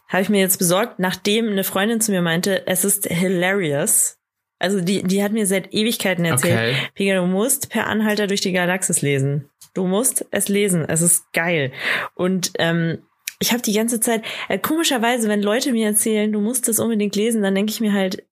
habe 0.10 0.22
ich 0.22 0.30
mir 0.30 0.41
jetzt 0.41 0.58
besorgt, 0.60 1.00
nachdem 1.00 1.50
eine 1.50 1.63
Freundin 1.63 2.02
zu 2.02 2.12
mir 2.12 2.22
meinte, 2.22 2.67
es 2.67 2.86
ist 2.86 3.08
hilarious. 3.08 4.19
Also 4.60 4.80
die, 4.80 5.04
die 5.04 5.24
hat 5.24 5.32
mir 5.32 5.48
seit 5.48 5.74
Ewigkeiten 5.74 6.24
erzählt, 6.24 6.76
Okay. 6.76 6.89
Pega, 6.93 7.15
du 7.15 7.26
musst 7.26 7.69
per 7.69 7.88
Anhalter 7.88 8.28
durch 8.28 8.41
die 8.41 8.52
Galaxis 8.52 9.02
lesen. 9.02 9.50
Du 9.74 9.88
musst 9.88 10.26
es 10.32 10.50
lesen. 10.50 10.88
Es 10.88 11.02
ist 11.02 11.34
geil. 11.34 11.72
Und 12.13 12.52
ähm, 12.60 13.00
ich 13.39 13.52
habe 13.52 13.63
die 13.63 13.74
ganze 13.74 14.00
Zeit, 14.00 14.24
äh, 14.50 14.60
komischerweise, 14.60 15.28
wenn 15.28 15.41
Leute 15.41 15.72
mir 15.72 15.88
erzählen, 15.88 16.32
du 16.32 16.39
musst 16.39 16.69
es 16.69 16.80
unbedingt 16.80 17.15
lesen, 17.15 17.41
dann 17.41 17.56
denke 17.56 17.72
ich 17.72 17.82
mir 17.82 17.91
halt, 17.91 18.24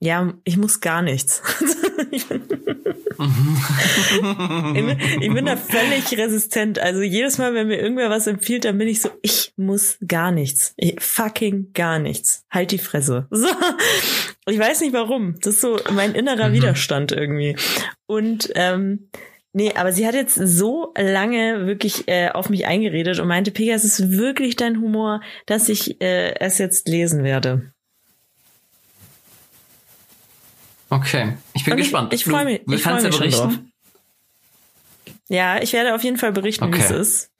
ja, 0.00 0.32
ich 0.44 0.56
muss 0.56 0.80
gar 0.80 1.02
nichts. 1.02 1.42
ich, 2.10 2.26
bin, 2.26 2.46
ich, 5.20 5.34
bin, 5.34 5.44
da 5.44 5.56
völlig 5.56 6.16
resistent. 6.16 6.78
Also 6.78 7.02
jedes 7.02 7.36
Mal, 7.36 7.52
wenn 7.52 7.68
mir 7.68 7.78
irgendwer 7.78 8.08
was 8.08 8.26
empfiehlt, 8.26 8.64
dann 8.64 8.78
bin 8.78 8.88
ich 8.88 9.02
so, 9.02 9.10
ich 9.20 9.52
muss 9.56 9.98
gar 10.06 10.32
nichts. 10.32 10.72
Ich, 10.78 10.98
fucking 11.00 11.74
gar 11.74 11.98
nichts. 11.98 12.46
Halt 12.50 12.70
die 12.72 12.78
Fresse. 12.78 13.28
So. 13.40 13.46
Ich 14.46 14.58
weiß 14.58 14.80
nicht 14.80 14.94
warum. 14.94 15.36
Das 15.42 15.54
ist 15.54 15.60
so 15.60 15.78
mein 15.92 16.14
innerer 16.14 16.48
Mhm. 16.48 16.54
Widerstand 16.54 17.12
irgendwie. 17.12 17.56
Und 18.06 18.50
ähm, 18.54 19.10
nee, 19.52 19.72
aber 19.74 19.92
sie 19.92 20.06
hat 20.06 20.14
jetzt 20.14 20.34
so 20.34 20.94
lange 20.96 21.66
wirklich 21.66 22.08
äh, 22.08 22.30
auf 22.30 22.48
mich 22.48 22.66
eingeredet 22.66 23.20
und 23.20 23.28
meinte, 23.28 23.50
Pega, 23.50 23.74
es 23.74 23.84
ist 23.84 24.10
wirklich 24.10 24.56
dein 24.56 24.80
Humor, 24.80 25.20
dass 25.46 25.68
ich 25.68 26.00
äh, 26.00 26.34
es 26.40 26.58
jetzt 26.58 26.88
lesen 26.88 27.22
werde. 27.22 27.72
Okay. 30.90 31.36
Ich 31.54 31.64
bin 31.64 31.74
Und 31.74 31.78
ich- 31.78 31.84
gespannt. 31.86 32.12
ich 32.12 32.24
freu 32.24 32.44
mich- 32.44 32.60
Du 32.66 32.74
ich 32.74 32.82
freu 32.82 32.90
kannst 32.90 33.04
ja 33.04 33.08
mich 33.08 33.16
schon 33.34 33.48
berichten. 33.48 33.72
drauf. 35.06 35.14
Ja, 35.28 35.62
ich 35.62 35.72
werde 35.72 35.94
auf 35.94 36.02
jeden 36.02 36.18
Fall 36.18 36.32
berichten, 36.32 36.66
wie 36.72 36.76
Okay. 36.76 36.84
es 36.84 36.90
ist. 36.90 37.30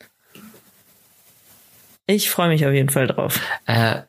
Ich 2.06 2.30
freue 2.30 2.48
mich 2.48 2.66
auf 2.66 2.72
jeden 2.72 2.88
Fall 2.90 3.06
drauf. 3.06 3.40
Äh, 3.66 4.02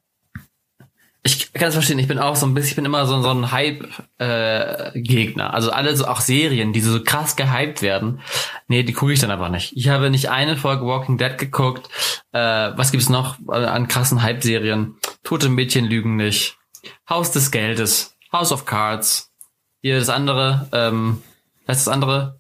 ich 1.24 1.54
kann 1.54 1.66
das 1.66 1.76
verstehen. 1.76 2.00
Ich 2.00 2.08
bin 2.08 2.18
auch 2.18 2.36
so 2.36 2.48
ein 2.48 2.54
bisschen, 2.56 2.70
ich 2.70 2.76
bin 2.76 2.86
immer 2.86 3.06
so, 3.06 3.22
so 3.22 3.30
ein 3.30 3.52
Hype-Gegner. 3.52 5.54
also 5.54 5.72
alle 5.72 5.96
so 5.96 6.06
auch 6.08 6.20
Serien, 6.22 6.74
die 6.74 6.82
so 6.82 7.04
krass 7.04 7.36
gehypt 7.36 7.82
werden. 7.84 8.22
Nee, 8.68 8.82
die 8.84 8.94
gucke 8.94 9.14
ich 9.14 9.20
dann 9.20 9.30
aber 9.32 9.50
nicht. 9.50 9.74
Ich 9.76 9.90
habe 9.90 10.10
nicht 10.10 10.30
eine 10.30 10.58
Folge 10.58 10.86
Walking 10.86 11.18
Dead 11.20 11.38
geguckt. 11.38 11.90
Äh, 12.32 12.72
was 12.76 12.92
gibt's 12.92 13.10
noch 13.10 13.38
an 13.48 13.88
krassen 13.88 14.22
Hype-Serien? 14.24 14.96
Tote 15.24 15.50
Mädchen 15.50 15.86
lügen 15.86 16.16
nicht. 16.16 16.58
Haus 17.10 17.32
des 17.32 17.52
Geldes. 17.52 18.16
House 18.32 18.52
of 18.52 18.66
Cards. 18.66 19.31
Hier 19.82 19.98
das 20.00 20.10
andere. 20.10 20.68
Ähm, 20.72 21.22
was 21.66 21.80
ist 21.80 21.88
das 21.88 21.94
andere? 21.94 22.40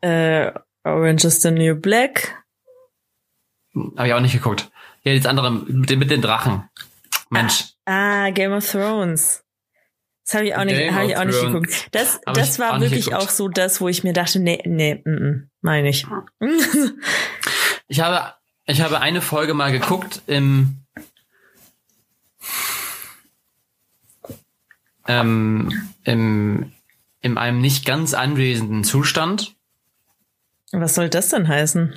Äh, 0.00 0.52
Orange 0.84 1.24
is 1.26 1.42
the 1.42 1.50
New 1.50 1.74
Black. 1.74 2.44
Habe 3.96 4.08
ich 4.08 4.14
auch 4.14 4.20
nicht 4.20 4.32
geguckt. 4.32 4.70
Hier 5.02 5.16
das 5.16 5.26
andere 5.26 5.50
mit, 5.50 5.90
den- 5.90 5.98
mit 5.98 6.10
den 6.10 6.22
Drachen. 6.22 6.68
Mensch. 7.30 7.64
Ah, 7.84 8.30
Game 8.30 8.52
of 8.52 8.70
Thrones. 8.70 9.42
Das 10.24 10.34
habe 10.34 10.46
ich 10.46 10.56
auch 10.56 10.64
nicht, 10.64 10.92
hab 10.92 11.04
ich 11.04 11.16
auch 11.16 11.24
nicht 11.24 11.40
geguckt. 11.40 11.88
Das, 11.92 12.20
Hab 12.26 12.34
das 12.34 12.58
war 12.58 12.74
auch 12.74 12.80
wirklich 12.80 13.14
auch 13.14 13.28
so 13.28 13.48
das, 13.48 13.80
wo 13.80 13.88
ich 13.88 14.02
mir 14.02 14.12
dachte, 14.12 14.40
nee, 14.40 14.60
nee, 14.64 15.00
mm, 15.04 15.10
mm, 15.10 15.50
meine 15.60 15.88
ich. 15.88 16.04
Ich 17.88 18.00
habe, 18.00 18.34
ich 18.64 18.80
habe 18.80 19.00
eine 19.00 19.20
Folge 19.22 19.54
mal 19.54 19.70
geguckt 19.70 20.22
im, 20.26 20.78
ähm, 25.08 25.90
im, 26.04 26.72
in 27.20 27.38
einem 27.38 27.60
nicht 27.60 27.84
ganz 27.84 28.14
anwesenden 28.14 28.84
Zustand. 28.84 29.54
Was 30.72 30.94
soll 30.94 31.08
das 31.08 31.28
denn 31.28 31.48
heißen? 31.48 31.94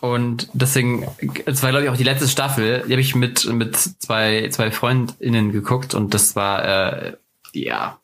Und 0.00 0.48
deswegen, 0.52 1.08
es 1.46 1.62
war 1.62 1.70
glaube 1.70 1.84
ich 1.84 1.90
auch 1.90 1.96
die 1.96 2.04
letzte 2.04 2.28
Staffel, 2.28 2.84
die 2.86 2.92
habe 2.92 3.00
ich 3.00 3.14
mit, 3.14 3.46
mit 3.52 3.76
zwei, 3.76 4.48
zwei 4.50 4.70
FreundInnen 4.70 5.50
geguckt 5.50 5.94
und 5.94 6.14
das 6.14 6.36
war, 6.36 6.64
äh, 6.64 7.16
ja, 7.52 7.98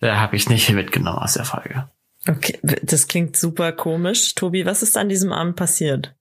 da 0.00 0.18
habe 0.18 0.36
ich 0.36 0.48
nicht 0.48 0.68
mitgenommen 0.70 1.18
aus 1.18 1.34
der 1.34 1.44
Folge. 1.44 1.88
Okay, 2.26 2.58
das 2.82 3.06
klingt 3.06 3.36
super 3.36 3.72
komisch. 3.72 4.34
Tobi, 4.34 4.66
was 4.66 4.82
ist 4.82 4.96
an 4.96 5.08
diesem 5.08 5.32
Abend 5.32 5.56
passiert? 5.56 6.14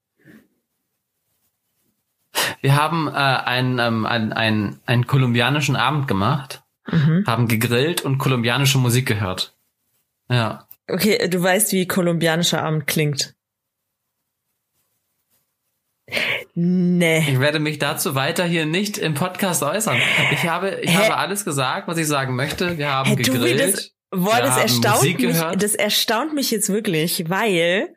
Wir 2.61 2.75
haben 2.75 3.07
äh, 3.07 3.11
einen, 3.11 3.79
ähm, 3.79 4.05
einen, 4.05 4.33
einen, 4.33 4.79
einen 4.85 5.07
kolumbianischen 5.07 5.75
Abend 5.75 6.07
gemacht, 6.07 6.63
Mhm. 6.89 7.25
haben 7.27 7.47
gegrillt 7.49 8.01
und 8.01 8.17
kolumbianische 8.17 8.77
Musik 8.77 9.05
gehört. 9.07 9.53
Ja. 10.29 10.67
Okay, 10.89 11.27
du 11.27 11.43
weißt, 11.43 11.73
wie 11.73 11.85
kolumbianischer 11.85 12.63
Abend 12.63 12.87
klingt. 12.87 13.35
Nee. 16.53 17.19
Ich 17.29 17.39
werde 17.39 17.59
mich 17.59 17.77
dazu 17.79 18.15
weiter 18.15 18.45
hier 18.45 18.65
nicht 18.65 18.97
im 18.97 19.13
Podcast 19.13 19.61
äußern. 19.61 19.97
Ich 20.31 20.47
habe, 20.47 20.79
ich 20.81 20.91
Hä? 20.91 20.95
habe 21.03 21.17
alles 21.17 21.43
gesagt, 21.43 21.87
was 21.87 21.97
ich 21.97 22.07
sagen 22.07 22.35
möchte. 22.35 22.77
Wir 22.77 22.91
haben 22.91 23.09
Tobi, 23.11 23.23
gegrillt. 23.23 23.91
Boah, 24.11 24.39
das 24.41 24.57
erstaunt 24.57 24.97
Musik 24.97 25.19
mich, 25.19 25.27
gehört. 25.27 25.63
das 25.63 25.75
erstaunt 25.75 26.33
mich 26.33 26.51
jetzt 26.51 26.69
wirklich, 26.69 27.29
weil 27.29 27.95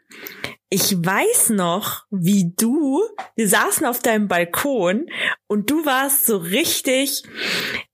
ich 0.73 0.93
weiß 0.93 1.51
noch, 1.51 2.05
wie 2.11 2.53
du, 2.57 3.03
wir 3.35 3.49
saßen 3.49 3.85
auf 3.87 3.99
deinem 3.99 4.29
Balkon 4.29 5.07
und 5.49 5.69
du 5.69 5.85
warst 5.85 6.27
so 6.27 6.37
richtig, 6.37 7.25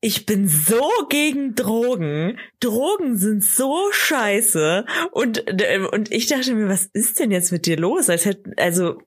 ich 0.02 0.26
bin 0.26 0.46
so 0.46 0.90
gegen 1.08 1.54
Drogen. 1.54 2.38
Drogen 2.60 3.16
sind 3.16 3.42
so 3.42 3.90
scheiße. 3.92 4.84
Und, 5.10 5.44
und 5.92 6.12
ich 6.12 6.26
dachte 6.26 6.54
mir, 6.54 6.68
was 6.68 6.90
ist 6.92 7.18
denn 7.18 7.30
jetzt 7.30 7.50
mit 7.50 7.64
dir 7.64 7.78
los? 7.78 8.10
Als 8.10 8.26
hätte, 8.26 8.52
also, 8.58 8.98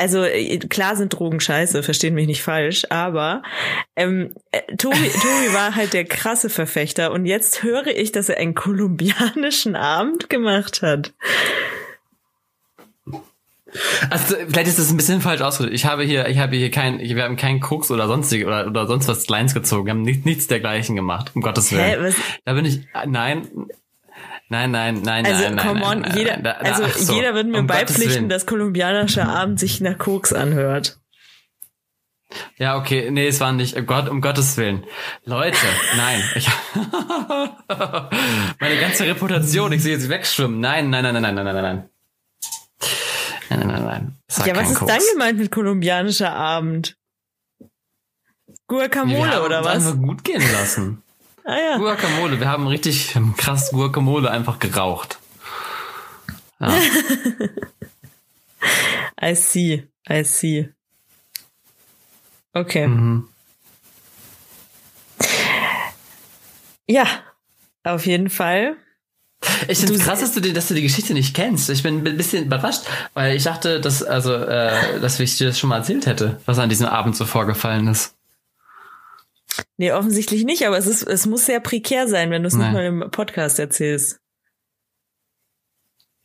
also 0.00 0.24
äh, 0.24 0.58
klar 0.58 0.96
sind 0.96 1.10
Drogen 1.10 1.40
scheiße, 1.40 1.82
verstehen 1.82 2.14
mich 2.14 2.26
nicht 2.26 2.42
falsch, 2.42 2.86
aber 2.88 3.42
ähm, 3.96 4.34
äh, 4.50 4.62
Tobi, 4.76 4.96
Tobi 4.96 5.54
war 5.54 5.76
halt 5.76 5.92
der 5.92 6.04
krasse 6.04 6.48
Verfechter 6.48 7.12
und 7.12 7.26
jetzt 7.26 7.62
höre 7.62 7.88
ich, 7.88 8.10
dass 8.10 8.30
er 8.30 8.38
einen 8.38 8.54
kolumbianischen 8.54 9.76
Abend 9.76 10.30
gemacht 10.30 10.80
hat. 10.80 11.12
Also 14.08 14.34
vielleicht 14.48 14.66
ist 14.66 14.78
das 14.78 14.90
ein 14.90 14.96
bisschen 14.96 15.20
falsch 15.20 15.42
ausgedrückt. 15.42 15.74
Ich 15.74 15.84
habe 15.84 16.02
hier, 16.02 16.26
ich 16.28 16.38
habe 16.38 16.56
hier 16.56 16.70
kein, 16.70 16.98
wir 16.98 17.22
haben 17.22 17.36
keinen 17.36 17.60
Koks 17.60 17.90
oder 17.90 18.08
sonstig 18.08 18.44
oder, 18.46 18.66
oder 18.66 18.86
sonst 18.86 19.06
was 19.06 19.28
Lines 19.28 19.54
gezogen. 19.54 19.86
Wir 19.86 19.92
haben 19.92 20.02
nicht, 20.02 20.26
nichts 20.26 20.48
dergleichen 20.48 20.96
gemacht, 20.96 21.32
um 21.34 21.42
Gottes 21.42 21.70
Willen. 21.70 21.84
Hä, 21.84 21.96
was? 22.00 22.14
Da 22.44 22.54
bin 22.54 22.64
ich, 22.64 22.80
nein, 23.06 23.48
nein, 24.50 24.70
nein, 24.70 25.00
nein, 25.02 25.24
Also 25.24 25.42
nein, 25.42 25.54
nein. 25.54 25.66
come 25.66 25.80
nein, 25.80 25.88
on, 25.88 26.00
nein, 26.02 26.16
jeder, 26.16 26.36
nein, 26.36 26.56
also 26.60 26.86
so, 26.86 27.14
jeder 27.14 27.34
wird 27.34 27.46
mir 27.46 27.58
um 27.60 27.66
beipflichten, 27.66 28.28
dass 28.28 28.44
kolumbianischer 28.44 29.26
Abend 29.28 29.58
sich 29.58 29.80
nach 29.80 29.96
Koks 29.96 30.32
anhört. 30.34 30.98
Ja, 32.58 32.76
okay, 32.76 33.10
nee, 33.10 33.26
es 33.26 33.40
war 33.40 33.52
nicht, 33.52 33.76
oh 33.76 33.82
Gott, 33.82 34.08
um 34.08 34.20
Gottes 34.20 34.56
Willen. 34.56 34.84
Leute, 35.24 35.56
nein. 35.96 36.22
Ich, 36.36 36.48
meine 38.60 38.78
ganze 38.80 39.04
Reputation, 39.06 39.72
ich 39.72 39.82
sehe 39.82 39.98
sie 39.98 40.08
wegschwimmen. 40.08 40.60
Nein, 40.60 40.90
nein, 40.90 41.02
nein, 41.02 41.14
nein, 41.14 41.22
nein, 41.22 41.34
nein, 41.34 41.44
nein, 41.44 41.62
nein. 41.62 41.88
Nein, 43.50 43.58
nein, 43.60 43.68
nein, 43.68 43.84
nein. 43.84 44.18
Ja, 44.46 44.54
was 44.54 44.70
ist 44.70 44.78
Koks. 44.78 44.92
dann 44.92 45.02
gemeint 45.12 45.38
mit 45.38 45.50
kolumbianischer 45.50 46.32
Abend? 46.32 46.96
Guacamole 48.68 49.32
wir 49.32 49.44
oder 49.44 49.64
was? 49.64 49.86
Einfach 49.86 49.96
gut 49.96 50.22
gehen 50.22 50.42
lassen. 50.52 51.02
Ah 51.50 51.58
ja. 51.58 51.76
Guacamole, 51.78 52.38
wir 52.38 52.48
haben 52.48 52.66
richtig 52.66 53.14
krass 53.36 53.70
Guacamole 53.70 54.30
einfach 54.30 54.58
geraucht. 54.58 55.18
Ja. 56.60 56.72
I 59.22 59.34
see, 59.34 59.88
I 60.08 60.24
see. 60.24 60.70
Okay. 62.52 62.86
Mhm. 62.86 63.28
Ja, 66.88 67.06
auf 67.84 68.06
jeden 68.06 68.30
Fall. 68.30 68.76
Ich 69.68 69.78
finde 69.78 69.94
es 69.94 70.02
krass, 70.02 70.20
dass 70.20 70.32
du, 70.32 70.40
die, 70.40 70.52
dass 70.52 70.68
du 70.68 70.74
die 70.74 70.82
Geschichte 70.82 71.14
nicht 71.14 71.34
kennst. 71.34 71.70
Ich 71.70 71.82
bin 71.82 71.98
ein 72.06 72.16
bisschen 72.16 72.46
überrascht, 72.46 72.82
weil 73.14 73.36
ich 73.36 73.44
dachte, 73.44 73.80
dass, 73.80 74.02
also, 74.02 74.34
äh, 74.34 75.00
dass 75.00 75.18
ich 75.20 75.38
dir 75.38 75.46
das 75.48 75.58
schon 75.58 75.70
mal 75.70 75.78
erzählt 75.78 76.06
hätte, 76.06 76.40
was 76.44 76.58
an 76.58 76.68
diesem 76.68 76.88
Abend 76.88 77.16
so 77.16 77.24
vorgefallen 77.24 77.86
ist. 77.86 78.14
Nee, 79.80 79.92
offensichtlich 79.92 80.44
nicht, 80.44 80.66
aber 80.66 80.76
es 80.76 80.86
ist, 80.86 81.04
es 81.04 81.24
muss 81.24 81.46
sehr 81.46 81.58
prekär 81.58 82.06
sein, 82.06 82.30
wenn 82.30 82.42
du 82.42 82.48
es 82.48 82.54
nicht 82.54 82.70
mal 82.70 82.84
im 82.84 83.10
Podcast 83.10 83.58
erzählst. 83.58 84.20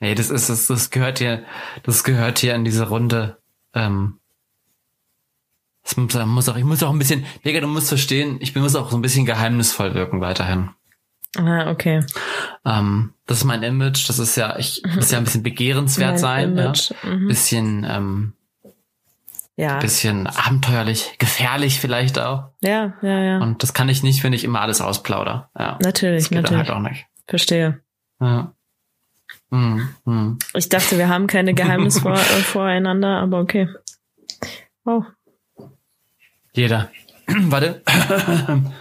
Nee, 0.02 0.14
das 0.14 0.30
ist, 0.30 0.50
das, 0.50 0.68
das 0.68 0.90
gehört 0.90 1.20
hier, 1.20 1.46
das 1.84 2.04
gehört 2.04 2.40
hier 2.40 2.54
in 2.54 2.66
diese 2.66 2.90
Runde. 2.90 3.38
Ähm, 3.74 4.20
das 5.84 5.96
muss, 5.96 6.14
muss 6.14 6.50
auch, 6.50 6.58
ich 6.58 6.66
muss 6.66 6.84
auch 6.84 6.90
ein 6.92 7.00
bisschen, 7.00 7.26
Digga, 7.46 7.62
du 7.62 7.68
musst 7.68 7.88
verstehen, 7.88 8.40
ich 8.42 8.54
muss 8.56 8.76
auch 8.76 8.92
so 8.92 8.98
ein 8.98 9.02
bisschen 9.02 9.26
geheimnisvoll 9.26 9.94
wirken 9.94 10.20
weiterhin. 10.20 10.72
Ah, 11.38 11.72
okay. 11.72 12.04
Ähm, 12.66 13.14
das 13.26 13.38
ist 13.38 13.44
mein 13.46 13.64
Image. 13.64 14.10
Das 14.10 14.20
ist 14.20 14.36
ja, 14.36 14.58
ich 14.58 14.84
muss 14.96 15.12
ja 15.12 15.18
ein 15.18 15.24
bisschen 15.24 15.44
begehrenswert 15.44 16.20
sein, 16.20 16.58
Image. 16.58 16.92
ja. 16.92 17.10
Mhm. 17.10 17.28
Bisschen, 17.30 17.88
ähm, 17.90 18.34
ja. 19.56 19.80
bisschen 19.80 20.28
abenteuerlich, 20.28 21.16
gefährlich 21.18 21.80
vielleicht 21.80 22.20
auch. 22.20 22.50
Ja, 22.62 22.94
ja, 23.02 23.24
ja. 23.24 23.38
Und 23.40 23.64
das 23.64 23.74
kann 23.74 23.90
ich 23.90 24.04
nicht, 24.04 24.24
wenn 24.24 24.34
ich 24.34 24.44
immer 24.44 24.62
alles 24.62 24.82
ausplauder. 24.82 25.50
Ja. 25.58 25.78
Natürlich, 25.82 26.24
das 26.24 26.30
geht 26.30 26.42
natürlich. 26.42 26.68
Dann 26.68 26.78
halt 26.78 26.86
auch 26.86 26.92
nicht. 26.92 27.06
Verstehe. 27.28 27.82
Ja. 28.20 28.54
Hm, 29.52 29.90
hm. 30.06 30.40
Ich 30.54 30.70
dachte, 30.70 30.98
wir 30.98 31.10
haben 31.10 31.28
keine 31.28 31.54
Geheimnisse 31.54 32.02
vor, 32.02 32.14
äh, 32.14 32.18
voreinander, 32.18 33.20
aber 33.20 33.40
okay. 33.40 33.70
Oh. 34.86 35.04
Jeder. 36.54 36.92
Warte. 37.28 37.82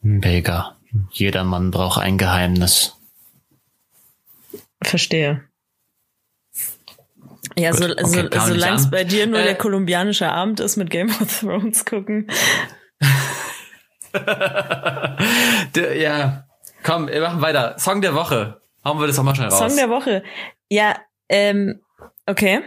Mega. 0.00 0.76
Jeder 1.10 1.44
Mann 1.44 1.70
braucht 1.70 2.00
ein 2.00 2.18
Geheimnis. 2.18 2.96
Verstehe. 4.82 5.47
Ja, 7.58 7.72
Gut, 7.72 7.80
so, 7.80 7.90
okay, 7.90 8.28
so, 8.32 8.46
solange 8.46 8.76
es 8.76 8.90
bei 8.90 9.04
dir 9.04 9.26
nur 9.26 9.40
äh, 9.40 9.44
der 9.44 9.54
kolumbianische 9.56 10.28
Abend 10.28 10.60
ist 10.60 10.76
mit 10.76 10.90
Game 10.90 11.08
of 11.08 11.40
Thrones 11.40 11.84
gucken. 11.84 12.30
ja, 15.96 16.44
komm, 16.84 17.08
wir 17.08 17.20
machen 17.20 17.42
weiter. 17.42 17.74
Song 17.78 18.00
der 18.00 18.14
Woche. 18.14 18.60
Hauen 18.84 19.00
wir 19.00 19.08
das 19.08 19.16
doch 19.16 19.24
mal 19.24 19.34
schnell 19.34 19.48
raus. 19.48 19.58
Song 19.58 19.76
der 19.76 19.90
Woche. 19.90 20.22
Ja, 20.70 20.96
ähm, 21.28 21.80
okay. 22.26 22.62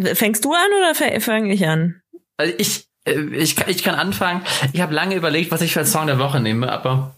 Fängst 0.00 0.44
du 0.44 0.52
an 0.52 0.66
oder 0.78 1.20
fange 1.20 1.52
ich 1.52 1.66
an? 1.66 2.02
Also 2.36 2.52
ich, 2.58 2.88
äh, 3.04 3.20
ich, 3.36 3.56
ich 3.68 3.84
kann 3.84 3.94
anfangen. 3.94 4.42
Ich 4.72 4.80
habe 4.80 4.92
lange 4.92 5.14
überlegt, 5.14 5.52
was 5.52 5.60
ich 5.60 5.72
für 5.72 5.86
Song 5.86 6.08
der 6.08 6.18
Woche 6.18 6.40
nehme, 6.40 6.70
aber 6.72 7.14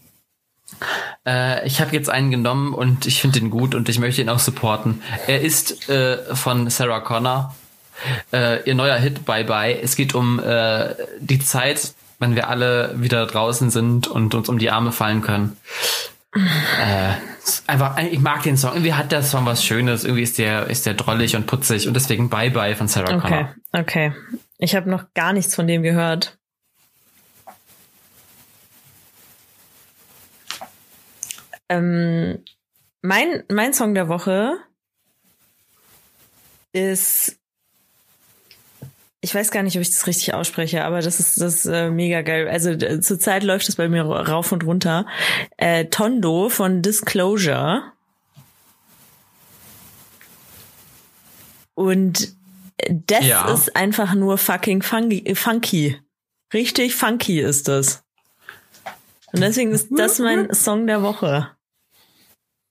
äh, 1.25 1.65
ich 1.65 1.81
habe 1.81 1.95
jetzt 1.95 2.09
einen 2.09 2.31
genommen 2.31 2.73
und 2.73 3.05
ich 3.05 3.21
finde 3.21 3.39
ihn 3.39 3.49
gut 3.49 3.75
und 3.75 3.89
ich 3.89 3.99
möchte 3.99 4.21
ihn 4.21 4.29
auch 4.29 4.39
supporten. 4.39 5.01
Er 5.27 5.41
ist 5.41 5.89
äh, 5.89 6.35
von 6.35 6.69
Sarah 6.69 6.99
Connor. 6.99 7.55
Äh, 8.31 8.63
ihr 8.63 8.75
neuer 8.75 8.97
Hit 8.97 9.25
Bye 9.25 9.43
Bye. 9.43 9.79
Es 9.81 9.95
geht 9.95 10.13
um 10.13 10.39
äh, 10.39 10.93
die 11.19 11.39
Zeit, 11.39 11.93
wenn 12.19 12.35
wir 12.35 12.47
alle 12.49 12.93
wieder 13.01 13.25
draußen 13.25 13.71
sind 13.71 14.07
und 14.07 14.35
uns 14.35 14.49
um 14.49 14.59
die 14.59 14.69
Arme 14.69 14.91
fallen 14.91 15.21
können. 15.21 15.57
Äh, 16.35 17.13
einfach, 17.65 17.97
ich 17.99 18.19
mag 18.19 18.43
den 18.43 18.57
Song. 18.57 18.73
Irgendwie 18.73 18.93
hat 18.93 19.11
der 19.11 19.23
Song 19.23 19.45
was 19.45 19.63
Schönes. 19.63 20.03
Irgendwie 20.03 20.23
ist 20.23 20.37
der, 20.37 20.67
ist 20.67 20.85
der 20.85 20.93
drollig 20.93 21.35
und 21.35 21.47
putzig 21.47 21.87
und 21.87 21.95
deswegen 21.95 22.29
Bye 22.29 22.51
Bye 22.51 22.75
von 22.75 22.87
Sarah 22.87 23.15
okay, 23.15 23.19
Connor. 23.19 23.55
Okay, 23.73 24.13
Ich 24.59 24.75
habe 24.75 24.89
noch 24.89 25.05
gar 25.15 25.33
nichts 25.33 25.55
von 25.55 25.67
dem 25.67 25.81
gehört. 25.81 26.36
Ähm, 31.69 32.43
mein, 33.01 33.43
mein 33.49 33.73
Song 33.73 33.93
der 33.93 34.07
Woche 34.09 34.57
ist 36.71 37.37
ich 39.27 39.33
weiß 39.35 39.51
gar 39.51 39.63
nicht, 39.63 39.75
ob 39.75 39.81
ich 39.81 39.89
das 39.89 40.07
richtig 40.07 40.33
ausspreche, 40.33 40.85
aber 40.85 41.01
das 41.01 41.19
ist 41.19 41.41
das 41.41 41.65
ist, 41.65 41.65
äh, 41.65 41.89
mega 41.89 42.21
geil. 42.21 42.47
Also 42.47 42.75
zurzeit 42.99 43.43
läuft 43.43 43.67
es 43.67 43.75
bei 43.75 43.89
mir 43.89 44.03
rauf 44.03 44.51
und 44.51 44.63
runter. 44.63 45.05
Äh, 45.57 45.85
Tondo 45.85 46.49
von 46.49 46.81
Disclosure. 46.81 47.91
Und 51.73 52.35
das 52.89 53.25
ja. 53.25 53.51
ist 53.51 53.75
einfach 53.75 54.13
nur 54.13 54.37
fucking 54.37 54.81
funky, 54.81 55.35
funky. 55.35 55.99
Richtig 56.53 56.95
funky 56.95 57.41
ist 57.41 57.67
das. 57.67 58.03
Und 59.33 59.41
deswegen 59.41 59.71
ist 59.71 59.89
das 59.91 60.19
mein 60.19 60.53
Song 60.53 60.87
der 60.87 61.01
Woche. 61.01 61.51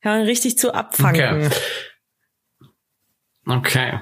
Kann 0.07 0.19
man 0.19 0.27
richtig 0.29 0.57
zu 0.57 0.73
abfangen. 0.73 1.47
Okay. 1.47 1.57
okay. 3.45 4.01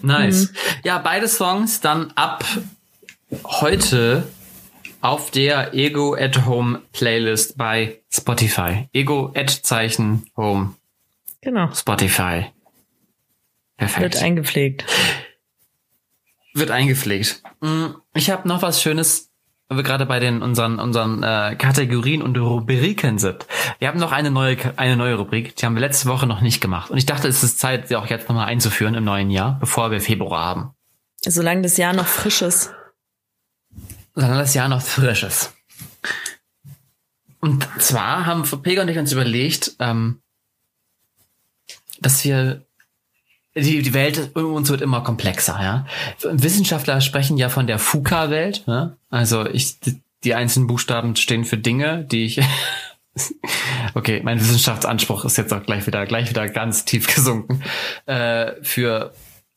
Nice. 0.00 0.48
Mhm. 0.50 0.56
Ja, 0.84 0.96
beide 0.96 1.28
Songs 1.28 1.82
dann 1.82 2.10
ab 2.12 2.42
heute 3.44 4.26
auf 5.02 5.30
der 5.30 5.74
Ego 5.74 6.14
at 6.14 6.46
Home 6.46 6.80
Playlist 6.94 7.58
bei 7.58 8.00
Spotify. 8.10 8.88
Ego 8.94 9.30
at 9.36 9.50
Zeichen 9.50 10.26
Home. 10.38 10.74
Genau. 11.42 11.70
Spotify. 11.74 12.46
Perfekt. 13.76 14.00
Wird 14.00 14.16
eingepflegt. 14.16 14.86
Wird 16.54 16.70
eingepflegt. 16.70 17.42
Mm, 17.60 17.88
ich 18.14 18.30
habe 18.30 18.48
noch 18.48 18.62
was 18.62 18.80
Schönes 18.80 19.30
weil 19.68 19.78
wir 19.78 19.84
gerade 19.84 20.06
bei 20.06 20.20
den 20.20 20.42
unseren 20.42 20.78
unseren 20.78 21.22
äh, 21.22 21.56
Kategorien 21.56 22.22
und 22.22 22.36
Rubriken 22.38 23.18
sind. 23.18 23.46
Wir 23.78 23.88
haben 23.88 23.98
noch 23.98 24.12
eine 24.12 24.30
neue 24.30 24.56
eine 24.78 24.96
neue 24.96 25.16
Rubrik, 25.16 25.56
die 25.56 25.66
haben 25.66 25.74
wir 25.74 25.80
letzte 25.80 26.08
Woche 26.08 26.26
noch 26.26 26.40
nicht 26.40 26.60
gemacht 26.60 26.90
und 26.90 26.98
ich 26.98 27.06
dachte, 27.06 27.28
es 27.28 27.42
ist 27.42 27.58
Zeit, 27.58 27.88
sie 27.88 27.96
auch 27.96 28.06
jetzt 28.06 28.28
nochmal 28.28 28.46
einzuführen 28.46 28.94
im 28.94 29.04
neuen 29.04 29.30
Jahr, 29.30 29.58
bevor 29.58 29.90
wir 29.90 30.00
Februar 30.00 30.44
haben. 30.44 30.70
Solange 31.22 31.62
das 31.62 31.76
Jahr 31.76 31.92
noch 31.92 32.06
frisch 32.06 32.42
ist. 32.42 32.72
Solange 34.14 34.38
das 34.38 34.54
Jahr 34.54 34.68
noch 34.68 34.82
frisch 34.82 35.24
ist. 35.24 35.52
Und 37.40 37.68
zwar 37.78 38.26
haben 38.26 38.42
Pega 38.62 38.82
und 38.82 38.88
ich 38.88 38.98
uns 38.98 39.12
überlegt, 39.12 39.76
ähm, 39.78 40.20
dass 42.00 42.24
wir 42.24 42.66
die, 43.56 43.82
die 43.82 43.94
Welt 43.94 44.30
um 44.34 44.52
uns 44.54 44.68
wird 44.68 44.82
immer 44.82 45.02
komplexer, 45.02 45.58
ja. 45.60 45.86
Wissenschaftler 46.22 47.00
sprechen 47.00 47.38
ja 47.38 47.48
von 47.48 47.66
der 47.66 47.78
FUKA-Welt, 47.78 48.64
ne? 48.66 48.96
Also 49.08 49.46
ich, 49.46 49.78
die 50.24 50.34
einzelnen 50.34 50.66
Buchstaben 50.66 51.16
stehen 51.16 51.44
für 51.44 51.56
Dinge, 51.56 52.04
die 52.04 52.24
ich, 52.26 52.40
okay, 53.94 54.20
mein 54.22 54.40
Wissenschaftsanspruch 54.40 55.24
ist 55.24 55.38
jetzt 55.38 55.52
auch 55.54 55.62
gleich 55.62 55.86
wieder, 55.86 56.04
gleich 56.04 56.28
wieder 56.28 56.48
ganz 56.48 56.84
tief 56.84 57.12
gesunken, 57.14 57.62
äh, 58.04 58.52
für 58.62 59.14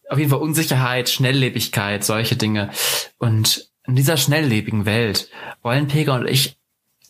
auf 0.09 0.17
jeden 0.17 0.31
Fall 0.31 0.39
Unsicherheit, 0.39 1.09
Schnelllebigkeit, 1.09 2.03
solche 2.03 2.35
Dinge. 2.35 2.71
Und 3.17 3.69
in 3.85 3.95
dieser 3.95 4.17
schnelllebigen 4.17 4.85
Welt 4.85 5.29
wollen 5.61 5.87
Pega 5.87 6.15
und 6.15 6.27
ich 6.27 6.57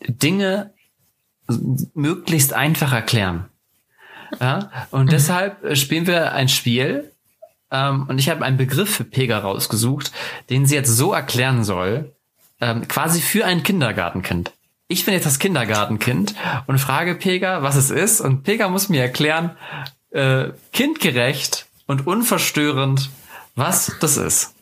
Dinge 0.08 0.74
möglichst 1.94 2.54
einfach 2.54 2.94
erklären. 2.94 3.49
Ja? 4.40 4.72
Und 4.92 5.06
mhm. 5.06 5.10
deshalb 5.10 5.78
spielen 5.78 6.08
wir 6.08 6.34
ein 6.34 6.50
Spiel. 6.50 7.12
Ähm, 7.72 8.08
und 8.08 8.20
ich 8.20 8.30
habe 8.30 8.44
einen 8.44 8.58
Begriff 8.58 8.96
für 8.96 9.04
Pega 9.04 9.40
rausgesucht, 9.40 10.12
den 10.50 10.66
sie 10.66 10.76
jetzt 10.76 10.90
so 10.90 11.14
erklären 11.14 11.64
soll, 11.64 12.16
ähm, 12.62 12.88
quasi 12.88 13.22
für 13.22 13.46
ein 13.46 13.64
Kindergartenkind. 13.64 14.52
Ich 14.88 15.06
bin 15.06 15.14
jetzt 15.14 15.28
das 15.28 15.38
Kindergartenkind 15.38 16.34
und 16.66 16.80
frage 16.80 17.14
Pega, 17.16 17.62
was 17.62 17.76
es 17.76 17.92
ist. 17.92 18.22
Und 18.22 18.44
Pega 18.44 18.70
muss 18.70 18.90
mir 18.90 19.02
erklären, 19.02 19.56
äh, 20.12 20.50
kindgerecht 20.74 21.68
und 21.86 22.08
unverstörend, 22.08 23.10
was 23.56 23.96
das 24.00 24.18
ist. 24.18 24.56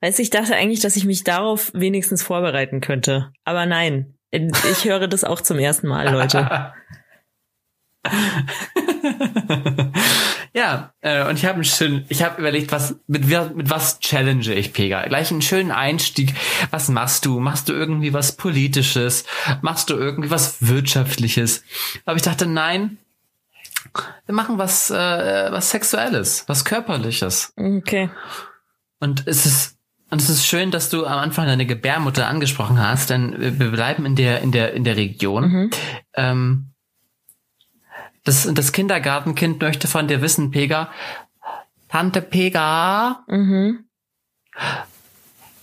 Weißt 0.00 0.18
du, 0.18 0.22
ich 0.22 0.30
dachte 0.30 0.56
eigentlich, 0.56 0.80
dass 0.80 0.96
ich 0.96 1.04
mich 1.04 1.22
darauf 1.22 1.70
wenigstens 1.74 2.24
vorbereiten 2.24 2.80
könnte. 2.80 3.30
Aber 3.44 3.66
nein, 3.66 4.14
ich 4.32 4.84
höre 4.84 5.06
das 5.06 5.22
auch 5.22 5.40
zum 5.40 5.58
ersten 5.58 5.86
Mal, 5.86 6.08
Leute. 6.10 6.72
Ja, 10.54 10.92
äh, 11.02 11.24
und 11.28 11.36
ich 11.36 11.44
habe 11.44 11.62
schön, 11.62 12.04
ich 12.08 12.22
habe 12.22 12.40
überlegt, 12.40 12.72
was 12.72 12.96
mit, 13.06 13.26
mit 13.54 13.70
was 13.70 14.00
challenge 14.00 14.52
ich 14.52 14.72
Pega? 14.72 15.06
Gleich 15.06 15.30
einen 15.30 15.42
schönen 15.42 15.70
Einstieg. 15.70 16.34
Was 16.70 16.88
machst 16.88 17.26
du? 17.26 17.38
Machst 17.38 17.68
du 17.68 17.74
irgendwie 17.74 18.12
was 18.12 18.36
Politisches? 18.36 19.24
Machst 19.62 19.90
du 19.90 19.94
irgendwie 19.94 20.30
was 20.30 20.66
Wirtschaftliches? 20.66 21.62
Aber 22.06 22.16
ich 22.16 22.22
dachte, 22.22 22.46
nein, 22.46 22.98
wir 24.26 24.34
machen 24.34 24.58
was, 24.58 24.90
äh, 24.90 24.94
was 25.52 25.70
Sexuelles, 25.70 26.44
was 26.48 26.64
Körperliches. 26.64 27.52
Okay. 27.56 28.10
Und 29.00 29.26
es 29.26 29.46
ist 29.46 29.76
und 30.10 30.22
es 30.22 30.30
ist 30.30 30.46
schön, 30.46 30.70
dass 30.70 30.88
du 30.88 31.04
am 31.04 31.18
Anfang 31.18 31.46
deine 31.46 31.66
Gebärmutter 31.66 32.26
angesprochen 32.26 32.80
hast, 32.80 33.10
denn 33.10 33.60
wir 33.60 33.70
bleiben 33.70 34.06
in 34.06 34.16
der 34.16 34.40
in 34.40 34.52
der 34.52 34.72
in 34.72 34.82
der 34.82 34.96
Region. 34.96 35.48
Mhm. 35.48 35.70
Ähm, 36.14 36.67
das, 38.28 38.46
das 38.52 38.72
Kindergartenkind 38.72 39.60
möchte 39.60 39.88
von 39.88 40.06
dir 40.06 40.20
wissen, 40.20 40.50
Pega. 40.50 40.92
Tante 41.88 42.20
Pega. 42.20 43.24
Mhm. 43.26 43.86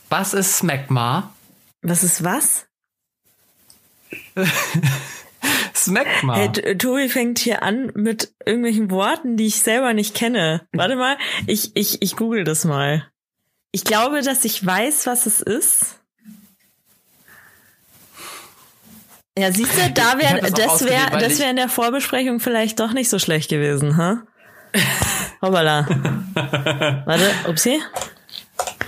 Was 0.09 0.34
ist 0.34 0.57
Smegma? 0.57 1.32
Was 1.84 2.03
ist 2.03 2.24
was? 2.24 2.66
Smegma. 5.76 6.36
Hey, 6.36 6.78
Tobi 6.78 7.07
fängt 7.09 7.38
hier 7.38 7.61
an 7.61 7.91
mit 7.93 8.34
irgendwelchen 8.43 8.89
Worten, 8.89 9.38
die 9.38 9.45
ich 9.45 9.61
selber 9.61 9.93
nicht 9.93 10.16
kenne. 10.16 10.68
Warte 10.74 10.95
mal, 10.95 11.18
ich, 11.45 11.76
ich, 11.76 12.01
ich 12.01 12.16
google 12.16 12.43
das 12.45 12.66
mal. 12.66 13.07
Ich 13.72 13.84
glaube, 13.84 14.22
dass 14.24 14.43
ich 14.43 14.66
weiß, 14.66 15.05
was 15.05 15.28
es 15.28 15.41
ist. 15.41 15.99
Ja, 19.38 19.51
siehst 19.51 19.77
du, 19.77 19.91
da 19.91 20.17
wäre, 20.17 20.49
das 20.51 20.86
wäre, 20.86 21.19
das 21.19 21.39
wäre 21.39 21.49
in 21.49 21.57
der 21.57 21.67
Vorbesprechung 21.67 22.39
vielleicht 22.39 22.79
doch 22.79 22.93
nicht 22.93 23.09
so 23.09 23.19
schlecht 23.19 23.49
gewesen, 23.49 23.97
ha? 23.97 24.23
Huh? 24.75 25.47
Hoppala. 25.47 25.88
Warte, 27.05 27.31
upsie. 27.47 27.81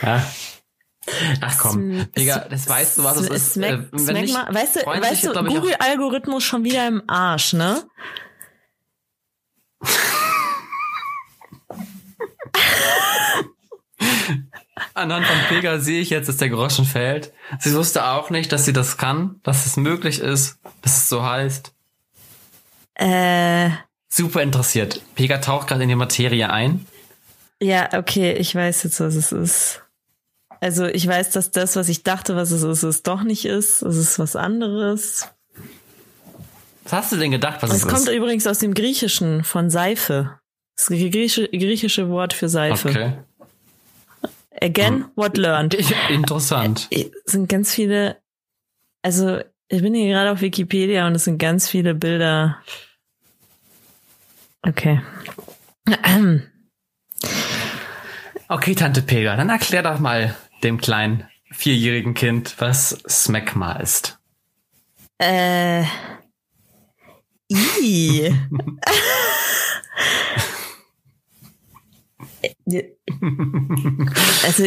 Ja. 0.02 0.22
Ach 1.42 1.58
komm, 1.58 2.06
Digga, 2.18 2.46
das 2.50 2.68
weißt 2.68 2.98
du, 2.98 3.04
was 3.04 3.18
es 3.18 3.30
ist. 3.30 3.54
Smack, 3.54 3.72
äh, 3.72 3.88
wenn 3.92 4.22
nicht, 4.22 4.34
mal, 4.34 4.54
weißt 4.54 4.78
du, 4.78 4.86
weißt 4.86 5.26
du 5.26 5.34
Google-Algorithmus 5.34 6.44
schon 6.44 6.64
wieder 6.66 6.88
im 6.88 7.04
Arsch, 7.08 7.54
ne? 7.54 7.84
Anhand 14.98 15.26
von 15.26 15.38
Pega 15.50 15.80
sehe 15.80 16.02
ich 16.02 16.10
jetzt, 16.10 16.28
dass 16.28 16.38
der 16.38 16.50
Groschen 16.50 16.86
fällt. 16.86 17.32
Sie 17.60 17.74
wusste 17.74 18.06
auch 18.06 18.30
nicht, 18.30 18.52
dass 18.52 18.66
sie 18.66 18.74
das 18.74 18.98
kann, 18.98 19.40
dass 19.44 19.66
es 19.66 19.78
möglich 19.78 20.20
ist, 20.20 20.60
dass 20.82 20.98
es 20.98 21.10
so 21.10 21.24
heißt. 21.24 21.74
Äh. 22.96 23.70
Super 24.10 24.42
interessiert. 24.42 25.02
Pega 25.16 25.38
taucht 25.38 25.68
gerade 25.68 25.84
in 25.84 25.90
die 25.90 25.96
Materie 25.96 26.50
ein. 26.50 26.86
Ja, 27.62 27.90
okay, 27.94 28.34
ich 28.34 28.54
weiß 28.56 28.84
jetzt, 28.84 29.00
was 29.00 29.16
es 29.16 29.32
ist. 29.32 29.84
Also 30.60 30.86
ich 30.86 31.08
weiß, 31.08 31.32
dass 31.32 31.52
das, 31.52 31.76
was 31.76 31.90
ich 31.90 32.04
dachte, 32.04 32.36
was 32.36 32.52
es 32.52 32.64
ist, 32.64 32.84
es 32.84 33.04
doch 33.04 33.24
nicht 33.24 33.46
ist. 33.46 33.82
Es 33.84 33.96
ist 33.96 34.18
was 34.18 34.36
anderes. 34.36 35.30
Was 36.84 36.94
hast 36.94 37.12
du 37.12 37.18
denn 37.18 37.32
gedacht, 37.32 37.62
was 37.62 37.70
es, 37.70 37.78
es 37.78 37.84
ist? 37.84 37.92
Es 37.92 38.06
kommt 38.06 38.16
übrigens 38.16 38.48
aus 38.48 38.60
dem 38.60 38.74
Griechischen 38.74 39.44
von 39.44 39.70
Seife. 39.70 40.40
Das 40.76 40.88
griechische, 40.88 41.48
griechische 41.50 42.10
Wort 42.10 42.34
für 42.34 42.50
Seife. 42.50 42.90
Okay. 42.90 43.14
Again, 44.62 45.04
hm. 45.04 45.12
what 45.16 45.38
learned. 45.38 45.76
Interessant. 46.10 46.88
Es 46.92 47.32
sind 47.32 47.50
ganz 47.50 47.74
viele, 47.74 48.18
also 49.02 49.40
ich 49.68 49.82
bin 49.82 49.94
hier 49.94 50.10
gerade 50.10 50.32
auf 50.32 50.42
Wikipedia 50.42 51.06
und 51.08 51.16
es 51.16 51.26
sind 51.26 51.38
ganz 51.38 51.70
viele 51.70 51.94
Bilder. 51.94 52.62
Okay. 54.62 55.02
Okay, 58.50 58.76
Tante 58.76 59.02
Pega, 59.02 59.36
dann 59.36 59.50
erklär 59.50 59.84
doch 59.84 60.00
mal 60.00 60.34
dem 60.64 60.78
kleinen 60.78 61.28
vierjährigen 61.52 62.14
Kind, 62.14 62.56
was 62.60 62.98
Smegma 63.06 63.74
ist. 63.74 64.20
Äh. 65.18 65.84
I. 67.52 68.34
also 74.44 74.66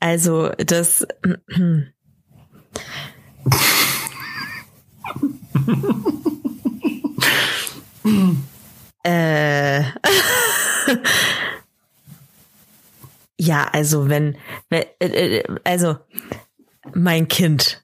also 0.00 0.50
das 0.58 1.06
äh 9.02 9.82
ja 13.38 13.68
also 13.72 14.08
wenn, 14.08 14.36
wenn 14.68 14.84
äh, 15.00 15.42
also 15.64 15.96
mein 16.94 17.28
Kind 17.28 17.82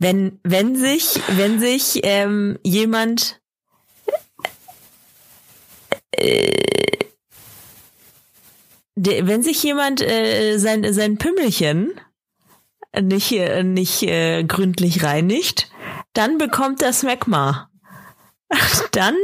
wenn, 0.00 0.40
wenn 0.42 0.76
sich, 0.76 1.20
wenn 1.28 1.60
sich 1.60 2.00
ähm, 2.04 2.58
jemand 2.64 3.38
äh, 6.12 6.50
de, 8.96 9.26
wenn 9.26 9.42
sich 9.42 9.62
jemand 9.62 10.00
äh, 10.00 10.56
sein, 10.56 10.90
sein 10.92 11.18
Pümmelchen 11.18 12.00
nicht, 12.98 13.32
äh, 13.32 13.62
nicht 13.62 14.02
äh, 14.02 14.42
gründlich 14.44 15.04
reinigt, 15.04 15.70
dann 16.14 16.38
bekommt 16.38 16.80
das 16.80 17.02
Magma. 17.02 17.70
Dann 18.92 19.14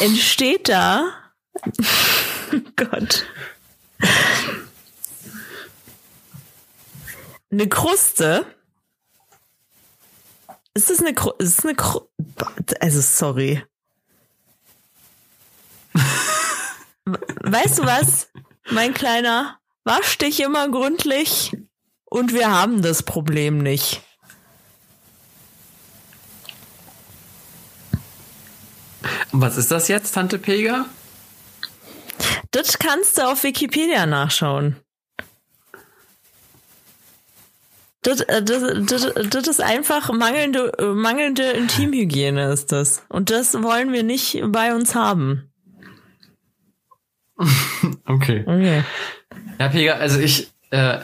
entsteht 0.00 0.68
da 0.68 1.12
Gott 2.76 3.26
eine 7.50 7.68
Kruste. 7.68 8.46
Ist 10.74 10.90
das 10.90 11.00
eine 11.00 11.14
Kruste? 11.14 11.44
Ist 11.44 11.64
eine 11.64 11.74
Kruste? 11.74 12.10
Also, 12.80 13.00
sorry. 13.00 13.64
weißt 17.04 17.78
du 17.78 17.84
was, 17.84 18.28
mein 18.70 18.92
Kleiner? 18.94 19.58
Wasch 19.84 20.18
dich 20.18 20.40
immer 20.40 20.68
gründlich 20.68 21.56
und 22.04 22.32
wir 22.32 22.50
haben 22.50 22.82
das 22.82 23.04
Problem 23.04 23.58
nicht. 23.58 24.02
Was 29.32 29.56
ist 29.56 29.70
das 29.70 29.88
jetzt, 29.88 30.12
Tante 30.14 30.38
Pega? 30.38 30.86
Das 32.50 32.78
kannst 32.78 33.18
du 33.18 33.28
auf 33.28 33.44
Wikipedia 33.44 34.06
nachschauen. 34.06 34.76
Das, 38.06 38.20
äh, 38.20 38.40
das, 38.40 38.62
das, 38.86 39.30
das 39.30 39.48
ist 39.48 39.60
einfach 39.60 40.12
mangelnde, 40.12 40.72
mangelnde 40.94 41.42
Intimhygiene 41.42 42.52
ist 42.52 42.70
das. 42.70 43.02
Und 43.08 43.30
das 43.30 43.60
wollen 43.64 43.92
wir 43.92 44.04
nicht 44.04 44.40
bei 44.46 44.76
uns 44.76 44.94
haben. 44.94 45.50
okay. 48.06 48.44
Okay. 48.46 48.84
Ja, 49.58 49.68
Pega, 49.68 49.94
also 49.94 50.20
ich, 50.20 50.52
äh, 50.70 51.00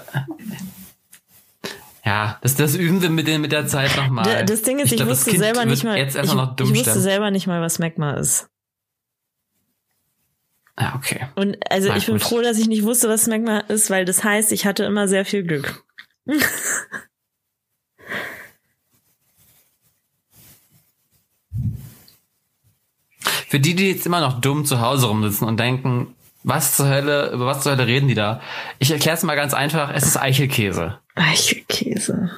ja, 2.04 2.38
das, 2.40 2.54
das 2.54 2.76
üben 2.76 3.02
wir 3.02 3.10
mit, 3.10 3.26
den, 3.26 3.40
mit 3.40 3.50
der 3.50 3.66
Zeit 3.66 3.96
nochmal. 3.96 4.44
Das 4.44 4.62
Ding 4.62 4.78
ist, 4.78 4.86
ich, 4.86 4.92
ich 4.92 4.96
glaub, 4.98 5.08
wusste 5.08 5.36
selber 5.36 5.64
nicht 5.64 5.82
mal, 5.82 5.98
ich, 5.98 6.14
ich 6.14 6.34
wusste 6.36 7.00
selber 7.00 7.32
nicht 7.32 7.48
mal, 7.48 7.60
was 7.60 7.80
Magma 7.80 8.12
ist. 8.12 8.48
Ja, 10.78 10.94
okay. 10.96 11.26
Und 11.34 11.56
also 11.68 11.88
Na, 11.88 11.96
ich 11.96 12.06
bin 12.06 12.14
gut. 12.14 12.22
froh, 12.22 12.42
dass 12.42 12.58
ich 12.58 12.68
nicht 12.68 12.84
wusste, 12.84 13.08
was 13.08 13.26
Magma 13.26 13.58
ist, 13.58 13.90
weil 13.90 14.04
das 14.04 14.22
heißt, 14.22 14.52
ich 14.52 14.66
hatte 14.66 14.84
immer 14.84 15.08
sehr 15.08 15.24
viel 15.24 15.42
Glück. 15.42 15.84
Für 23.48 23.60
die, 23.60 23.74
die 23.74 23.90
jetzt 23.90 24.06
immer 24.06 24.20
noch 24.20 24.40
dumm 24.40 24.64
zu 24.64 24.80
Hause 24.80 25.08
rumsitzen 25.08 25.46
und 25.46 25.60
denken, 25.60 26.16
was 26.42 26.76
zur 26.76 26.88
Hölle, 26.88 27.30
über 27.32 27.46
was 27.46 27.62
zur 27.62 27.72
Hölle 27.72 27.86
reden 27.86 28.08
die 28.08 28.14
da? 28.14 28.40
Ich 28.78 28.90
erkläre 28.90 29.16
es 29.16 29.22
mal 29.22 29.36
ganz 29.36 29.52
einfach, 29.54 29.90
es 29.92 30.06
ist 30.06 30.16
Eichelkäse. 30.16 30.98
Eichelkäse. 31.14 32.30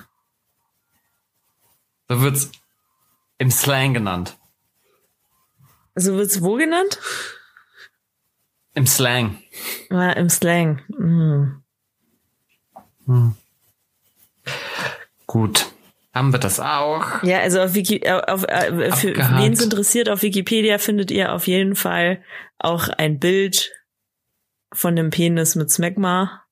So 2.09 2.20
wird's 2.20 2.51
im 3.39 3.51
Slang 3.51 3.95
genannt. 3.95 4.37
So 5.95 6.14
wird's 6.14 6.43
wo 6.43 6.57
genannt? 6.57 6.99
Im 8.74 8.87
Slang. 8.87 9.39
Ja, 9.91 10.11
im 10.12 10.28
Slang. 10.28 10.82
Mhm. 10.89 11.62
Hm. 13.07 13.37
Gut. 15.26 15.66
Haben 16.14 16.32
wir 16.32 16.38
das 16.38 16.61
auch? 16.61 17.22
Ja, 17.24 17.40
also 17.40 17.61
auf 17.61 17.74
Wiki, 17.74 17.97
äh, 17.97 18.22
auf, 18.28 18.45
äh, 18.45 18.92
für 18.92 19.16
wen 19.16 19.53
es 19.53 19.61
interessiert, 19.62 20.09
auf 20.09 20.22
Wikipedia 20.22 20.78
findet 20.78 21.11
ihr 21.11 21.32
auf 21.32 21.49
jeden 21.49 21.74
Fall 21.74 22.22
auch 22.59 22.88
ein 22.88 23.18
Bild 23.18 23.72
von 24.72 24.95
dem 24.95 25.11
Penis 25.11 25.57
mit 25.57 25.70
Smegma. 25.70 26.42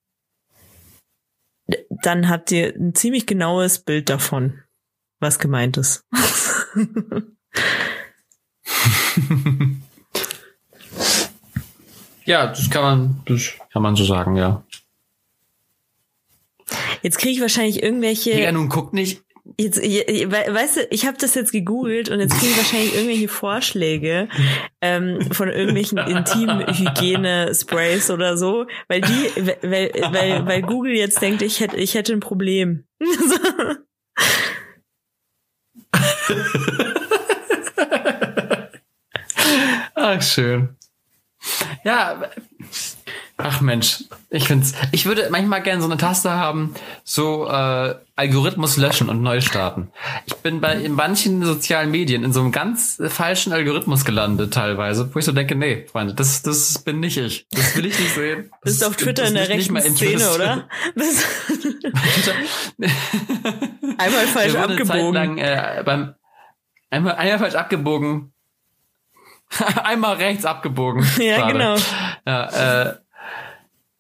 dann 2.03 2.29
habt 2.29 2.51
ihr 2.51 2.75
ein 2.75 2.95
ziemlich 2.95 3.25
genaues 3.27 3.79
Bild 3.79 4.11
davon, 4.11 4.63
was 5.21 5.39
gemeint 5.39 5.77
ist. 5.77 6.05
ja, 12.25 12.49
das 12.49 12.69
kann 12.69 12.83
man, 12.83 13.23
das 13.27 13.53
kann 13.73 13.83
man 13.83 13.95
so 13.97 14.05
sagen, 14.05 14.37
ja. 14.37 14.65
Jetzt 17.03 17.19
kriege 17.19 17.35
ich 17.35 17.41
wahrscheinlich 17.41 17.83
irgendwelche. 17.83 18.41
Ja, 18.41 18.53
nun 18.53 18.69
guckt 18.69 18.95
nicht. 18.95 19.25
Jetzt, 19.59 19.81
weißt 19.81 20.77
du, 20.77 20.87
ich 20.91 21.05
habe 21.05 21.19
das 21.19 21.35
jetzt 21.35 21.51
gegoogelt 21.51 22.11
und 22.11 22.21
jetzt 22.21 22.39
kriege 22.39 22.53
ich 22.53 22.57
wahrscheinlich 22.57 22.95
irgendwelche 22.95 23.27
Vorschläge 23.27 24.29
ähm, 24.81 25.19
von 25.33 25.49
irgendwelchen 25.49 25.99
Intimhygiene-Sprays 25.99 28.13
oder 28.13 28.37
so, 28.37 28.69
weil 28.87 29.01
die, 29.01 29.33
weil, 29.63 29.91
weil, 30.13 30.47
weil 30.47 30.63
Google 30.63 30.95
jetzt 30.95 31.21
denkt, 31.21 31.43
ich 31.43 31.59
hätte, 31.59 31.77
ich 31.77 31.95
hätte 31.95 32.13
ein 32.13 32.21
Problem. 32.21 32.85
Ach, 39.95 40.23
schön. 40.23 40.77
Ja, 41.85 42.31
ach 43.43 43.61
Mensch, 43.61 44.05
ich 44.31 44.47
find's. 44.47 44.75
Ich 44.93 45.07
würde 45.07 45.29
manchmal 45.31 45.63
gerne 45.63 45.81
so 45.81 45.89
eine 45.89 45.97
Taste 45.97 46.31
haben, 46.31 46.75
so 47.05 47.49
äh, 47.49 47.95
Algorithmus 48.17 48.77
löschen 48.77 49.09
und 49.09 49.23
neu 49.23 49.41
starten. 49.41 49.91
Ich 50.27 50.35
bin 50.37 50.61
bei 50.61 50.77
in 50.77 50.93
manchen 50.93 51.45
sozialen 51.45 51.91
Medien 51.91 52.25
in 52.25 52.33
so 52.33 52.41
einem 52.41 52.53
ganz 52.53 53.01
falschen 53.09 53.53
Algorithmus 53.53 54.05
gelandet 54.05 54.55
teilweise, 54.55 55.15
wo 55.15 55.19
ich 55.19 55.25
so 55.25 55.33
denke, 55.33 55.55
nee, 55.55 55.87
Freunde, 55.91 56.15
das 56.15 56.43
das 56.43 56.79
bin 56.79 57.01
nicht 57.01 57.17
ich. 57.17 57.47
Das 57.51 57.77
will 57.77 57.87
ich 57.87 57.99
nicht 57.99 58.15
sehen. 58.15 58.51
Das 58.63 58.75
Bist 58.75 58.85
auf 58.85 58.97
Twitter 58.97 59.27
in 59.27 59.35
der 59.35 59.49
rechten 59.49 59.81
Szene, 59.81 60.31
oder? 60.31 60.69
einmal 63.99 64.27
falsch 64.27 64.55
abgebogen. 64.55 65.13
Lang, 65.13 65.39
äh, 65.39 65.83
beim, 65.85 66.15
einmal, 66.91 67.17
einmal 67.17 67.39
falsch 67.39 67.57
abgebogen. 67.57 68.33
einmal 69.85 70.17
rechts 70.17 70.45
abgebogen. 70.45 71.07
Ja, 71.19 71.39
gerade. 71.39 71.53
genau. 71.53 71.77
Ja, 72.27 72.83
äh, 72.83 72.95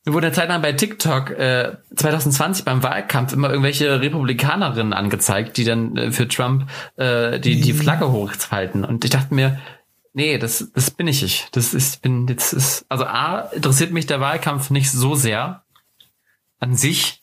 wurde 0.07 0.27
eine 0.27 0.35
Zeit 0.35 0.49
lang 0.49 0.63
bei 0.63 0.73
TikTok 0.73 1.31
äh, 1.31 1.77
2020 1.95 2.65
beim 2.65 2.83
Wahlkampf 2.83 3.33
immer 3.33 3.51
irgendwelche 3.51 4.01
Republikanerinnen 4.01 4.93
angezeigt, 4.93 5.57
die 5.57 5.65
dann 5.65 5.97
äh, 5.97 6.11
für 6.11 6.27
Trump 6.27 6.69
äh, 6.97 7.39
die, 7.39 7.61
die 7.61 7.73
Flagge 7.73 8.11
hochhalten. 8.11 8.85
Und 8.85 9.05
ich 9.05 9.11
dachte 9.11 9.33
mir, 9.35 9.61
nee, 10.13 10.39
das, 10.39 10.73
das 10.75 10.91
bin 10.91 11.07
ich 11.07 11.23
nicht. 11.23 11.57
Das 11.57 11.73
ist, 11.73 12.03
bin, 12.03 12.27
jetzt 12.27 12.53
ist, 12.53 12.85
also 12.89 13.05
A, 13.05 13.51
interessiert 13.53 13.93
mich 13.93 14.07
der 14.07 14.21
Wahlkampf 14.21 14.71
nicht 14.71 14.91
so 14.91 15.15
sehr 15.15 15.63
an 16.59 16.75
sich. 16.75 17.21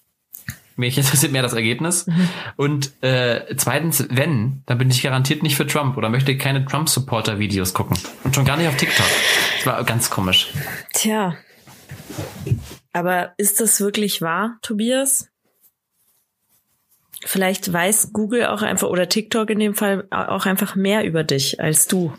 Mich 0.78 0.98
interessiert 0.98 1.34
mehr 1.34 1.42
das 1.42 1.52
Ergebnis. 1.52 2.08
Mhm. 2.08 2.30
Und 2.56 3.04
äh, 3.04 3.54
zweitens, 3.58 4.08
wenn, 4.10 4.64
dann 4.66 4.78
bin 4.78 4.90
ich 4.90 5.02
garantiert 5.02 5.44
nicht 5.44 5.58
für 5.58 5.68
Trump 5.68 5.98
oder 5.98 6.08
möchte 6.08 6.38
keine 6.38 6.64
Trump-Supporter-Videos 6.64 7.74
gucken. 7.74 7.98
Und 8.24 8.34
schon 8.34 8.46
gar 8.46 8.56
nicht 8.56 8.70
auf 8.70 8.78
TikTok. 8.78 9.06
Das 9.58 9.66
war 9.66 9.84
ganz 9.84 10.10
komisch. 10.10 10.48
Tja, 10.94 11.36
aber 12.94 13.34
ist 13.38 13.60
das 13.60 13.80
wirklich 13.82 14.22
wahr, 14.22 14.58
Tobias? 14.62 15.30
Vielleicht 17.26 17.72
weiß 17.72 18.14
Google 18.14 18.46
auch 18.46 18.62
einfach 18.62 18.88
oder 18.88 19.10
TikTok 19.10 19.50
in 19.50 19.60
dem 19.60 19.76
Fall 19.76 20.08
auch 20.10 20.46
einfach 20.46 20.76
mehr 20.76 21.04
über 21.04 21.24
dich 21.24 21.60
als 21.60 21.88
du. 21.88 22.14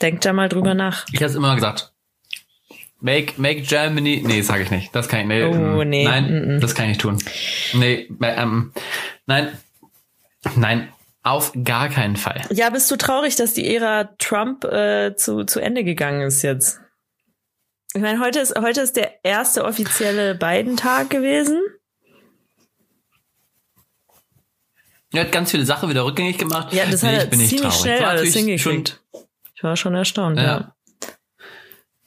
Denk 0.00 0.20
da 0.20 0.32
mal 0.32 0.48
drüber 0.48 0.74
nach. 0.74 1.06
Ich 1.12 1.20
habe 1.20 1.30
es 1.30 1.34
immer 1.34 1.54
gesagt. 1.54 1.92
Make, 3.00 3.34
make 3.36 3.62
Germany. 3.62 4.22
Nee, 4.24 4.42
sage 4.42 4.62
ich 4.62 4.70
nicht. 4.70 4.94
Das 4.94 5.08
kann 5.08 5.20
ich 5.20 5.26
nicht. 5.26 5.44
Oh, 5.44 5.84
nee. 5.84 6.04
Nein, 6.04 6.24
mm 6.24 6.50
-mm. 6.50 6.60
das 6.60 6.74
kann 6.74 6.86
ich 6.86 6.90
nicht 6.90 7.00
tun. 7.00 7.18
Nee, 7.74 8.08
ähm, 8.22 8.72
nein, 9.26 9.52
nein, 10.54 10.88
auf 11.22 11.52
gar 11.64 11.88
keinen 11.88 12.16
Fall. 12.16 12.42
Ja, 12.50 12.70
bist 12.70 12.90
du 12.90 12.96
traurig, 12.96 13.36
dass 13.36 13.52
die 13.52 13.74
Ära 13.74 14.04
Trump 14.18 14.64
äh, 14.64 15.14
zu, 15.16 15.44
zu 15.44 15.60
Ende 15.60 15.84
gegangen 15.84 16.22
ist 16.22 16.42
jetzt? 16.42 16.80
Ich 17.96 18.02
meine, 18.02 18.20
heute 18.20 18.40
ist, 18.40 18.54
heute 18.60 18.82
ist 18.82 18.94
der 18.96 19.24
erste 19.24 19.64
offizielle 19.64 20.34
Biden-Tag 20.34 21.08
gewesen. 21.08 21.62
Er 25.14 25.22
hat 25.22 25.32
ganz 25.32 25.50
viele 25.50 25.64
Sachen 25.64 25.88
wieder 25.88 26.04
rückgängig 26.04 26.36
gemacht. 26.36 26.74
Ja, 26.74 26.84
das 26.84 27.02
nee, 27.02 27.16
hat 27.16 27.32
er 27.32 27.38
ziemlich 27.38 27.72
schnell 27.72 28.04
alles 28.04 28.34
hingekriegt. 28.34 29.02
Ich 29.54 29.62
war 29.62 29.78
schon 29.78 29.94
erstaunt, 29.94 30.36
ja. 30.36 30.44
ja. 30.44 30.74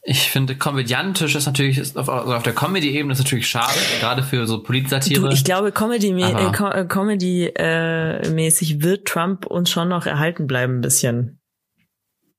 Ich 0.04 0.30
finde, 0.30 0.56
komödiantisch 0.56 1.34
ist 1.34 1.48
natürlich, 1.48 1.80
ist 1.80 1.98
auf, 1.98 2.08
also 2.08 2.36
auf 2.36 2.44
der 2.44 2.54
Comedy-Ebene 2.54 3.14
ist 3.14 3.20
natürlich 3.20 3.48
schade, 3.48 3.80
gerade 4.00 4.22
für 4.22 4.46
so 4.46 4.62
Politsatire. 4.62 5.22
Du, 5.22 5.28
ich 5.30 5.44
glaube, 5.44 5.72
Comedy-mäßig 5.72 6.36
äh, 6.36 6.86
Comedy, 6.86 7.48
äh, 7.48 8.82
wird 8.84 9.08
Trump 9.08 9.48
uns 9.48 9.72
schon 9.72 9.90
noch 9.90 10.06
erhalten 10.06 10.46
bleiben, 10.46 10.78
ein 10.78 10.82
bisschen. 10.82 11.42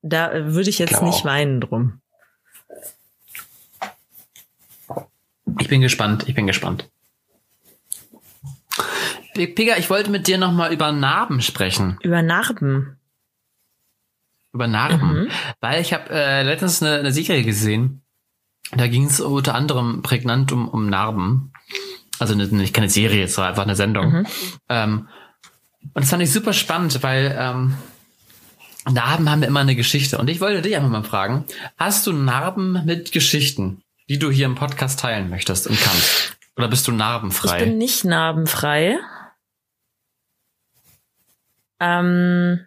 Da 0.03 0.31
würde 0.55 0.71
ich 0.71 0.79
jetzt 0.79 1.03
nicht 1.03 1.25
weinen 1.25 1.61
drum. 1.61 2.01
Ich 5.59 5.69
bin 5.69 5.81
gespannt, 5.81 6.25
ich 6.29 6.35
bin 6.35 6.47
gespannt. 6.47 6.89
Pega, 9.35 9.77
ich 9.77 9.91
wollte 9.91 10.11
mit 10.11 10.27
dir 10.27 10.39
nochmal 10.39 10.73
über 10.73 10.93
Narben 10.93 11.41
sprechen. 11.41 11.99
Über 12.03 12.23
Narben? 12.23 12.99
Über 14.53 14.67
Narben. 14.67 15.23
Mhm. 15.23 15.29
Weil 15.61 15.81
ich 15.81 15.93
habe 15.93 16.11
äh, 16.11 16.43
letztens 16.43 16.83
eine, 16.83 16.99
eine 16.99 17.13
Serie 17.13 17.43
gesehen. 17.45 18.03
Da 18.73 18.87
ging 18.87 19.07
es 19.07 19.21
unter 19.21 19.55
anderem 19.55 20.03
prägnant 20.03 20.53
um, 20.53 20.69
um 20.69 20.89
Narben. 20.89 21.53
Also 22.19 22.35
eine, 22.35 22.47
nicht 22.47 22.75
keine 22.75 22.91
Serie, 22.91 23.25
es 23.25 23.39
war 23.39 23.49
einfach 23.49 23.63
eine 23.63 23.77
Sendung. 23.77 24.13
Mhm. 24.13 24.27
Ähm, 24.69 25.09
und 25.95 26.03
das 26.03 26.11
fand 26.11 26.23
ich 26.23 26.33
super 26.33 26.53
spannend, 26.53 27.03
weil 27.03 27.35
ähm, 27.39 27.75
Narben 28.91 29.31
haben 29.31 29.43
immer 29.43 29.61
eine 29.61 29.77
Geschichte. 29.77 30.19
Und 30.19 30.29
ich 30.29 30.41
wollte 30.41 30.63
dich 30.63 30.77
einfach 30.77 30.91
mal 30.91 31.05
fragen, 31.05 31.45
hast 31.79 32.07
du 32.07 32.13
Narben 32.13 32.85
mit 32.85 33.13
Geschichten? 33.13 33.83
Die 34.11 34.19
du 34.19 34.29
hier 34.29 34.47
im 34.47 34.57
Podcast 34.57 34.99
teilen 34.99 35.31
möchtest 35.31 35.69
und 35.69 35.81
kannst? 35.81 36.37
Oder 36.57 36.67
bist 36.67 36.89
du 36.89 36.93
narbenfrei? 36.93 37.59
Ich 37.59 37.65
bin 37.65 37.79
nicht 37.79 38.05
narbenfrei. 38.05 38.99
Ähm, 41.79 42.67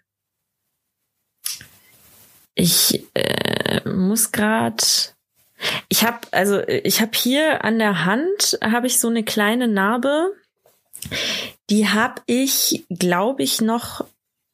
ich 2.56 3.06
äh, 3.14 3.88
muss 3.88 4.32
gerade. 4.32 4.84
Ich 5.90 6.06
habe 6.06 6.20
also 6.32 6.66
ich 6.66 7.02
habe 7.02 7.12
hier 7.14 7.66
an 7.66 7.78
der 7.78 8.06
Hand 8.06 8.58
habe 8.64 8.88
ich 8.88 9.00
so 9.00 9.10
eine 9.10 9.24
kleine 9.26 9.68
Narbe. 9.68 10.32
Die 11.70 11.90
habe 11.90 12.22
ich, 12.26 12.86
glaube 12.90 13.44
ich, 13.44 13.60
noch 13.60 14.06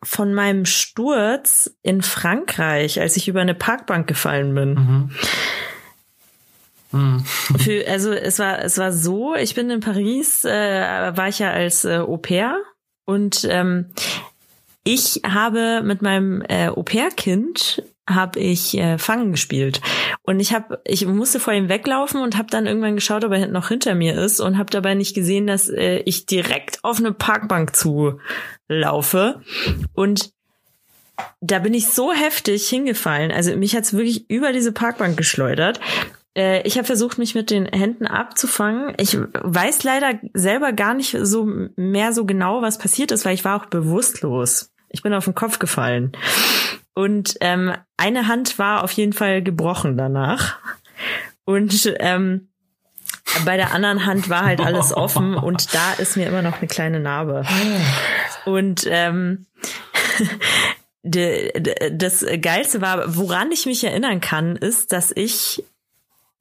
von 0.01 0.33
meinem 0.33 0.65
Sturz 0.65 1.71
in 1.83 2.01
Frankreich, 2.01 2.99
als 2.99 3.15
ich 3.15 3.27
über 3.27 3.41
eine 3.41 3.53
Parkbank 3.53 4.07
gefallen 4.07 4.55
bin. 4.55 4.73
Mhm. 4.73 5.11
Mhm. 6.91 7.23
Für, 7.23 7.87
also 7.87 8.11
es 8.11 8.39
war 8.39 8.63
es 8.63 8.77
war 8.77 8.91
so, 8.91 9.35
ich 9.35 9.55
bin 9.55 9.69
in 9.69 9.79
Paris, 9.79 10.43
äh, 10.43 11.15
war 11.15 11.27
ich 11.27 11.39
ja 11.39 11.51
als 11.51 11.85
äh, 11.85 11.97
Au 11.97 12.17
pair 12.17 12.57
und 13.05 13.47
ähm, 13.49 13.85
ich 14.83 15.21
habe 15.27 15.81
mit 15.83 16.01
meinem 16.01 16.41
äh, 16.47 16.69
Au 16.69 16.83
pair-Kind 16.83 17.83
habe 18.09 18.39
ich 18.39 18.75
äh, 18.75 18.97
Fangen 18.97 19.31
gespielt 19.31 19.81
und 20.23 20.39
ich 20.39 20.51
habe 20.51 20.81
ich 20.83 21.05
musste 21.05 21.39
vor 21.39 21.53
ihm 21.53 21.69
weglaufen 21.69 22.21
und 22.21 22.37
habe 22.37 22.49
dann 22.49 22.65
irgendwann 22.65 22.95
geschaut, 22.95 23.23
ob 23.23 23.33
er 23.33 23.47
noch 23.47 23.67
hinter 23.67 23.93
mir 23.93 24.17
ist 24.17 24.39
und 24.39 24.57
habe 24.57 24.71
dabei 24.71 24.95
nicht 24.95 25.13
gesehen, 25.13 25.45
dass 25.45 25.69
äh, 25.69 25.99
ich 26.05 26.25
direkt 26.25 26.83
auf 26.83 26.97
eine 26.97 27.13
Parkbank 27.13 27.75
zulaufe 27.75 29.41
und 29.93 30.31
da 31.41 31.59
bin 31.59 31.73
ich 31.73 31.87
so 31.87 32.13
heftig 32.13 32.67
hingefallen. 32.67 33.31
Also 33.31 33.55
mich 33.57 33.75
hat's 33.75 33.93
wirklich 33.93 34.29
über 34.29 34.53
diese 34.53 34.71
Parkbank 34.71 35.17
geschleudert. 35.17 35.79
Äh, 36.39 36.61
ich 36.61 36.77
habe 36.77 36.85
versucht, 36.85 37.17
mich 37.17 37.35
mit 37.35 37.49
den 37.49 37.65
Händen 37.65 38.07
abzufangen. 38.07 38.93
Ich 38.97 39.17
weiß 39.17 39.83
leider 39.83 40.19
selber 40.33 40.71
gar 40.71 40.93
nicht 40.93 41.17
so 41.21 41.45
mehr 41.75 42.13
so 42.13 42.25
genau, 42.25 42.61
was 42.61 42.77
passiert 42.77 43.11
ist, 43.11 43.25
weil 43.25 43.33
ich 43.33 43.43
war 43.43 43.61
auch 43.61 43.65
bewusstlos. 43.65 44.71
Ich 44.87 45.03
bin 45.03 45.13
auf 45.13 45.25
den 45.25 45.35
Kopf 45.35 45.59
gefallen. 45.59 46.13
Und 46.93 47.35
ähm, 47.41 47.73
eine 47.97 48.27
Hand 48.27 48.57
war 48.57 48.85
auf 48.85 48.93
jeden 48.93 49.11
Fall 49.11 49.43
gebrochen 49.43 49.97
danach. 49.97 50.57
Und 51.43 51.93
ähm, 51.99 52.47
bei 53.43 53.57
der 53.57 53.73
anderen 53.73 54.05
Hand 54.05 54.29
war 54.29 54.45
halt 54.45 54.61
alles 54.61 54.93
offen 54.93 55.35
und 55.35 55.73
da 55.73 55.93
ist 55.97 56.15
mir 56.15 56.27
immer 56.27 56.41
noch 56.41 56.59
eine 56.59 56.67
kleine 56.67 57.01
Narbe. 57.01 57.45
Und 58.45 58.87
ähm, 58.89 59.45
das 61.03 62.25
Geilste 62.41 62.81
war, 62.81 63.17
woran 63.17 63.51
ich 63.51 63.65
mich 63.65 63.83
erinnern 63.83 64.21
kann, 64.21 64.55
ist, 64.55 64.93
dass 64.93 65.11
ich 65.13 65.63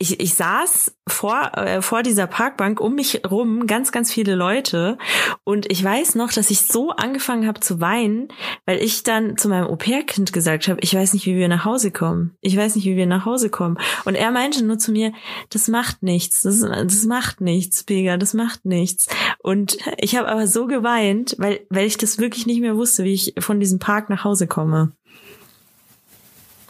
ich, 0.00 0.20
ich 0.20 0.34
saß 0.34 0.94
vor, 1.08 1.50
äh, 1.56 1.82
vor 1.82 2.04
dieser 2.04 2.28
Parkbank 2.28 2.80
um 2.80 2.94
mich 2.94 3.22
rum 3.28 3.66
ganz, 3.66 3.90
ganz 3.90 4.12
viele 4.12 4.36
Leute. 4.36 4.96
Und 5.42 5.70
ich 5.70 5.82
weiß 5.82 6.14
noch, 6.14 6.32
dass 6.32 6.50
ich 6.50 6.62
so 6.62 6.90
angefangen 6.90 7.48
habe 7.48 7.58
zu 7.58 7.80
weinen, 7.80 8.28
weil 8.64 8.80
ich 8.80 9.02
dann 9.02 9.36
zu 9.36 9.48
meinem 9.48 9.66
Au-pair-Kind 9.66 10.32
gesagt 10.32 10.68
habe, 10.68 10.80
ich 10.82 10.94
weiß 10.94 11.14
nicht, 11.14 11.26
wie 11.26 11.34
wir 11.34 11.48
nach 11.48 11.64
Hause 11.64 11.90
kommen. 11.90 12.36
Ich 12.40 12.56
weiß 12.56 12.76
nicht, 12.76 12.84
wie 12.84 12.96
wir 12.96 13.06
nach 13.06 13.24
Hause 13.24 13.50
kommen. 13.50 13.76
Und 14.04 14.14
er 14.14 14.30
meinte 14.30 14.64
nur 14.64 14.78
zu 14.78 14.92
mir, 14.92 15.12
das 15.50 15.66
macht 15.66 16.04
nichts, 16.04 16.42
das, 16.42 16.60
das 16.60 17.04
macht 17.04 17.40
nichts, 17.40 17.82
Pega, 17.82 18.16
das 18.16 18.34
macht 18.34 18.64
nichts. 18.64 19.08
Und 19.40 19.78
ich 19.96 20.16
habe 20.16 20.28
aber 20.28 20.46
so 20.46 20.68
geweint, 20.68 21.34
weil, 21.38 21.66
weil 21.70 21.86
ich 21.86 21.98
das 21.98 22.18
wirklich 22.18 22.46
nicht 22.46 22.60
mehr 22.60 22.76
wusste, 22.76 23.02
wie 23.02 23.14
ich 23.14 23.34
von 23.40 23.58
diesem 23.58 23.80
Park 23.80 24.10
nach 24.10 24.22
Hause 24.22 24.46
komme. 24.46 24.92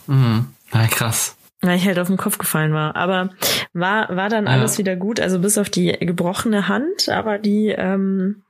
Mhm. 0.06 0.46
Ja, 0.72 0.86
krass. 0.86 1.37
Weil 1.60 1.76
ich 1.76 1.86
halt 1.86 1.98
auf 1.98 2.06
den 2.06 2.16
Kopf 2.16 2.38
gefallen 2.38 2.72
war. 2.72 2.94
Aber 2.94 3.30
war, 3.72 4.14
war 4.14 4.28
dann 4.28 4.46
alles 4.46 4.74
Ja. 4.74 4.78
wieder 4.78 4.96
gut, 4.96 5.18
also 5.20 5.38
bis 5.40 5.58
auf 5.58 5.70
die 5.70 5.92
gebrochene 5.92 6.68
Hand, 6.68 7.08
aber 7.08 7.38
die, 7.38 7.68
ähm, 7.68 8.42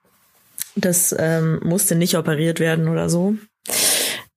das 0.77 1.15
ähm, 1.19 1.61
musste 1.63 1.95
nicht 1.95 2.17
operiert 2.17 2.61
werden 2.61 2.89
oder 2.89 3.09
so. 3.09 3.37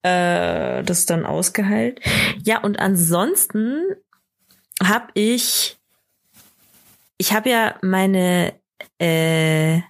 Äh, 0.03 0.84
das 0.84 0.99
ist 0.99 1.09
dann 1.09 1.26
ausgeheilt. 1.26 1.99
Ja, 2.43 2.61
und 2.61 2.80
ansonsten 2.80 3.84
habe 4.84 5.07
ich, 5.13 5.78
ich 7.17 7.34
habe 7.34 7.49
ja 7.49 7.76
meine, 7.82 8.53
äh, 8.99 9.82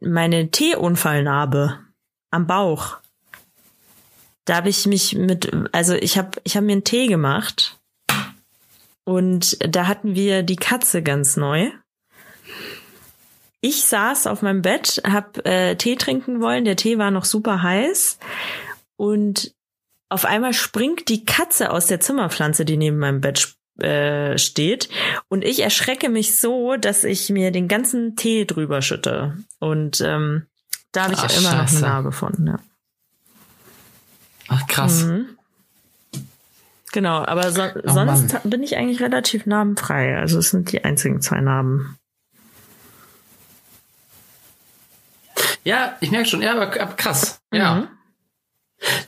meine 0.00 0.50
Teeunfallnarbe 0.50 1.78
am 2.30 2.46
Bauch. 2.46 2.98
Da 4.44 4.56
habe 4.56 4.70
ich 4.70 4.86
mich 4.86 5.14
mit, 5.14 5.50
also 5.72 5.94
ich 5.94 6.16
habe, 6.16 6.40
ich 6.44 6.56
habe 6.56 6.64
mir 6.64 6.72
einen 6.72 6.84
Tee 6.84 7.06
gemacht 7.08 7.77
und 9.08 9.56
da 9.66 9.86
hatten 9.86 10.14
wir 10.14 10.42
die 10.42 10.56
Katze 10.56 11.02
ganz 11.02 11.38
neu. 11.38 11.70
Ich 13.62 13.86
saß 13.86 14.26
auf 14.26 14.42
meinem 14.42 14.60
Bett, 14.60 15.00
hab 15.02 15.46
äh, 15.46 15.76
Tee 15.76 15.96
trinken 15.96 16.42
wollen. 16.42 16.66
Der 16.66 16.76
Tee 16.76 16.98
war 16.98 17.10
noch 17.10 17.24
super 17.24 17.62
heiß 17.62 18.18
und 18.96 19.54
auf 20.10 20.26
einmal 20.26 20.52
springt 20.52 21.08
die 21.08 21.24
Katze 21.24 21.70
aus 21.70 21.86
der 21.86 22.00
Zimmerpflanze, 22.00 22.66
die 22.66 22.76
neben 22.76 22.98
meinem 22.98 23.22
Bett 23.22 23.54
äh, 23.78 24.36
steht. 24.36 24.90
Und 25.28 25.42
ich 25.42 25.60
erschrecke 25.60 26.10
mich 26.10 26.38
so, 26.38 26.76
dass 26.76 27.02
ich 27.02 27.30
mir 27.30 27.50
den 27.50 27.66
ganzen 27.66 28.14
Tee 28.14 28.44
drüber 28.44 28.82
schütte. 28.82 29.38
Und 29.58 30.02
ähm, 30.02 30.48
da 30.92 31.04
habe 31.04 31.14
ich 31.14 31.20
Ach, 31.20 31.30
immer 31.38 31.52
noch 31.52 31.68
scheiße. 31.68 31.76
eine 31.78 31.86
Narbe 31.86 32.12
von. 32.12 32.46
Ja. 32.46 32.58
Ach, 34.48 34.66
krass. 34.66 35.04
Mhm. 35.04 35.37
Genau, 36.92 37.24
aber 37.24 37.50
so, 37.52 37.62
Oh 37.62 37.80
sonst 37.92 38.32
Mann. 38.32 38.42
bin 38.44 38.62
ich 38.62 38.76
eigentlich 38.76 39.00
relativ 39.00 39.46
narbenfrei. 39.46 40.16
Also 40.18 40.38
es 40.38 40.50
sind 40.50 40.72
die 40.72 40.84
einzigen 40.84 41.20
zwei 41.20 41.40
Narben. 41.40 41.96
Ja, 45.64 45.96
ich 46.00 46.10
merke 46.10 46.26
schon, 46.28 46.42
ja, 46.42 46.52
aber, 46.52 46.80
aber 46.80 46.94
krass. 46.94 47.40
Ja. 47.52 47.74
Mhm. 47.74 47.88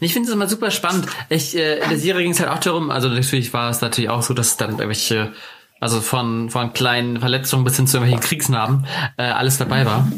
Ich 0.00 0.12
finde 0.12 0.28
es 0.28 0.34
immer 0.34 0.48
super 0.48 0.70
spannend. 0.70 1.06
Ich, 1.28 1.56
äh, 1.56 1.78
in 1.78 1.88
der 1.88 1.98
Serie 1.98 2.22
ging 2.22 2.32
es 2.32 2.40
halt 2.40 2.50
auch 2.50 2.58
darum, 2.58 2.90
also 2.90 3.08
natürlich 3.08 3.52
war 3.52 3.70
es 3.70 3.80
natürlich 3.80 4.10
auch 4.10 4.22
so, 4.22 4.34
dass 4.34 4.56
dann 4.56 4.70
irgendwelche, 4.72 5.32
also 5.80 6.00
von, 6.00 6.50
von 6.50 6.72
kleinen 6.72 7.20
Verletzungen 7.20 7.64
bis 7.64 7.76
hin 7.76 7.86
zu 7.86 7.96
irgendwelchen 7.96 8.26
Kriegsnarben, 8.28 8.86
äh, 9.16 9.22
alles 9.22 9.58
dabei 9.58 9.86
war. 9.86 10.10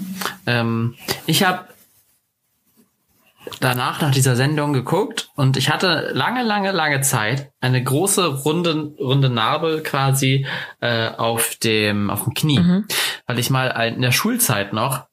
Ähm, 0.47 0.95
ich 1.27 1.45
habe 1.45 1.67
danach 3.61 4.01
nach 4.01 4.11
dieser 4.13 4.37
Sendung 4.37 4.73
geguckt 4.73 5.31
und 5.35 5.57
ich 5.57 5.71
hatte 5.71 6.11
lange, 6.15 6.43
lange, 6.43 6.73
lange 6.73 7.01
Zeit 7.01 7.53
eine 7.61 7.83
große 7.83 8.27
runde, 8.43 8.95
runde 8.99 9.29
Narbe 9.31 9.83
quasi 9.85 10.47
äh, 10.81 11.09
auf 11.09 11.57
dem 11.57 12.11
auf 12.11 12.25
dem 12.25 12.35
Knie, 12.35 12.59
Mhm. 12.61 12.85
weil 13.27 13.39
ich 13.39 13.51
mal 13.51 13.67
in 13.95 14.03
der 14.03 14.13
Schulzeit 14.13 14.73
noch 14.73 15.07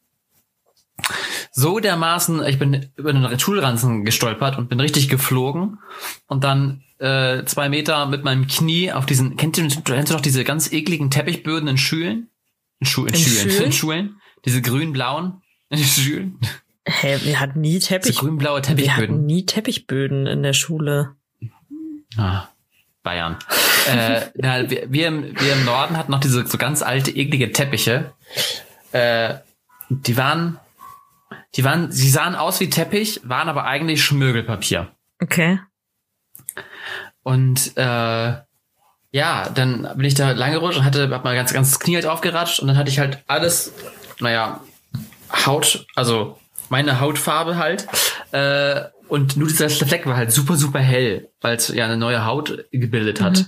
so 1.51 1.79
dermaßen, 1.79 2.45
ich 2.45 2.59
bin 2.59 2.89
über 2.95 3.11
den 3.13 3.39
Schulranzen 3.39 4.05
gestolpert 4.05 4.57
und 4.57 4.69
bin 4.69 4.79
richtig 4.79 5.09
geflogen 5.09 5.79
und 6.27 6.43
dann 6.43 6.83
äh, 6.99 7.43
zwei 7.45 7.69
Meter 7.69 8.05
mit 8.05 8.23
meinem 8.23 8.47
Knie 8.47 8.91
auf 8.91 9.05
diesen, 9.05 9.37
kennt 9.37 9.57
ihr, 9.57 9.67
kennst 9.67 10.11
du 10.11 10.13
doch 10.15 10.21
diese 10.21 10.43
ganz 10.43 10.71
ekligen 10.71 11.09
Teppichböden 11.09 11.67
in 11.69 11.77
Schulen? 11.77 12.29
In, 12.79 12.85
Schu 12.85 13.05
in, 13.05 13.13
In 13.13 13.19
Schulen, 13.19 13.49
Schulen? 13.51 13.63
in 13.65 13.71
Schulen? 13.71 14.21
Diese 14.45 14.61
grün-blauen 14.61 15.41
in 15.69 15.79
Schulen? 15.83 16.39
Hä, 16.89 17.19
wir 17.23 17.39
hatten 17.39 17.61
nie 17.61 17.79
Teppich. 17.79 18.17
grün-blaue 18.17 18.61
Wir 18.61 18.69
hatten 18.69 18.77
Teppichböden. 18.77 19.25
nie 19.25 19.45
Teppichböden 19.45 20.25
in 20.25 20.41
der 20.43 20.53
Schule. 20.53 21.15
Ah, 22.17 22.47
Bayern. 23.03 23.37
äh, 23.87 24.21
na, 24.35 24.69
wir, 24.69 24.91
wir, 24.91 25.07
im, 25.07 25.39
wir 25.39 25.53
im 25.53 25.65
Norden 25.65 25.95
hatten 25.97 26.11
noch 26.11 26.19
diese 26.19 26.45
so 26.47 26.57
ganz 26.57 26.81
alte, 26.81 27.11
eklige 27.11 27.51
Teppiche. 27.51 28.13
Äh, 28.91 29.35
die 29.89 30.17
waren, 30.17 30.59
die 31.55 31.63
waren, 31.63 31.91
sie 31.91 32.09
sahen 32.09 32.35
aus 32.35 32.59
wie 32.59 32.69
Teppich, 32.69 33.21
waren 33.23 33.49
aber 33.49 33.65
eigentlich 33.65 34.03
Schmögelpapier. 34.03 34.91
Okay. 35.21 35.59
Und 37.21 37.77
äh, 37.77 38.33
ja, 39.11 39.49
dann 39.53 39.87
bin 39.95 40.05
ich 40.05 40.15
da 40.15 40.31
lang 40.31 40.51
gerutscht 40.51 40.79
und 40.79 40.85
hatte 40.85 41.09
hab 41.09 41.23
mal 41.23 41.35
ganz 41.35 41.53
ganz 41.53 41.79
Knie 41.79 41.95
halt 41.95 42.05
aufgeratscht 42.05 42.59
und 42.59 42.67
dann 42.67 42.77
hatte 42.77 42.89
ich 42.89 42.99
halt 42.99 43.23
alles, 43.27 43.73
naja, 44.19 44.61
Haut, 45.45 45.85
also 45.95 46.39
meine 46.70 46.99
Hautfarbe 46.99 47.57
halt. 47.57 47.88
Äh, 48.32 48.82
und 49.07 49.38
nur 49.38 49.47
dieser 49.47 49.70
Fleck 49.70 50.05
war 50.05 50.15
halt 50.17 50.32
super, 50.32 50.55
super 50.55 50.80
hell, 50.80 51.30
weil 51.41 51.55
es 51.55 51.67
ja 51.70 51.86
eine 51.86 51.97
neue 51.97 52.26
Haut 52.26 52.65
gebildet 52.72 53.22
hat. 53.22 53.38
Mhm. 53.39 53.45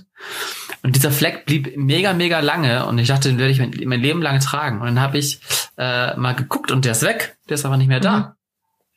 Und 0.82 0.96
dieser 0.96 1.12
Fleck 1.12 1.46
blieb 1.46 1.76
mega, 1.76 2.12
mega 2.12 2.40
lange 2.40 2.86
und 2.86 2.98
ich 2.98 3.06
dachte, 3.06 3.28
den 3.28 3.38
werde 3.38 3.52
ich 3.52 3.60
mein, 3.60 3.72
mein 3.84 4.00
Leben 4.00 4.20
lang 4.22 4.40
tragen. 4.40 4.80
Und 4.80 4.86
dann 4.86 5.00
habe 5.00 5.18
ich 5.18 5.40
äh, 5.78 6.16
mal 6.16 6.34
geguckt 6.34 6.72
und 6.72 6.84
der 6.84 6.92
ist 6.92 7.02
weg. 7.02 7.36
Der 7.48 7.54
ist 7.54 7.64
aber 7.64 7.76
nicht 7.76 7.86
mehr 7.86 7.98
Mhm. 7.98 8.02
da. 8.02 8.36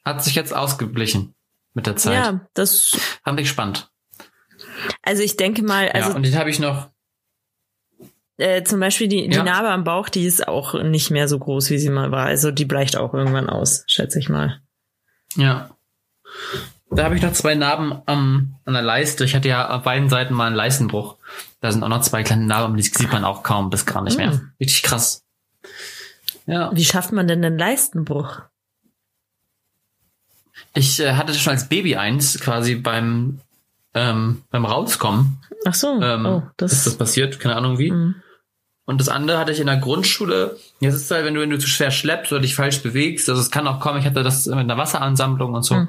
Hat 0.03 0.23
sich 0.23 0.33
jetzt 0.35 0.55
ausgeblichen 0.55 1.35
mit 1.75 1.85
der 1.85 1.95
Zeit. 1.97 2.13
Ja, 2.15 2.39
das, 2.55 2.97
Fand 3.23 3.39
ich 3.39 3.49
spannend. 3.49 3.89
also 5.03 5.21
ich 5.21 5.37
denke 5.37 5.61
mal, 5.61 5.89
also 5.89 6.09
ja, 6.09 6.15
und 6.15 6.23
den 6.23 6.35
habe 6.37 6.49
ich 6.49 6.59
noch. 6.59 6.89
Äh, 8.37 8.63
zum 8.63 8.79
Beispiel 8.79 9.07
die, 9.07 9.27
die 9.29 9.35
Ja. 9.35 9.43
Narbe 9.43 9.69
am 9.69 9.83
Bauch, 9.83 10.09
die 10.09 10.25
ist 10.25 10.47
auch 10.47 10.81
nicht 10.83 11.11
mehr 11.11 11.27
so 11.27 11.39
groß, 11.39 11.69
wie 11.69 11.77
sie 11.77 11.89
mal 11.89 12.11
war. 12.11 12.25
Also 12.25 12.51
die 12.51 12.65
bleicht 12.65 12.97
auch 12.97 13.13
irgendwann 13.13 13.49
aus, 13.49 13.83
schätze 13.87 14.19
ich 14.19 14.29
mal. 14.29 14.59
Ja. 15.35 15.69
Da 16.91 17.03
habe 17.05 17.15
ich 17.15 17.21
noch 17.21 17.33
zwei 17.33 17.55
Narben 17.55 18.01
am, 18.05 18.55
an 18.65 18.73
der 18.73 18.81
Leiste. 18.83 19.25
Ich 19.25 19.35
hatte 19.35 19.47
ja 19.47 19.69
auf 19.69 19.83
beiden 19.83 20.09
Seiten 20.09 20.33
mal 20.33 20.47
einen 20.47 20.55
Leistenbruch. 20.55 21.17
Da 21.61 21.71
sind 21.71 21.83
auch 21.83 21.89
noch 21.89 22.01
zwei 22.01 22.23
kleine 22.23 22.45
Narben, 22.45 22.77
die 22.77 22.83
sieht 22.83 23.11
man 23.11 23.25
auch 23.25 23.43
kaum 23.43 23.69
bis 23.69 23.85
gar 23.85 24.03
nicht 24.03 24.17
mehr. 24.17 24.31
Mm. 24.31 24.51
Richtig 24.59 24.83
krass. 24.83 25.23
Ja. 26.45 26.71
Wie 26.73 26.85
schafft 26.85 27.11
man 27.11 27.27
denn 27.27 27.43
einen 27.43 27.57
Leistenbruch? 27.57 28.41
Ich 30.73 30.99
äh, 30.99 31.13
hatte 31.13 31.33
schon 31.33 31.51
als 31.53 31.67
Baby 31.67 31.95
eins 31.95 32.39
quasi 32.39 32.75
beim 32.75 33.39
ähm, 33.93 34.43
beim 34.51 34.65
Rauskommen. 34.65 35.39
Ach 35.65 35.73
so, 35.73 36.01
Ähm, 36.01 36.25
oh, 36.25 36.37
ist 36.39 36.53
das 36.57 36.83
das, 36.83 36.97
passiert, 36.97 37.39
keine 37.39 37.55
Ahnung 37.55 37.79
wie. 37.79 37.91
Mhm. 37.91 38.15
Und 38.85 39.01
das 39.01 39.09
andere 39.09 39.39
hatte 39.39 39.51
ich 39.51 39.59
in 39.59 39.65
der 39.65 39.77
Grundschule. 39.77 40.57
Jetzt 40.79 40.93
ist 40.93 41.01
es 41.03 41.11
halt, 41.11 41.25
wenn 41.25 41.33
du, 41.33 41.41
wenn 41.41 41.49
du 41.49 41.57
zu 41.57 41.67
schwer 41.67 41.89
schleppst 41.89 42.31
oder 42.31 42.41
dich 42.41 42.53
falsch 42.53 42.83
bewegst, 42.83 43.27
also 43.29 43.41
es 43.41 43.49
kann 43.49 43.67
auch 43.67 43.79
kommen, 43.79 43.99
ich 43.99 44.05
hatte 44.05 44.21
das 44.23 44.45
mit 44.45 44.57
einer 44.57 44.77
Wasseransammlung 44.77 45.53
und 45.53 45.63
so. 45.63 45.75
Mhm. 45.75 45.87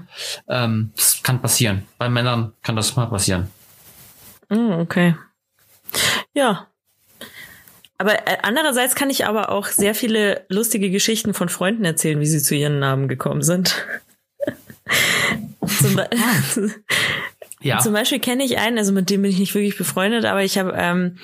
Ähm, 0.48 0.92
das 0.96 1.22
kann 1.22 1.42
passieren. 1.42 1.86
Bei 1.98 2.08
Männern 2.08 2.54
kann 2.62 2.74
das 2.74 2.96
mal 2.96 3.06
passieren. 3.06 3.50
Mm, 4.48 4.72
okay. 4.72 5.14
Ja. 6.32 6.68
Aber 7.98 8.26
äh, 8.26 8.38
andererseits 8.42 8.94
kann 8.94 9.10
ich 9.10 9.26
aber 9.26 9.50
auch 9.50 9.66
sehr 9.66 9.94
viele 9.94 10.46
lustige 10.48 10.90
Geschichten 10.90 11.34
von 11.34 11.50
Freunden 11.50 11.84
erzählen, 11.84 12.20
wie 12.20 12.26
sie 12.26 12.42
zu 12.42 12.54
ihren 12.54 12.78
Namen 12.78 13.08
gekommen 13.08 13.42
sind. 13.42 13.86
Zum, 15.66 16.00
Ja. 17.60 17.78
Zum 17.82 17.92
Beispiel 17.92 18.20
kenne 18.20 18.44
ich 18.44 18.58
einen, 18.58 18.78
also 18.78 18.92
mit 18.92 19.10
dem 19.10 19.22
bin 19.22 19.30
ich 19.30 19.38
nicht 19.38 19.54
wirklich 19.54 19.76
befreundet, 19.76 20.24
aber 20.24 20.42
ich 20.42 20.56
habe 20.58 20.72
ähm, 20.76 21.18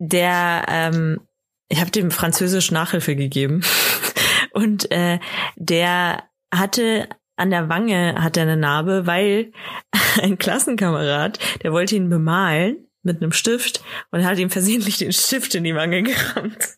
der, 0.00 0.64
ähm, 0.68 1.20
ich 1.68 1.80
habe 1.80 1.92
dem 1.92 2.10
Französisch 2.10 2.72
Nachhilfe 2.72 3.14
gegeben 3.14 3.62
und 4.52 4.90
äh, 4.90 5.20
der 5.54 6.24
hatte 6.52 7.08
an 7.36 7.50
der 7.50 7.68
Wange 7.68 8.16
hat 8.22 8.36
er 8.36 8.42
eine 8.42 8.56
Narbe, 8.56 9.06
weil 9.06 9.52
ein 10.22 10.38
Klassenkamerad, 10.38 11.38
der 11.62 11.72
wollte 11.72 11.94
ihn 11.94 12.10
bemalen 12.10 12.88
mit 13.02 13.22
einem 13.22 13.32
Stift 13.32 13.82
und 14.10 14.26
hat 14.26 14.38
ihm 14.38 14.50
versehentlich 14.50 14.98
den 14.98 15.12
Stift 15.12 15.54
in 15.54 15.64
die 15.64 15.74
Wange 15.74 16.02
gerammt. 16.02 16.68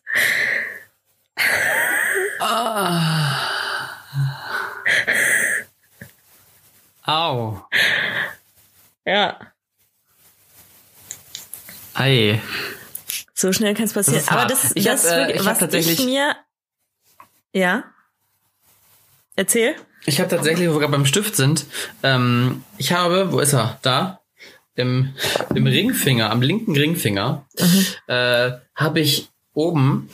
Ah. 2.39 3.49
Au. 7.05 7.65
Ja, 9.05 9.53
Ei. 11.95 12.41
So 13.43 13.53
schnell 13.53 13.75
kann 13.75 13.85
es 13.85 13.93
passieren. 13.93 14.23
Aber 14.27 14.45
das, 14.47 14.71
Ich 14.75 14.85
das 14.85 15.05
hab, 15.05 15.11
äh, 15.11 15.17
wirklich, 15.19 15.35
ich 15.35 15.41
hab 15.45 15.51
was 15.51 15.59
tatsächlich- 15.59 15.99
ich 15.99 16.05
mir, 16.05 16.35
ja, 17.53 17.83
erzähl. 19.35 19.75
Ich 20.05 20.19
habe 20.19 20.29
tatsächlich, 20.29 20.67
wo 20.69 20.73
wir 20.73 20.79
gerade 20.79 20.91
beim 20.93 21.05
Stift 21.05 21.35
sind, 21.35 21.65
ähm, 22.01 22.63
ich 22.77 22.91
habe, 22.93 23.31
wo 23.31 23.39
ist 23.39 23.53
er? 23.53 23.77
Da. 23.83 24.19
im, 24.75 25.13
im 25.53 25.67
Ringfinger, 25.67 26.31
am 26.31 26.41
linken 26.41 26.75
Ringfinger, 26.75 27.45
äh, 28.07 28.51
habe 28.73 28.99
ich 29.01 29.29
oben, 29.53 30.09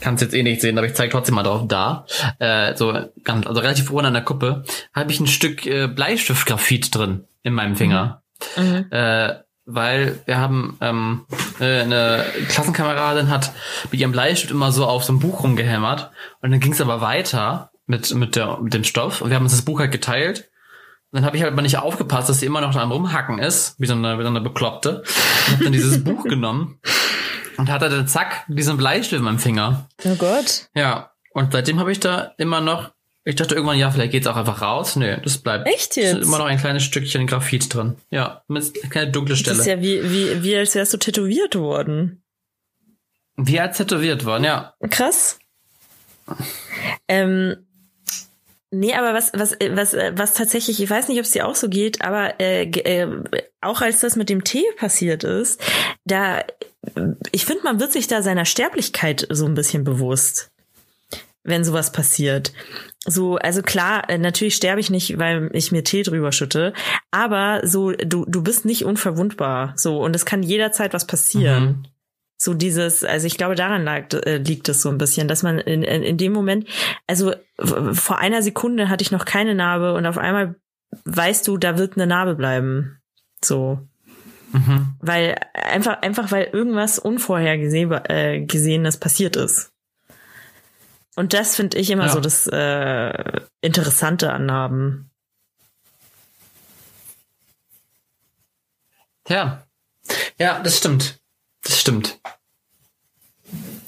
kannst 0.00 0.20
jetzt 0.20 0.34
eh 0.34 0.42
nicht 0.42 0.60
sehen, 0.60 0.76
aber 0.78 0.86
ich 0.88 0.94
zeige 0.94 1.12
trotzdem 1.12 1.36
mal 1.36 1.44
drauf, 1.44 1.62
da, 1.68 2.04
äh, 2.40 2.74
so 2.74 2.92
ganz, 3.22 3.46
also 3.46 3.60
relativ 3.60 3.88
oben 3.92 4.06
an 4.06 4.14
der 4.14 4.24
Kuppe, 4.24 4.64
habe 4.92 5.12
ich 5.12 5.20
ein 5.20 5.28
Stück 5.28 5.64
äh, 5.64 5.86
Bleistiftgraphit 5.86 6.92
drin 6.92 7.24
in 7.44 7.54
meinem 7.54 7.76
Finger. 7.76 8.22
Äh, 8.56 9.34
weil 9.74 10.22
wir 10.26 10.38
haben 10.38 10.76
ähm, 10.80 11.26
äh, 11.60 11.82
eine 11.82 12.24
Klassenkameradin 12.48 13.30
hat 13.30 13.52
mit 13.90 14.00
ihrem 14.00 14.12
Bleistift 14.12 14.50
immer 14.50 14.72
so 14.72 14.86
auf 14.86 15.04
so 15.04 15.12
ein 15.12 15.20
Buch 15.20 15.42
rumgehämmert 15.42 16.10
und 16.40 16.50
dann 16.50 16.60
ging 16.60 16.72
es 16.72 16.80
aber 16.80 17.00
weiter 17.00 17.70
mit 17.86 18.14
mit 18.14 18.36
der 18.36 18.58
mit 18.60 18.74
dem 18.74 18.84
Stoff 18.84 19.20
und 19.20 19.30
wir 19.30 19.36
haben 19.36 19.44
uns 19.44 19.52
das 19.52 19.62
Buch 19.62 19.80
halt 19.80 19.92
geteilt 19.92 20.50
und 21.12 21.18
dann 21.18 21.26
habe 21.26 21.36
ich 21.36 21.42
halt 21.42 21.54
mal 21.54 21.60
nicht 21.60 21.76
aufgepasst, 21.76 22.30
dass 22.30 22.40
sie 22.40 22.46
immer 22.46 22.62
noch 22.62 22.72
da 22.72 22.80
am 22.80 22.90
rumhacken 22.90 23.38
ist, 23.38 23.78
wie 23.78 23.86
so 23.86 23.92
eine, 23.92 24.18
wie 24.18 24.22
so 24.22 24.28
eine 24.28 24.40
Bekloppte 24.40 25.02
und 25.46 25.52
hab 25.52 25.60
dann 25.60 25.72
dieses 25.72 26.02
Buch 26.02 26.24
genommen 26.28 26.80
und 27.58 27.70
hatte 27.70 27.90
dann 27.90 28.08
zack 28.08 28.46
diesen 28.48 28.78
Bleistift 28.78 29.18
in 29.18 29.24
meinem 29.24 29.38
Finger. 29.38 29.88
Oh 30.04 30.14
Gott. 30.14 30.70
Ja, 30.74 31.10
und 31.34 31.52
seitdem 31.52 31.80
habe 31.80 31.92
ich 31.92 32.00
da 32.00 32.32
immer 32.38 32.62
noch 32.62 32.92
ich 33.24 33.36
dachte 33.36 33.54
irgendwann, 33.54 33.78
ja, 33.78 33.90
vielleicht 33.90 34.12
geht's 34.12 34.26
auch 34.26 34.36
einfach 34.36 34.62
raus. 34.62 34.96
Nö, 34.96 35.16
das 35.22 35.38
bleibt. 35.38 35.66
Echt 35.68 35.90
Es 35.90 35.96
jetzt? 35.96 36.18
ist 36.18 36.26
immer 36.26 36.38
noch 36.38 36.46
ein 36.46 36.58
kleines 36.58 36.82
Stückchen 36.82 37.26
Graphit 37.26 37.72
drin. 37.72 37.96
Ja, 38.10 38.42
mit 38.48 38.64
eine 38.82 38.90
kleine 38.90 39.10
dunkle 39.12 39.34
Das 39.34 39.40
Stelle. 39.40 39.58
ist 39.60 39.66
ja 39.66 39.80
wie, 39.80 40.02
wie, 40.10 40.42
wie 40.42 40.56
als 40.56 40.74
wärst 40.74 40.92
du 40.92 40.96
tätowiert 40.96 41.54
worden. 41.54 42.22
Wie 43.36 43.60
als 43.60 43.76
tätowiert 43.78 44.24
worden, 44.24 44.44
ja. 44.44 44.74
Krass. 44.90 45.38
Ähm, 47.08 47.56
nee, 48.70 48.94
aber 48.94 49.14
was, 49.14 49.32
was, 49.34 49.52
was, 49.70 49.94
was 49.94 50.34
tatsächlich, 50.34 50.82
ich 50.82 50.90
weiß 50.90 51.08
nicht, 51.08 51.18
ob 51.18 51.24
es 51.24 51.30
dir 51.32 51.46
auch 51.46 51.54
so 51.54 51.68
geht, 51.68 52.02
aber 52.02 52.40
äh, 52.40 52.64
äh, 52.64 53.08
auch 53.60 53.80
als 53.80 54.00
das 54.00 54.16
mit 54.16 54.28
dem 54.28 54.44
Tee 54.44 54.64
passiert 54.76 55.24
ist, 55.24 55.60
da, 56.04 56.44
ich 57.30 57.46
finde, 57.46 57.62
man 57.64 57.80
wird 57.80 57.92
sich 57.92 58.06
da 58.06 58.22
seiner 58.22 58.44
Sterblichkeit 58.44 59.26
so 59.30 59.46
ein 59.46 59.54
bisschen 59.54 59.84
bewusst, 59.84 60.51
wenn 61.44 61.64
sowas 61.64 61.92
passiert. 61.92 62.52
So, 63.04 63.36
also 63.36 63.62
klar, 63.62 64.08
äh, 64.08 64.18
natürlich 64.18 64.54
sterbe 64.54 64.80
ich 64.80 64.90
nicht, 64.90 65.18
weil 65.18 65.50
ich 65.52 65.72
mir 65.72 65.82
Tee 65.82 66.02
drüber 66.02 66.30
schütte, 66.30 66.72
aber 67.10 67.60
so, 67.64 67.90
du, 67.92 68.24
du 68.26 68.42
bist 68.42 68.64
nicht 68.64 68.84
unverwundbar. 68.84 69.72
So, 69.76 70.00
und 70.00 70.14
es 70.14 70.24
kann 70.24 70.42
jederzeit 70.42 70.94
was 70.94 71.06
passieren. 71.06 71.64
Mhm. 71.64 71.82
So 72.36 72.54
dieses, 72.54 73.04
also 73.04 73.26
ich 73.26 73.36
glaube, 73.36 73.54
daran 73.54 73.84
lag, 73.84 74.12
äh, 74.12 74.38
liegt 74.38 74.68
es 74.68 74.82
so 74.82 74.88
ein 74.88 74.98
bisschen, 74.98 75.28
dass 75.28 75.42
man 75.42 75.58
in, 75.58 75.82
in, 75.82 76.02
in 76.02 76.16
dem 76.16 76.32
Moment, 76.32 76.68
also 77.06 77.34
vor 77.58 78.18
einer 78.18 78.42
Sekunde 78.42 78.88
hatte 78.88 79.02
ich 79.02 79.12
noch 79.12 79.24
keine 79.24 79.54
Narbe 79.54 79.94
und 79.94 80.06
auf 80.06 80.18
einmal 80.18 80.56
weißt 81.04 81.46
du, 81.48 81.56
da 81.56 81.78
wird 81.78 81.96
eine 81.96 82.06
Narbe 82.06 82.34
bleiben. 82.34 82.98
So. 83.44 83.80
Mhm. 84.52 84.94
Weil, 85.00 85.36
einfach, 85.54 86.02
einfach 86.02 86.30
weil 86.30 86.48
irgendwas 86.52 86.98
Unvorhergesehenes 86.98 88.02
äh, 88.08 88.40
Gesehenes 88.40 88.96
passiert 88.98 89.36
ist. 89.36 89.71
Und 91.14 91.32
das 91.34 91.56
finde 91.56 91.78
ich 91.78 91.90
immer 91.90 92.06
Ja. 92.06 92.12
so 92.12 92.20
das 92.20 92.46
äh, 92.46 93.40
Interessante 93.60 94.32
an 94.32 94.46
Narben. 94.46 95.10
Tja. 99.24 99.66
Ja, 100.38 100.60
das 100.60 100.78
stimmt. 100.78 101.20
Das 101.62 101.78
stimmt. 101.78 102.18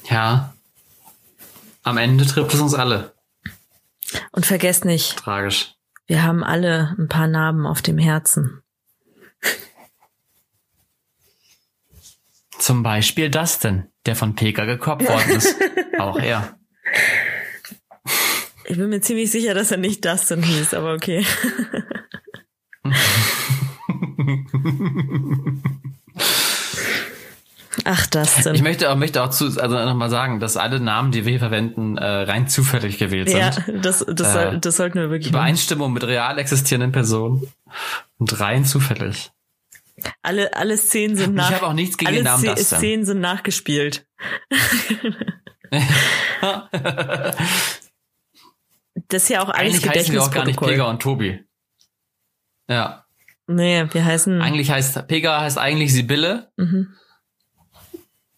Ja. 0.09 0.53
Am 1.83 1.97
Ende 1.97 2.25
trifft 2.25 2.53
es 2.53 2.59
uns 2.59 2.73
alle. 2.73 3.13
Und 4.31 4.45
vergesst 4.45 4.85
nicht, 4.85 5.17
Tragisch. 5.17 5.73
wir 6.07 6.23
haben 6.23 6.43
alle 6.43 6.95
ein 6.97 7.07
paar 7.09 7.27
Narben 7.27 7.65
auf 7.65 7.81
dem 7.81 7.97
Herzen. 7.97 8.61
Zum 12.57 12.83
Beispiel 12.83 13.29
Dustin, 13.29 13.91
der 14.05 14.15
von 14.15 14.35
Peka 14.35 14.65
gekoppt 14.65 15.07
worden 15.07 15.31
ist. 15.31 15.55
Auch 15.99 16.17
er. 16.17 16.57
Ich 18.67 18.77
bin 18.77 18.89
mir 18.89 19.01
ziemlich 19.01 19.31
sicher, 19.31 19.53
dass 19.53 19.71
er 19.71 19.77
nicht 19.77 20.03
Dustin 20.03 20.41
hieß, 20.41 20.73
aber 20.73 20.93
okay. 20.93 21.25
Ach, 27.83 28.07
Dustin. 28.07 28.55
Ich 28.55 28.63
möchte 28.63 28.89
auch, 28.89 28.95
möchte 28.95 29.21
auch 29.23 29.29
zu, 29.29 29.45
also 29.61 29.75
nochmal 29.85 30.09
sagen, 30.09 30.39
dass 30.39 30.57
alle 30.57 30.79
Namen, 30.79 31.11
die 31.11 31.25
wir 31.25 31.31
hier 31.31 31.39
verwenden, 31.39 31.97
äh, 31.97 32.05
rein 32.05 32.47
zufällig 32.47 32.97
gewählt 32.97 33.29
sind. 33.29 33.39
ja, 33.39 33.51
das, 33.81 34.05
das, 34.07 34.33
soll, 34.33 34.55
Äh, 34.55 34.59
das 34.59 34.77
sollten 34.77 34.99
wir 34.99 35.09
wirklich. 35.11 35.29
Übereinstimmung 35.29 35.93
mit 35.93 36.03
real 36.03 36.39
existierenden 36.39 36.91
Personen. 36.91 37.47
Und 38.17 38.39
rein 38.39 38.65
zufällig. 38.65 39.31
Alle, 40.23 40.53
alle 40.55 40.77
Szenen 40.77 41.15
sind 41.15 41.31
Ich 41.31 41.35
nach, 41.35 41.51
habe 41.51 41.67
auch 41.67 41.73
nichts 41.73 41.97
gegen 41.97 42.07
alle 42.07 42.17
den 42.17 42.23
Namen. 42.23 42.57
Szenen 42.57 43.05
sind 43.05 43.19
nachgespielt. 43.19 44.07
Das 49.09 49.23
ist 49.23 49.29
ja 49.29 49.43
auch 49.43 49.49
alles 49.49 49.83
Eigentlich 49.83 49.89
heißen 49.89 50.13
wir 50.13 50.23
auch 50.23 50.31
gar 50.31 50.45
nicht. 50.45 50.59
Pega 50.59 50.85
und 50.89 51.01
Tobi. 51.01 51.43
Ja. 52.69 53.05
Nee, 53.45 53.85
wir 53.91 54.05
heißen. 54.05 54.41
Eigentlich 54.41 54.71
heißt, 54.71 55.07
Pega 55.07 55.41
heißt 55.41 55.57
eigentlich 55.57 55.93
Sibylle. 55.93 56.51
Mhm. 56.55 56.93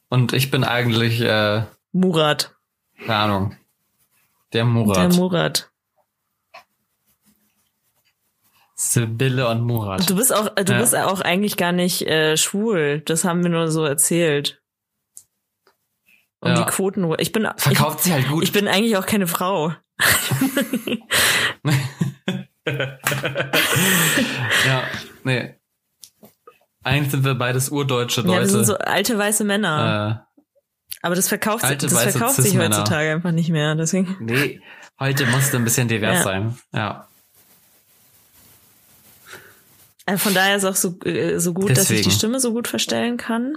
Und 0.09 0.33
ich 0.33 0.49
bin 0.51 0.63
eigentlich, 0.63 1.21
äh, 1.21 1.63
Murat. 1.91 2.55
keine 2.97 3.15
Ahnung, 3.15 3.55
der 4.53 4.65
Murat. 4.65 4.97
Der 5.13 5.19
Murat. 5.19 5.69
Sibylle 8.75 9.47
und 9.49 9.61
Murat. 9.61 10.09
Du 10.09 10.15
bist 10.15 10.33
auch, 10.33 10.49
du 10.53 10.73
Ja. 10.73 10.79
bist 10.79 10.95
auch 10.95 11.21
eigentlich 11.21 11.57
gar 11.57 11.71
nicht 11.71 12.03
äh, 12.07 12.37
schwul. 12.37 13.01
Das 13.05 13.23
haben 13.23 13.41
wir 13.43 13.49
nur 13.49 13.69
so 13.71 13.85
erzählt. 13.85 14.61
Um 16.39 16.49
Ja. 16.51 16.63
die 16.63 16.69
Quoten. 16.71 17.11
Ich 17.19 17.31
bin, 17.31 17.47
ich, 17.57 17.63
Verkauft 17.63 18.01
sich 18.03 18.13
halt 18.13 18.27
gut. 18.29 18.43
ich 18.43 18.51
bin 18.51 18.67
eigentlich 18.67 18.95
auch 18.97 19.05
keine 19.05 19.27
Frau. 19.27 19.73
ja, 24.65 24.83
nee. 25.23 25.55
Eigentlich 26.83 27.11
sind 27.11 27.25
wir 27.25 27.35
beides 27.35 27.69
urdeutsche 27.69 28.21
Ja, 28.21 28.27
wir 28.27 28.35
Leute. 28.35 28.49
sind 28.49 28.65
so 28.65 28.77
alte 28.77 29.17
weiße 29.17 29.43
Männer. 29.43 30.23
äh, 30.23 30.95
Aber 31.01 31.15
das 31.15 31.27
verkauft, 31.27 31.63
alte 31.63 31.87
das 31.87 32.01
verkauft 32.03 32.35
sich 32.41 32.57
heutzutage 32.57 33.11
einfach 33.11 33.31
nicht 33.31 33.49
mehr. 33.49 33.75
Deswegen. 33.75 34.15
nee, 34.19 34.61
heute 34.99 35.25
musste 35.27 35.57
ein 35.57 35.63
bisschen 35.63 35.87
divers 35.87 36.17
Ja. 36.19 36.23
sein. 36.23 36.57
Ja. 36.73 37.07
Äh, 40.05 40.17
Von 40.17 40.33
daher 40.33 40.55
ist 40.55 40.63
auch 40.63 40.75
so, 40.75 40.97
äh, 41.03 41.39
so 41.39 41.53
gut, 41.53 41.71
dass 41.71 41.79
ich 41.79 41.87
die 41.87 41.93
Deswegen. 41.95 42.11
Stimme 42.11 42.39
so 42.39 42.53
gut 42.53 42.67
verstellen 42.69 43.17
kann. 43.17 43.55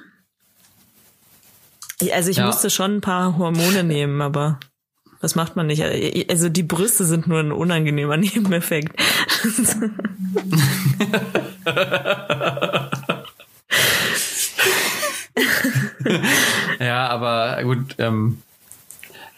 Also 2.12 2.30
ich 2.30 2.38
Ja. 2.38 2.46
musste 2.46 2.70
schon 2.70 2.96
ein 2.96 3.00
paar 3.00 3.36
Hormone 3.36 3.84
nehmen, 3.84 4.22
aber 4.22 4.58
das 5.20 5.34
macht 5.34 5.54
man 5.56 5.66
nicht. 5.66 5.82
Also 6.30 6.48
die 6.48 6.62
Brüste 6.62 7.04
sind 7.04 7.26
nur 7.26 7.40
ein 7.40 7.52
unangenehmer 7.52 8.16
Nebeneffekt. 8.18 8.94
Ja, 16.78 17.08
aber 17.08 17.62
gut, 17.62 17.94
ähm, 17.98 18.42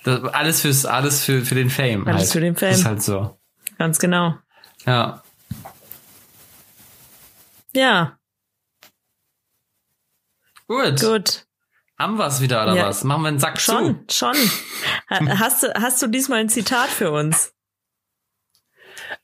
das, 0.04 0.22
alles 0.24 0.60
fürs, 0.60 0.86
alles 0.86 1.24
für, 1.24 1.44
für 1.44 1.54
den 1.54 1.70
Fame. 1.70 2.06
Alles 2.06 2.22
halt. 2.22 2.30
für 2.32 2.40
den 2.40 2.56
Fame. 2.56 2.70
Das 2.70 2.78
ist 2.80 2.84
halt 2.86 3.02
so. 3.02 3.38
Ganz 3.78 3.98
genau. 3.98 4.34
Ja. 4.86 5.22
Ja, 7.74 8.18
Gut. 10.68 11.00
gut. 11.00 11.46
Haben 12.02 12.18
wir's 12.18 12.40
wieder, 12.40 12.64
oder 12.64 12.74
Ja. 12.74 12.86
was? 12.88 13.04
Machen 13.04 13.22
wir 13.22 13.28
einen 13.28 13.38
Sack 13.38 13.60
Schon, 13.60 14.00
zu. 14.08 14.26
schon. 14.26 14.36
Ha- 15.08 15.38
Hast 15.38 15.62
du, 15.62 15.72
hast 15.74 16.02
du 16.02 16.08
diesmal 16.08 16.40
ein 16.40 16.48
Zitat 16.48 16.88
für 16.88 17.10
uns? 17.12 17.52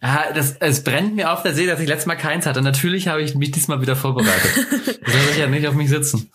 Ja, 0.00 0.26
das, 0.34 0.52
es 0.60 0.84
brennt 0.84 1.16
mir 1.16 1.32
auf 1.32 1.42
der 1.42 1.54
Seele, 1.54 1.72
dass 1.72 1.80
ich 1.80 1.88
letztes 1.88 2.06
Mal 2.06 2.14
keins 2.16 2.46
hatte. 2.46 2.62
Natürlich 2.62 3.08
habe 3.08 3.22
ich 3.22 3.34
mich 3.34 3.50
diesmal 3.50 3.80
wieder 3.80 3.96
vorbereitet. 3.96 4.66
das 5.04 5.14
lasse 5.14 5.30
ich 5.32 5.38
ja 5.38 5.46
nicht 5.48 5.66
auf 5.66 5.74
mich 5.74 5.88
sitzen. 5.88 6.30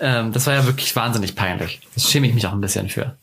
Ähm, 0.00 0.32
das 0.32 0.46
war 0.46 0.54
ja 0.54 0.66
wirklich 0.66 0.94
wahnsinnig 0.94 1.34
peinlich. 1.34 1.80
Das 1.94 2.10
schäme 2.10 2.26
ich 2.26 2.34
mich 2.34 2.46
auch 2.46 2.52
ein 2.52 2.60
bisschen 2.60 2.88
für. 2.88 3.16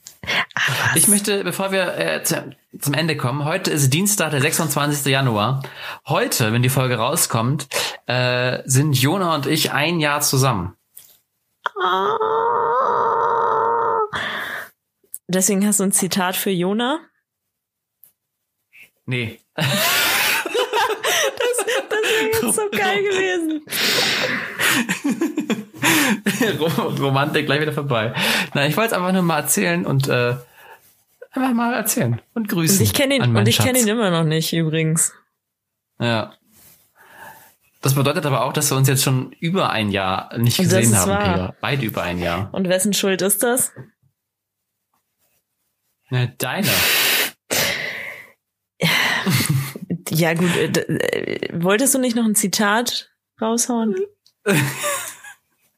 Ich 0.95 1.07
möchte, 1.07 1.43
bevor 1.43 1.71
wir 1.71 1.95
äh, 1.97 2.23
zu, 2.23 2.55
zum 2.79 2.95
Ende 2.95 3.15
kommen, 3.17 3.45
heute 3.45 3.69
ist 3.69 3.93
Dienstag, 3.93 4.31
der 4.31 4.41
26. 4.41 5.05
Januar. 5.11 5.61
Heute, 6.07 6.51
wenn 6.51 6.63
die 6.63 6.69
Folge 6.69 6.95
rauskommt, 6.97 7.67
äh, 8.07 8.63
sind 8.65 8.93
Jona 8.93 9.35
und 9.35 9.45
ich 9.45 9.71
ein 9.73 9.99
Jahr 9.99 10.21
zusammen. 10.21 10.73
Deswegen 15.27 15.65
hast 15.65 15.79
du 15.79 15.83
ein 15.85 15.91
Zitat 15.91 16.35
für 16.35 16.51
Jona? 16.51 16.99
Nee. 19.05 19.39
Das 21.37 21.65
wäre 21.67 22.25
jetzt 22.31 22.55
so 22.55 22.69
geil 22.71 23.01
gewesen. 23.03 23.65
Rom- 26.59 26.97
Romantik 26.97 27.45
gleich 27.45 27.61
wieder 27.61 27.71
vorbei. 27.73 28.13
Nein, 28.53 28.69
ich 28.69 28.77
wollte 28.77 28.91
es 28.91 28.93
einfach 28.97 29.11
nur 29.13 29.21
mal 29.21 29.39
erzählen 29.39 29.85
und 29.85 30.07
äh, 30.07 30.35
einfach 31.31 31.53
mal 31.53 31.73
erzählen 31.73 32.21
und 32.33 32.49
grüßen. 32.49 32.77
Und 32.79 32.83
ich 32.83 32.93
kenne 32.93 33.15
ihn, 33.15 33.35
und 33.35 33.47
ich 33.47 33.57
kenne 33.57 33.79
ihn 33.79 33.87
immer 33.87 34.11
noch 34.11 34.23
nicht, 34.23 34.53
übrigens. 34.53 35.13
Ja. 35.99 36.33
Das 37.85 37.93
bedeutet 37.93 38.25
aber 38.25 38.43
auch, 38.43 38.51
dass 38.51 38.71
wir 38.71 38.77
uns 38.77 38.87
jetzt 38.87 39.03
schon 39.03 39.31
über 39.33 39.69
ein 39.69 39.91
Jahr 39.91 40.35
nicht 40.39 40.57
gesehen 40.57 40.97
haben, 40.97 41.11
wahr. 41.11 41.33
Pega. 41.33 41.55
Beide 41.61 41.85
über 41.85 42.01
ein 42.01 42.17
Jahr. 42.17 42.51
Und 42.51 42.67
wessen 42.67 42.93
Schuld 42.93 43.21
ist 43.21 43.43
das? 43.43 43.73
Ne, 46.09 46.33
deine. 46.39 46.67
Ja, 50.09 50.33
gut. 50.33 50.49
äh, 50.55 50.65
äh, 50.65 51.63
Wolltest 51.63 51.93
du 51.93 51.99
nicht 51.99 52.15
noch 52.15 52.25
ein 52.25 52.33
Zitat 52.33 53.11
raushauen? 53.39 53.95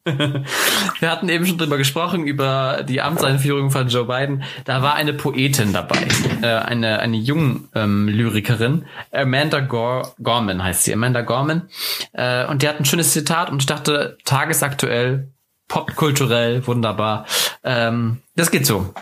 Wir 0.99 1.11
hatten 1.11 1.29
eben 1.29 1.45
schon 1.45 1.57
drüber 1.57 1.77
gesprochen, 1.77 2.25
über 2.25 2.83
die 2.87 3.01
Amtseinführung 3.01 3.71
von 3.71 3.87
Joe 3.87 4.05
Biden. 4.05 4.43
Da 4.65 4.81
war 4.81 4.95
eine 4.95 5.13
Poetin 5.13 5.73
dabei, 5.73 6.07
äh, 6.41 6.47
eine, 6.47 6.99
eine 6.99 7.17
jung 7.17 7.67
ähm, 7.75 8.07
Lyrikerin, 8.07 8.85
Amanda 9.11 9.59
Gor 9.59 10.13
Gorman 10.21 10.63
heißt 10.63 10.83
sie, 10.83 10.93
Amanda 10.93 11.21
Gorman. 11.21 11.69
Äh, 12.13 12.45
und 12.45 12.61
die 12.61 12.69
hat 12.69 12.79
ein 12.79 12.85
schönes 12.85 13.11
Zitat 13.11 13.49
und 13.49 13.61
ich 13.61 13.65
dachte, 13.65 14.17
tagesaktuell, 14.23 15.31
popkulturell, 15.67 16.65
wunderbar. 16.65 17.25
Ähm, 17.63 18.21
das 18.35 18.51
geht 18.51 18.65
so. 18.65 18.93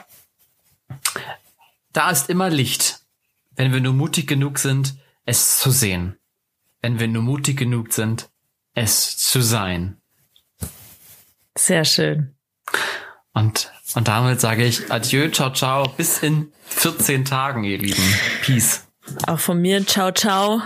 Da 1.93 2.10
ist 2.10 2.30
immer 2.30 2.49
Licht, 2.49 2.99
wenn 3.56 3.74
wir 3.74 3.80
nur 3.80 3.93
mutig 3.93 4.28
genug 4.28 4.60
sind, 4.60 4.95
es 5.26 5.60
zu 5.60 5.72
sehen. 5.72 6.18
Wenn 6.82 6.99
wir 6.99 7.08
nur 7.08 7.24
mutig 7.24 7.58
genug 7.58 7.93
sind, 7.93 8.30
es 8.74 9.18
zu 9.18 9.41
sein. 9.41 9.97
Sehr 11.58 11.86
schön. 11.86 12.36
Und, 13.34 13.72
und 13.95 14.08
damit 14.08 14.41
sage 14.41 14.66
ich 14.66 14.91
Adieu, 14.91 15.30
ciao, 15.30 15.51
ciao, 15.51 15.88
bis 15.89 16.20
in 16.20 16.51
14 16.68 17.26
Tagen, 17.26 17.64
ihr 17.64 17.78
Lieben. 17.78 18.16
Peace. 18.41 18.88
Auch 19.28 19.39
von 19.39 19.62
mir, 19.62 19.86
ciao, 19.86 20.12
ciao 20.12 20.62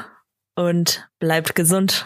und 0.56 1.10
bleibt 1.20 1.56
gesund. 1.56 2.06